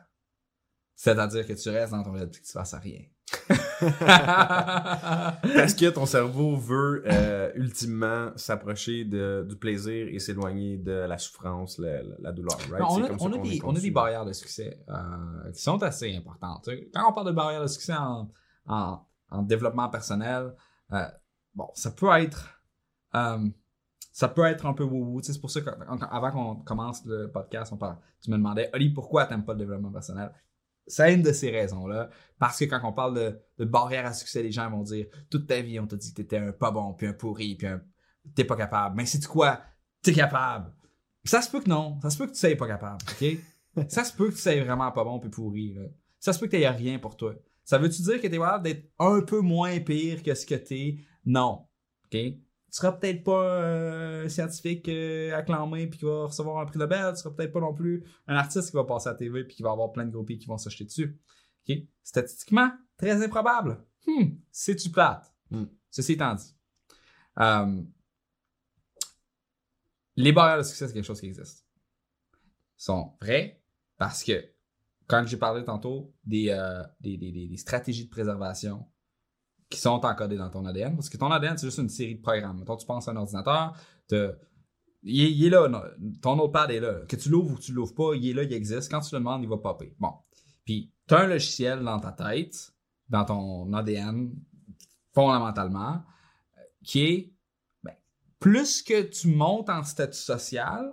[0.95, 3.01] C'est-à-dire que tu restes dans ton lit et que tu fasses rien.
[3.81, 11.79] Parce que ton cerveau veut euh, ultimement s'approcher du plaisir et s'éloigner de la souffrance,
[11.79, 12.59] la, douleur.
[12.71, 12.85] right?
[12.89, 13.91] On, a, comme ça on a qu'on des, est on a des conçu.
[13.91, 16.69] barrières de succès euh, qui sont assez importantes.
[16.95, 18.31] Quand on parle de barrières de succès en,
[18.67, 19.01] en,
[19.31, 20.55] en développement personnel,
[20.93, 21.05] euh,
[21.55, 22.61] bon, ça peut être.
[24.13, 27.79] Ça peut être un peu wou C'est pour ça qu'avant qu'on commence le podcast, on
[27.79, 30.31] parle, tu me demandais, Oli, pourquoi t'aimes pas le développement personnel?
[30.87, 32.11] C'est une de ces raisons-là.
[32.39, 35.47] Parce que quand on parle de, de barrière à succès, les gens vont dire, toute
[35.47, 37.81] ta vie, on t'a dit que t'étais un pas bon, puis un pourri, puis un,
[38.35, 38.97] t'es pas capable.
[38.97, 39.63] Mais c'est quoi?
[40.03, 40.73] T'es capable.
[41.25, 41.99] Ça se peut que non.
[42.03, 43.87] Ça se peut que tu sois pas capable, OK?
[43.89, 45.85] ça se peut que tu sois vraiment pas bon puis pourri, là.
[46.19, 47.35] Ça se peut que t'aies rien pour toi.
[47.65, 50.97] Ça veut-tu dire que t'es capable d'être un peu moins pire que ce que t'es?
[51.25, 51.67] Non.
[52.05, 52.19] OK?
[52.73, 57.13] Tu seras peut-être pas un scientifique euh, acclamé puis qui va recevoir un prix Nobel,
[57.13, 59.57] tu seras peut-être pas non plus un artiste qui va passer à la TV puis
[59.57, 61.21] qui va avoir plein de groupies qui vont s'acheter dessus.
[62.03, 63.85] Statistiquement, très improbable.
[64.07, 65.31] Hmm, c'est-tu plate?
[65.51, 65.67] Hmm.
[65.91, 66.57] Ceci étant dit.
[67.41, 67.83] Euh,
[70.17, 71.67] les barrières de succès, c'est quelque chose qui existe.
[72.79, 73.63] Ils sont vrais
[73.99, 74.49] parce que
[75.07, 78.87] quand j'ai parlé tantôt des, euh, des, des, des stratégies de préservation,
[79.73, 80.95] qui sont encodés dans ton ADN.
[80.95, 82.63] Parce que ton ADN, c'est juste une série de programmes.
[82.67, 83.75] Quand tu penses à un ordinateur,
[85.03, 85.69] il, est là,
[86.21, 87.01] ton notepad est là.
[87.09, 88.91] Que tu l'ouvres ou que tu l'ouvres pas, il est là, il existe.
[88.91, 89.95] Quand tu le demandes, il va popper.
[89.99, 90.13] Bon.
[90.65, 92.73] Puis, tu as un logiciel dans ta tête,
[93.09, 94.33] dans ton ADN,
[95.13, 96.03] fondamentalement,
[96.85, 97.33] qui est
[97.83, 97.95] ben,
[98.39, 100.93] plus que tu montes en statut social,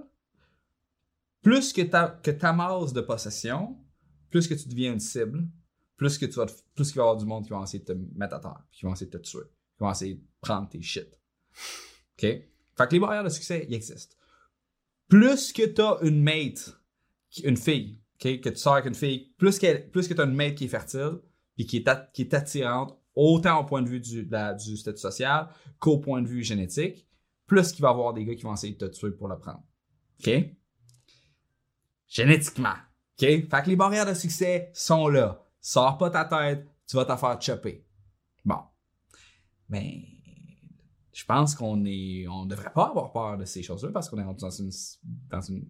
[1.42, 3.78] plus que ta masse de possession,
[4.30, 5.48] plus que tu deviens une cible,
[6.00, 7.94] plus que tu vas plus qu'il va y avoir du monde qui va essayer de
[7.94, 9.44] te mettre à terre, qui va essayer de te tuer,
[9.78, 11.10] qui va essayer de prendre tes shit.
[12.18, 12.22] OK?
[12.22, 12.48] Fait
[12.78, 14.16] que les barrières de succès, ils existent.
[15.10, 16.74] Plus que tu as une mate,
[17.44, 19.60] une fille, que tu sors avec une fille, plus,
[19.92, 21.20] plus que tu as une mate qui est fertile,
[21.58, 25.50] et qui est, qui est attirante, autant au point de vue du, du statut social
[25.80, 27.06] qu'au point de vue génétique,
[27.46, 29.36] plus qu'il va y avoir des gars qui vont essayer de te tuer pour la
[29.36, 29.64] prendre.
[30.22, 30.30] OK?
[32.08, 32.76] Génétiquement.
[33.22, 33.28] OK?
[33.28, 35.46] Fait que les barrières de succès sont là.
[35.62, 37.86] Sors pas ta tête, tu vas t'en faire chopper.
[38.46, 38.60] Bon.
[39.68, 40.04] Mais
[41.14, 42.28] je pense qu'on est.
[42.28, 44.72] On devrait pas avoir peur de ces choses-là parce qu'on est dans une.
[45.30, 45.70] dans une.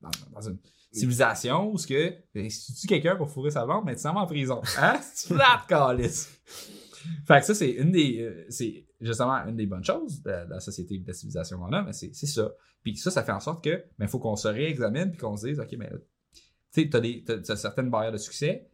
[0.00, 0.58] dans, une
[0.92, 2.14] civilisation où ce que.
[2.48, 4.60] Si tu tues quelqu'un pour fourrer sa vente, mais tu s'en vas en prison.
[4.78, 5.00] Hein?
[5.20, 6.40] tu flattes, calice.
[7.26, 8.20] Fait que ça, c'est une des.
[8.20, 11.72] Euh, c'est justement une des bonnes choses de, la société et de la civilisation qu'on
[11.72, 12.52] a, mais c'est ça.
[12.82, 15.46] Puis ça, ça fait en sorte que, il faut qu'on se réexamine puis qu'on se
[15.46, 15.90] dise, OK, mais
[16.72, 18.70] tu sais, t'as des, t'as certaines barrières de succès,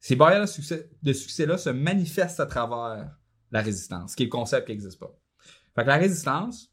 [0.00, 3.10] ces barrières de succès, de succès-là se manifestent à travers
[3.50, 5.12] la résistance, qui est le concept qui n'existe pas.
[5.74, 6.72] Fait que la résistance,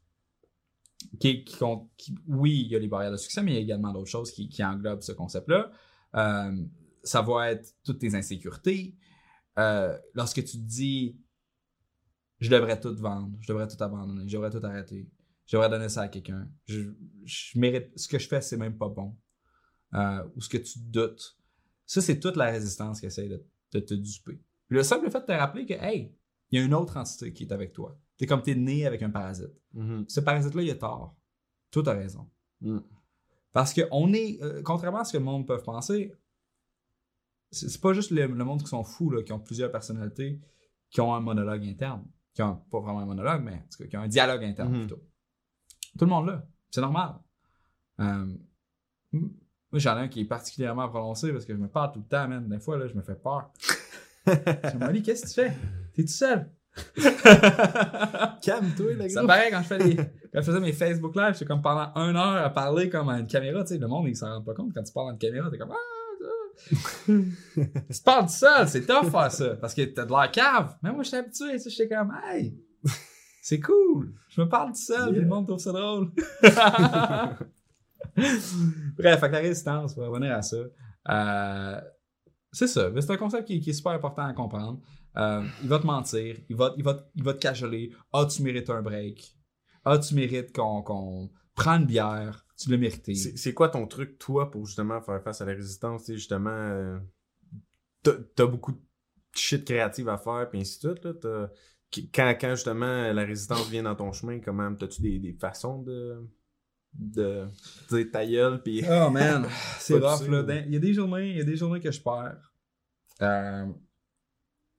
[1.19, 1.45] qui,
[2.27, 4.31] oui, il y a les barrières de succès, mais il y a également d'autres choses
[4.31, 5.71] qui, qui englobent ce concept-là.
[6.15, 6.65] Euh,
[7.03, 8.95] ça va être toutes tes insécurités.
[9.57, 11.17] Euh, lorsque tu te dis,
[12.39, 15.09] je devrais tout vendre, je devrais tout abandonner, je devrais tout arrêter,
[15.45, 16.89] je devrais donner ça à quelqu'un, je,
[17.55, 19.15] mérite, ce que je fais, c'est même pas bon.
[19.93, 21.37] Euh, ou ce que tu doutes,
[21.85, 24.39] ça, c'est toute la résistance qui essaie de, te duper.
[24.69, 26.15] le simple fait de te rappeler que, hey,
[26.49, 27.97] il y a une autre entité qui est avec toi.
[28.17, 29.53] C'est comme t'es né avec un parasite.
[29.75, 30.05] Mm-hmm.
[30.07, 31.15] Ce parasite-là, il a tort.
[31.71, 32.29] Tout a raison.
[32.61, 32.79] Mm.
[33.51, 36.13] Parce que on est, euh, contrairement à ce que le monde peut penser,
[37.51, 40.41] c'est pas juste le, monde qui sont fous, là, qui ont plusieurs personnalités,
[40.89, 42.05] qui ont un monologue interne.
[42.33, 44.87] Qui ont pas vraiment un monologue, mais qui ont un dialogue interne mm-hmm.
[44.87, 45.01] plutôt.
[45.97, 46.45] Tout le monde là.
[46.69, 47.15] C'est normal.
[48.01, 48.35] Euh,
[49.75, 52.05] moi, j'en ai un qui est particulièrement prononcé parce que je me parle tout le
[52.05, 52.47] temps, même.
[52.47, 53.51] Des fois, là, je me fais peur.
[54.25, 54.31] je
[54.77, 55.53] me qu'est-ce que tu fais?
[55.93, 56.49] T'es tout seul?
[58.41, 59.09] Calme-toi, le gars.
[59.09, 59.95] Ça paraît quand je, fais les...
[59.97, 63.19] quand je faisais mes Facebook Live, j'étais comme pendant une heure à parler comme à
[63.19, 63.63] une caméra.
[63.63, 64.73] Tu sais, le monde, il s'en rend pas compte.
[64.73, 65.75] Quand tu parles à une caméra, t'es comme Ah!
[67.07, 69.55] tu parles tout seul, c'est tough faire ça.
[69.55, 70.77] Parce que t'as de l'air cave.
[70.83, 71.51] Mais moi, je suis habitué.
[71.51, 72.57] Tu sais, j'étais comme Hey!
[73.41, 74.13] C'est cool!
[74.29, 75.21] Je me parle tout seul, yeah.
[75.21, 76.11] le monde trouve ça drôle.
[78.97, 80.57] Bref, avec la résistance, pour revenir à ça.
[81.09, 81.81] Euh,
[82.51, 82.89] c'est ça.
[82.99, 84.79] C'est un concept qui, est super important à comprendre.
[85.17, 87.91] Euh, il va te mentir, il va, il va, il va te cajoler.
[88.11, 89.35] Ah, tu mérites un break.
[89.83, 92.45] Ah, tu mérites qu'on qu prenne une bière.
[92.57, 93.13] Tu l'as mérité.
[93.15, 96.09] C'est quoi ton truc, toi, pour justement faire face à la résistance?
[96.09, 96.97] justement, euh,
[98.03, 98.79] t'as beaucoup de
[99.33, 101.27] shit créative à faire, puis ainsi de suite.
[102.13, 106.25] Quand, quand justement la résistance vient dans ton chemin, comment t'as-tu des façons de
[106.97, 107.47] de
[107.89, 109.47] dire ta gueule puis oh man
[109.79, 110.61] c'est rough là.
[110.65, 112.53] il y a des journées il y a des journées que je perds.
[113.21, 113.65] Euh,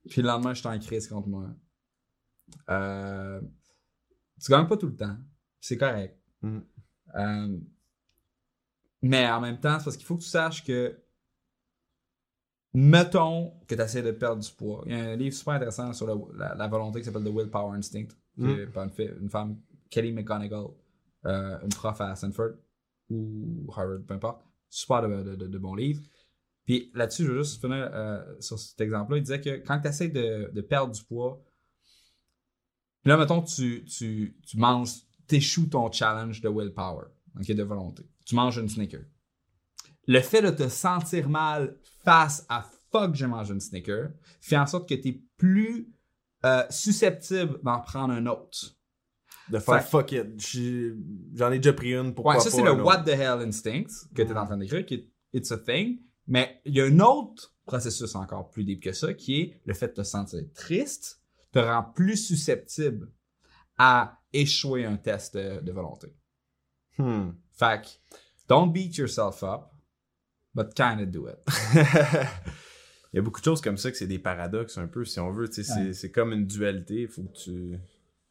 [0.09, 1.48] puis le lendemain je suis en crise contre moi.
[2.70, 3.40] Euh,
[4.40, 5.16] tu gagnes pas tout le temps.
[5.60, 6.18] C'est correct.
[6.43, 6.59] Mm.
[7.16, 7.59] euh,
[9.02, 10.98] mais en même temps c'est parce qu'il faut que tu saches que
[12.72, 14.82] mettons que tu essaies de perdre du poids.
[14.86, 18.09] Il y a un livre super intéressant sur la, volonté qui s'appelle The Willpower Instinct
[18.36, 18.66] mm.
[18.72, 19.59] par une, une femme
[19.90, 20.66] Kelly McGonigal
[21.27, 22.53] euh, une prof à Stanford
[23.11, 24.43] ou Harvard, peu importe.
[24.69, 26.03] Super de, de, de, bons livres.
[26.65, 29.19] Puis là-dessus, je veux juste finir euh, sur cet exemple-là.
[29.19, 31.40] Il disait que quand tu essaies de, de, perdre du poids,
[33.05, 35.07] là, mettons, tu, tu, tu manges
[35.70, 37.07] ton challenge de willpower,
[37.39, 38.03] ok, de volonté.
[38.24, 39.03] Tu manges une sneaker.
[40.07, 44.66] Le fait de te sentir mal face à fuck, j'ai mangé une sneaker, fait en
[44.66, 45.93] sorte que tu es plus
[46.44, 48.76] euh, susceptible d'en prendre un autre.
[49.51, 50.27] De faire Fait- fuck it.
[51.35, 52.85] J'en ai déjà pris une, pourquoi Ouais, ça, c'est le autre?
[52.85, 56.01] what the hell instinct que tu es en train d'écrire, qui est it's a thing.
[56.27, 59.74] Mais il y a un autre processus encore plus deep que ça, qui est le
[59.74, 61.20] fait de te sentir triste,
[61.52, 63.12] te rend plus susceptible
[63.78, 66.14] à échouer un test de, de volonté.
[66.98, 67.31] Hmm.
[67.52, 67.89] Fait que,
[68.48, 69.66] don't beat yourself up,
[70.55, 71.36] but kinda do it.
[73.12, 75.20] Il y a beaucoup de choses comme ça que c'est des paradoxes un peu, si
[75.20, 75.48] on veut.
[75.48, 75.93] Ouais.
[75.93, 77.02] c'est comme une dualité.
[77.02, 77.78] Il faut que tu.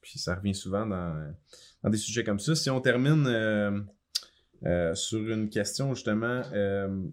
[0.05, 1.33] Puis ça revient souvent dans,
[1.81, 2.53] dans des sujets comme ça.
[2.53, 3.81] Si on termine euh,
[4.63, 7.07] euh, sur une question justement euh,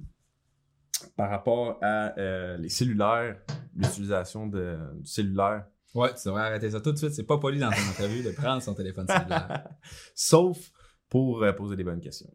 [1.16, 2.12] par rapport à
[2.58, 3.40] les cellulaires,
[3.74, 5.64] l'utilisation de, du cellulaire.
[5.94, 7.12] Ouais, tu devrais arrêter ça tout de suite.
[7.14, 9.68] C'est pas poli dans ton entrevue de prendre son téléphone cellulaire.
[10.14, 10.70] Sauf
[11.08, 12.30] pour poser des bonnes questions.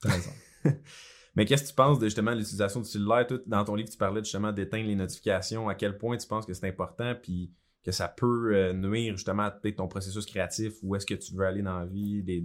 [0.00, 0.32] T'as raison.
[1.36, 3.26] Mais qu'est-ce que tu penses de justement l'utilisation du cellulaire?
[3.46, 5.68] Dans ton livre, tu parlais justement d'éteindre les notifications.
[5.68, 7.52] À quel point tu penses que c'est important puis
[7.86, 10.74] que ça peut euh, nuire justement à ton processus créatif?
[10.82, 12.20] Où est-ce que tu veux aller dans la vie?
[12.24, 12.44] Des...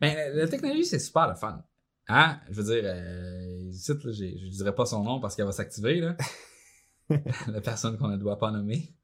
[0.00, 1.62] Ben, la, la technologie, c'est super le fun.
[2.06, 2.38] Hein?
[2.48, 6.00] Je veux dire, euh, ici, là, je dirais pas son nom parce qu'elle va s'activer,
[6.00, 6.16] là.
[7.48, 8.94] la personne qu'on ne doit pas nommer.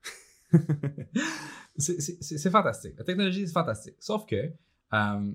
[1.77, 2.95] c'est- fantastique.
[2.97, 3.97] La technologie, c'est fantastique.
[3.99, 4.53] Sauf que,
[4.93, 5.33] euh,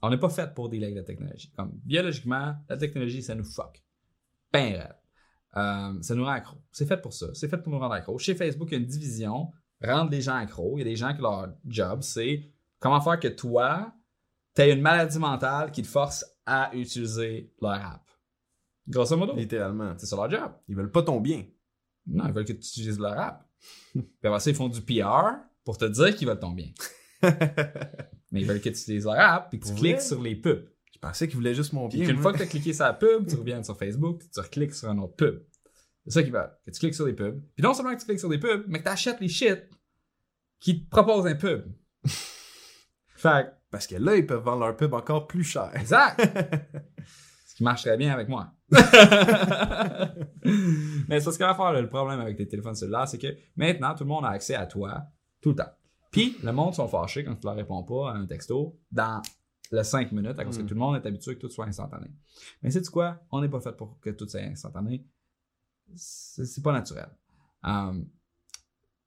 [0.00, 1.52] on n'est pas fait pour des avec la technologie.
[1.54, 3.82] Comme, biologiquement, la technologie, ça nous fuck.
[4.50, 4.88] Ben.
[5.56, 6.56] Euh, ça nous rend accro.
[6.70, 7.26] C'est fait pour ça.
[7.34, 8.18] C'est fait pour nous rendre accro.
[8.18, 9.50] Chez Facebook, il y a une division,
[9.82, 10.74] rendre les gens accros.
[10.76, 12.42] Il y a des gens qui leur job, c'est
[12.80, 13.92] comment faire que toi,
[14.54, 18.02] tu as une maladie mentale qui te force à utiliser leur app.
[18.88, 19.94] Grosso modo, Littéralement.
[19.98, 20.50] c'est ça leur job.
[20.68, 21.44] Ils veulent pas ton bien.
[22.06, 23.44] Non, ils veulent que tu utilises leur app.
[23.92, 25.34] Puis après ça, ils font du PR
[25.64, 26.70] pour te dire qu'ils veulent ton bien.
[28.30, 30.04] Mais ils veulent que tu utilises leur app puis que tu cliques vrai?
[30.04, 30.68] sur les pubs.
[30.94, 32.06] Je pensais qu'ils voulaient juste mon Puis bien.
[32.06, 32.22] qu'une moi.
[32.22, 34.88] fois que tu as cliqué sur la pub, tu reviens sur Facebook, tu recliques sur
[34.88, 35.42] un autre pub.
[36.08, 36.50] C'est ça qu'ils veulent.
[36.64, 37.40] Que tu cliques sur des pubs.
[37.54, 39.68] Puis non seulement que tu cliques sur des pubs, mais que tu achètes les shit
[40.58, 41.64] qui te proposent un pub.
[43.16, 45.70] fait que, Parce que là, ils peuvent vendre leur pub encore plus cher.
[45.74, 46.20] Exact.
[47.46, 48.52] Ce qui marche très bien avec moi.
[51.08, 53.94] Mais c'est ce qu'on va faire, le problème avec les téléphones cellulaires, c'est que maintenant,
[53.94, 55.02] tout le monde a accès à toi
[55.40, 55.70] tout le temps.
[56.10, 59.20] Puis, le monde sont fâchés quand tu leur réponds pas à un texto dans
[59.70, 60.62] les 5 minutes, à cause Mm.
[60.62, 62.06] que tout le monde est habitué que tout soit instantané.
[62.62, 63.20] Mais c'est quoi?
[63.30, 65.04] On n'est pas fait pour que tout soit instantané.
[65.94, 67.08] C'est pas naturel.
[67.62, 68.08] Um,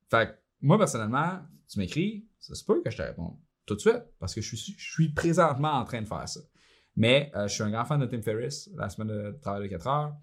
[0.09, 3.35] fait moi, personnellement, tu m'écris, ça se peut que je te réponde
[3.65, 6.41] tout de suite, parce que je suis, je suis présentement en train de faire ça.
[6.95, 9.67] Mais euh, je suis un grand fan de Tim Ferriss, la semaine de travail de
[9.67, 10.15] 4 heures.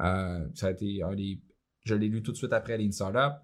[0.00, 1.40] Euh, ça a été un des.
[1.84, 3.40] Je l'ai lu tout de suite après Lean Startup.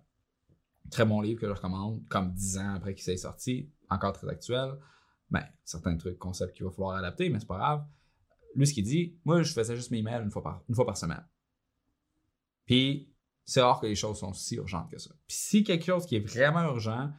[0.91, 4.29] Très bon livre que je recommande, comme 10 ans après qu'il s'est sorti, encore très
[4.29, 4.73] actuel.
[5.31, 7.85] Ben, certains trucs, concepts qu'il va falloir adapter, mais c'est pas grave.
[8.55, 10.85] Lui, ce qu'il dit, moi, je faisais juste mes emails une fois par, une fois
[10.85, 11.25] par semaine.
[12.67, 13.13] Puis,
[13.45, 15.11] c'est rare que les choses sont si urgentes que ça.
[15.27, 17.11] Puis, si quelque chose qui est vraiment urgent,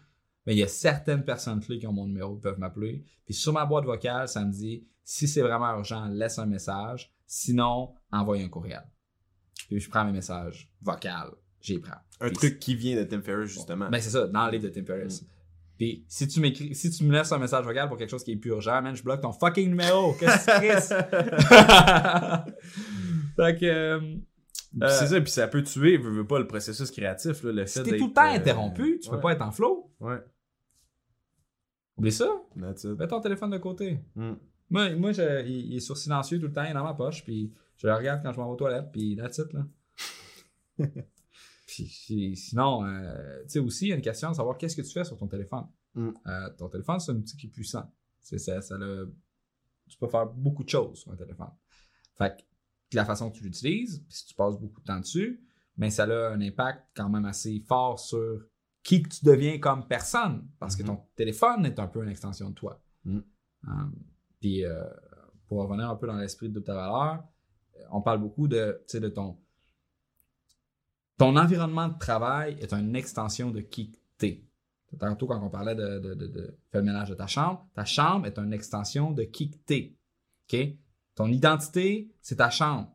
[0.45, 3.03] ben, il y a certaines personnes clés qui ont mon numéro qui peuvent m'appeler.
[3.25, 7.13] Puis, sur ma boîte vocale, ça me dit, si c'est vraiment urgent, laisse un message.
[7.27, 8.83] Sinon, envoie un courriel.
[9.67, 11.37] Puis, je prends mes messages vocaux.
[11.61, 11.97] J'y prends.
[12.19, 13.89] Un Puis, truc qui vient de Tim Ferriss, justement.
[13.89, 15.25] ben, c'est ça, dans le livre de Tim Ferriss.
[15.77, 18.31] Puis, si tu m'écris, si tu me laisses un message vocal pour quelque chose qui
[18.31, 20.13] est plus urgent, man, je bloque ton fucking numéro.
[20.13, 20.93] Qu'est-ce que tu crisses?
[23.35, 24.17] fait que,
[24.81, 27.65] euh, c'est ça, puis ça peut tuer, veux, veux pas, le processus créatif, là, le
[27.65, 29.91] si t'es tout le temps euh, interrompu, tu peux pas être en flow.
[29.99, 30.17] Ouais,
[31.97, 32.29] Oublie ça.
[32.55, 33.99] Mets ton téléphone de côté.
[34.15, 34.33] Mm.
[34.69, 36.93] Moi, moi je- il, il est sur silencieux tout le temps, il est dans ma
[36.93, 39.65] poche, puis je le regarde quand je m'en vais aux toilettes, puis that's it, là.
[41.67, 44.75] puis, puis sinon, euh, tu sais aussi, il y a une question de savoir qu'est-ce
[44.75, 45.65] que tu fais sur ton téléphone.
[45.93, 46.09] Mm.
[46.27, 47.89] Euh, ton téléphone, c'est un outil qui est puissant.
[48.21, 49.13] C'est ça, ça le-
[49.87, 51.51] tu peux faire beaucoup de choses sur un téléphone.
[52.17, 52.43] Fait que
[52.95, 55.41] la façon que tu l'utilises, puis si tu passes beaucoup de temps dessus,
[55.77, 58.41] mais ça a un impact quand même assez fort sur
[58.83, 62.49] qui que tu deviens comme personne, parce que ton téléphone est un peu une extension
[62.49, 62.81] de toi.
[63.03, 63.19] Mm.
[63.67, 63.93] Um,
[64.39, 64.83] puis euh,
[65.47, 67.23] pour revenir un peu dans l'esprit de ta valeur,
[67.91, 69.37] on parle beaucoup de, de ton
[71.17, 74.43] ton environnement de travail est une extension de qui t'es.
[74.99, 77.85] Tantôt, quand on parlait de, de, de, de faire le ménage de ta chambre, ta
[77.85, 79.95] chambre est une extension de qui t'es.
[80.43, 80.57] OK?
[81.15, 82.91] Ton identité, c'est ta chambre.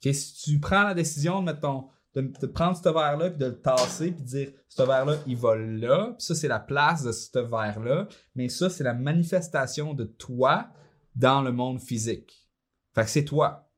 [0.00, 3.46] Si tu prends la décision de mettre ton, de, de prendre ce verre-là, puis de
[3.46, 7.02] le tasser, puis de dire, ce verre-là, il va là, puis ça, c'est la place
[7.02, 10.68] de ce verre-là, mais ça, c'est la manifestation de toi
[11.16, 12.48] dans le monde physique.
[12.94, 13.68] Fait que c'est toi.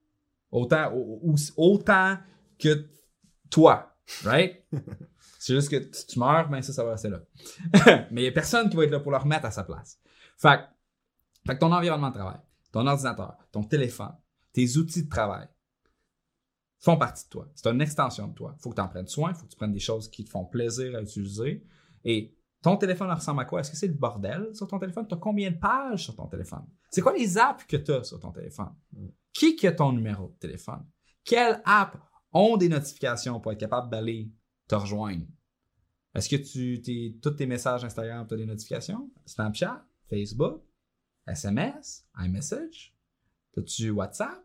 [0.50, 2.18] Autant, au- au- autant
[2.58, 2.86] que
[3.50, 3.94] toi,
[4.24, 4.62] right?
[5.38, 7.20] c'est juste que si tu meurs, ben ça, ça va rester là.
[8.10, 9.98] mais il n'y a personne qui va être là pour le remettre à sa place.
[10.38, 10.60] Fait,
[11.46, 12.38] fait que ton environnement de travail,
[12.72, 14.14] ton ordinateur, ton téléphone,
[14.52, 15.48] tes outils de travail
[16.80, 17.48] font partie de toi.
[17.54, 18.56] C'est une extension de toi.
[18.58, 20.44] faut que tu en prennes soin, faut que tu prennes des choses qui te font
[20.44, 21.64] plaisir à utiliser.
[22.04, 23.60] Et ton téléphone ressemble à quoi?
[23.60, 25.06] Est-ce que c'est le bordel sur ton téléphone?
[25.06, 26.66] Tu as combien de pages sur ton téléphone?
[26.90, 28.74] C'est quoi les apps que tu as sur ton téléphone?
[29.32, 30.84] Qui qui a ton numéro de téléphone?
[31.24, 31.96] Quelles apps
[32.32, 34.32] ont des notifications pour être capable d'aller
[34.66, 35.26] te rejoindre?
[36.14, 39.10] Est-ce que tu, tes, tous tes messages Instagram, tu as des notifications?
[39.24, 39.86] Snapchat?
[40.10, 40.62] Facebook?
[41.26, 42.04] SMS?
[42.18, 42.94] iMessage?
[43.56, 44.44] As-tu WhatsApp?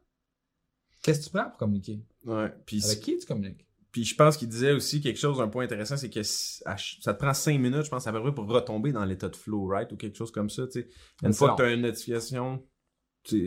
[1.02, 2.02] Qu'est-ce que tu prends pour communiquer?
[2.26, 2.54] Ouais.
[2.84, 3.68] Avec qui tu communiques?
[3.98, 7.12] puis je pense qu'il disait aussi quelque chose, un point intéressant, c'est que ça te
[7.14, 9.92] prend 5 minutes, je pense, à peu près pour retomber dans l'état de flow, right?
[9.92, 10.90] Ou quelque chose comme ça, tu sais.
[11.24, 11.56] Une fois long.
[11.56, 12.64] que tu as une notification,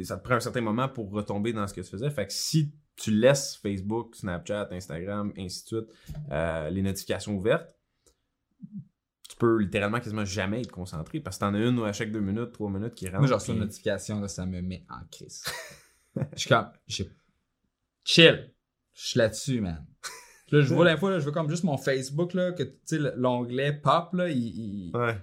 [0.02, 2.11] ça te prend un certain moment pour retomber dans ce que tu faisais.
[2.11, 5.94] Fait que si tu laisses Facebook, Snapchat, Instagram, ainsi de suite,
[6.32, 7.73] euh, les notifications ouvertes,
[9.41, 12.53] peux littéralement quasiment jamais être concentré parce que t'en as une à chaque deux minutes,
[12.53, 13.19] trois minutes qui rentre.
[13.19, 15.43] Moi, je reçois une notification, là, ça me met en crise.
[16.35, 17.11] je suis comme, j'ai-
[18.05, 18.53] chill.
[18.93, 19.85] Je suis là-dessus, man.
[20.53, 22.99] Là, je vois fois, là, je veux comme juste mon Facebook, là, que, tu sais,
[22.99, 25.17] le- l'onglet pop, là, il, il, Ouais.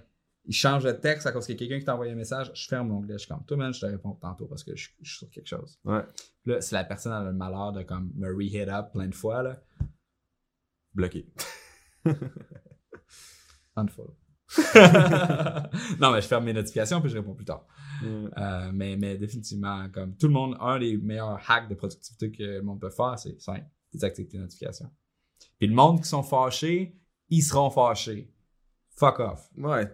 [0.46, 2.50] il change de texte à cause qu'il y a quelqu'un qui t'a envoyé un message.
[2.54, 4.88] Je ferme l'onglet, je suis comme, toi, man, je te réponds tantôt parce que je,
[5.02, 5.78] je suis sur quelque chose.
[5.84, 6.02] Ouais.
[6.42, 9.14] Puis Là, si la personne a le malheur de, comme, me re-hit up plein de
[9.14, 9.62] fois, là,
[10.94, 11.26] Bloqué.
[13.78, 14.16] unfollow.
[16.00, 17.66] non, mais je ferme mes notifications puis je réponds plus tard.
[18.02, 22.42] Euh, mais, mais définitivement, comme tout le monde, un des meilleurs hacks de productivité que
[22.42, 24.90] le monde peut faire, c'est simple, désactiver tes notifications.
[25.58, 26.96] Puis le monde qui sont fâchés,
[27.28, 28.32] ils seront fâchés.
[28.96, 29.50] Fuck off.
[29.56, 29.86] Ouais.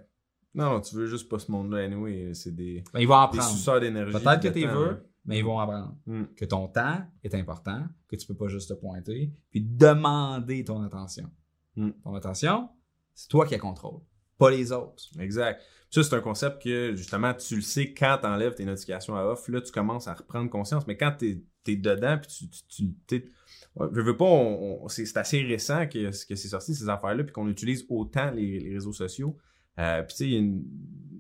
[0.55, 2.33] Non, non, tu veux juste pas ce monde-là, anyway.
[2.35, 3.53] C'est des, Ben, ils vont en des prendre.
[3.57, 4.13] suceurs d'énergie.
[4.13, 5.97] Peut-être que tu veux, mais ils vont en prendre.
[6.07, 6.25] Mm.
[6.37, 10.81] Que ton temps est important, que tu peux pas juste te pointer, puis demander ton
[10.83, 11.29] attention.
[11.75, 11.91] Mm.
[12.05, 12.69] Ton attention,
[13.15, 14.01] c'est toi qui la contrôle,
[14.39, 15.05] pas les autres.
[15.19, 15.61] Exact.
[15.91, 19.25] Ça, c'est un concept que, justement, tu le sais quand tu enlèves tes notifications à
[19.25, 19.47] off.
[19.49, 20.87] Là, tu commences à reprendre conscience.
[20.89, 22.49] Mais quand tu es, dedans, puis tu.
[22.69, 23.33] tu, tu
[23.77, 27.87] je veux pas, c'est assez récent que, que c'est sorti, ces affaires-là, puis qu'on utilise
[27.89, 29.37] autant les, les réseaux sociaux.
[29.79, 30.65] Euh, puis, tu sais, une-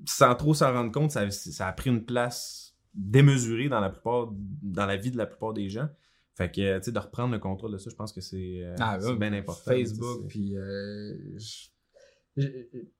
[0.06, 4.32] sans trop s'en rendre compte, ça, ça a pris une place démesurée dans la plupart,
[4.62, 5.88] dans la vie de la plupart des gens.
[6.36, 8.74] Fait que, tu sais, de reprendre le contrôle de ça, je pense que c'est euh,
[8.80, 9.70] Ah, bien important.
[9.70, 11.68] Facebook, puis euh, je,
[12.36, 12.48] je,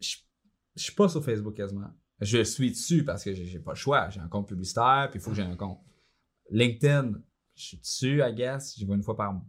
[0.01, 0.17] je-
[0.77, 1.91] je suis pas sur Facebook quasiment.
[2.21, 4.09] Je suis dessus parce que j'ai pas le choix.
[4.11, 5.81] J'ai un compte publicitaire, puis il faut que j'ai un compte.
[6.51, 7.13] LinkedIn,
[7.55, 8.75] je suis dessus, I guess.
[8.77, 9.41] J'y vais une fois par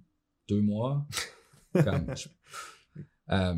[0.48, 1.08] deux mois.
[1.74, 2.30] Comme, je-
[3.32, 3.56] euh,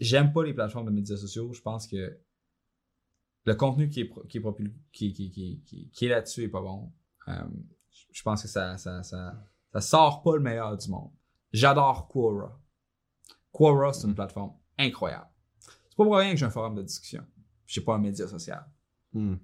[0.00, 1.52] J'aime pas les plateformes de médias sociaux.
[1.52, 2.18] Je pense que
[3.44, 6.48] le contenu qui est, qui est, propul- qui, qui, qui, qui, qui est là-dessus est
[6.48, 6.92] pas bon.
[7.28, 7.44] Euh,
[7.90, 9.40] je- je pense que ça, ça, ça,
[9.72, 11.10] ça sort pas le meilleur du monde.
[11.52, 12.60] J'adore Quora.
[13.52, 15.28] Quora, c'est une plateforme incroyable.
[15.94, 17.24] C'est pas pour rien que j'ai un forum de discussion.
[17.66, 18.68] J'ai pas un média social.
[19.12, 19.36] Hmm.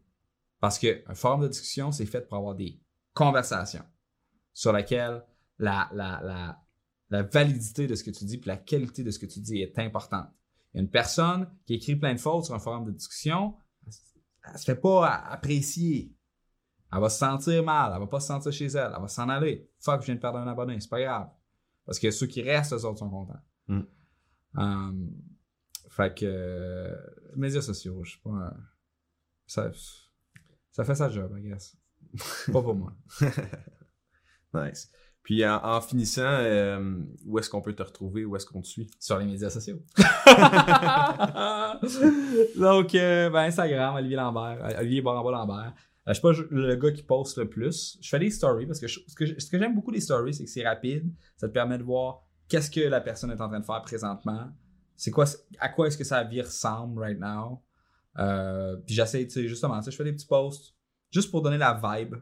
[0.59, 2.83] Parce que un forum de discussion, c'est fait pour avoir des
[3.15, 3.85] conversations
[4.53, 5.25] sur lesquelles
[5.59, 6.61] la, la, la,
[7.09, 9.59] la validité de ce que tu dis puis la qualité de ce que tu dis
[9.63, 10.29] est importante.
[10.75, 13.57] Il y a une personne qui écrit plein de fautes sur un forum de discussion,
[13.87, 14.01] elle, se-
[14.53, 16.13] elle se fait pas apprécier.
[16.93, 19.29] Elle va se sentir mal, elle va pas se sentir chez elle, elle va s'en
[19.29, 19.71] aller.
[19.79, 21.31] Fuck, je viens de perdre un abonné, c'est pas grave.
[21.87, 23.41] Parce que ceux qui restent, eux autres sont contents.
[23.69, 23.81] Mm.
[24.57, 25.11] Um,
[25.91, 26.97] fait que euh,
[27.37, 28.55] médias sociaux, je sais pas.
[29.47, 29.71] ça,
[30.73, 31.77] ça fait sa job, I guess.
[32.53, 32.93] pas pour moi.
[34.53, 34.91] Nice.
[35.23, 38.25] Puis en, en finissant, euh, où est-ce qu'on peut te retrouver?
[38.25, 38.91] Où est-ce qu'on te suit?
[38.99, 39.79] Sur les médias sociaux.
[42.59, 45.73] Donc, euh, ben, Instagram, Olivier Lambert, euh, Olivier Baramba Lambert.
[46.09, 47.99] Euh, je suis pas le gars qui poste le plus.
[48.01, 50.45] Je fais des stories parce que je- ce que, que j'aime beaucoup des stories, c'est
[50.45, 51.13] que c'est rapide.
[51.37, 54.49] Ça te permet de voir qu'est-ce que la personne est en train de faire présentement.
[55.01, 55.25] C'est quoi,
[55.61, 57.63] à quoi est-ce que sa vie ressemble right now?
[58.19, 60.75] Euh, puis j'essaie, tu sais, justement, je fais des petits posts
[61.11, 62.17] juste pour donner la vibe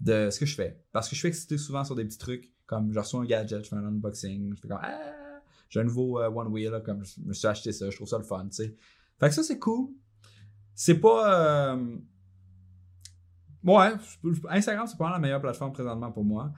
[0.00, 0.84] de ce que je fais.
[0.92, 3.64] Parce que je suis excité souvent sur des petits trucs, comme je reçois un gadget,
[3.64, 5.40] je fais un unboxing, je fais comme ah,
[5.70, 8.18] j'ai un nouveau euh, One Wheel, comme je me suis acheté ça, je trouve ça
[8.18, 8.76] le fun, tu sais.
[9.18, 9.88] Fait que ça, c'est cool.
[10.74, 11.72] C'est pas.
[11.72, 11.96] euh,
[13.64, 13.92] Ouais,
[14.50, 16.52] Instagram, c'est pas la meilleure plateforme présentement pour moi.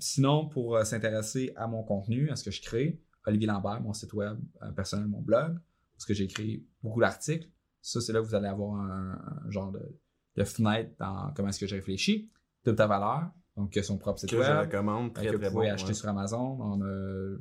[0.00, 4.12] Sinon, pour s'intéresser à mon contenu, à ce que je crée, Olivier Lambert, mon site
[4.12, 5.58] web euh, personnel, mon blog,
[5.94, 7.48] parce que j'écris beaucoup d'articles.
[7.80, 9.80] Ça, c'est là que vous allez avoir un, un genre de,
[10.36, 12.30] de fenêtre dans comment est-ce que je réfléchis,
[12.64, 14.60] de ta valeur, donc son propre site Que je web.
[14.66, 15.10] recommande.
[15.10, 15.72] Euh, Très, que vous pouvez bon.
[15.74, 15.94] acheter ouais.
[15.94, 16.58] sur Amazon.
[16.60, 17.38] On a euh,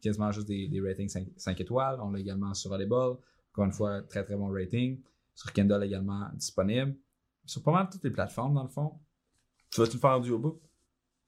[0.00, 2.00] quasiment juste des, des ratings 5, étoiles.
[2.00, 2.94] On l'a également sur Audible.
[2.94, 5.00] Encore une fois, très très bon rating.
[5.34, 6.96] Sur Kindle également disponible.
[7.44, 8.98] Sur pas mal toutes les plateformes, dans le fond.
[9.70, 10.60] Tu vas-tu le faire en audiobook?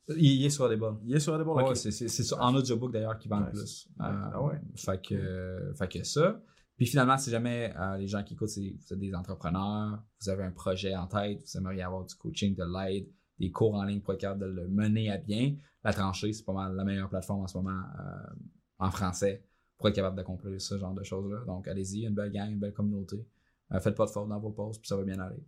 [0.08, 0.98] Il, est sur Audible.
[1.04, 1.76] Il est sur Ouais, ok.
[1.76, 3.88] c'est, sur- en audiobook d'ailleurs qui vend le plus.
[3.98, 4.60] Ah, Euh, ah ouais.
[4.76, 6.40] Fait que, fait que ça.
[6.76, 10.42] Puis finalement, si jamais euh, les gens qui écoutent, vous êtes des entrepreneurs, vous avez
[10.42, 13.06] un projet en tête, vous aimeriez avoir du coaching, de l'aide,
[13.38, 16.44] des cours en ligne pour être capable de le mener à bien, la tranchée, c'est
[16.44, 18.34] pas mal la meilleure plateforme en ce moment euh,
[18.80, 19.44] en français
[19.78, 21.44] pour être capable d'accomplir ce genre de choses-là.
[21.46, 23.24] Donc allez-y, une belle gang, une belle communauté.
[23.72, 25.42] Euh, faites pas de faute dans vos posts, puis ça va bien aller.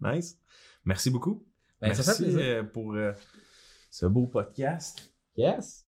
[0.00, 0.38] Nice.
[0.84, 1.44] Merci beaucoup.
[1.80, 2.72] Ben, ça Merci fait plaisir.
[2.72, 2.94] pour
[3.90, 5.12] ce beau podcast.
[5.36, 5.86] Yes!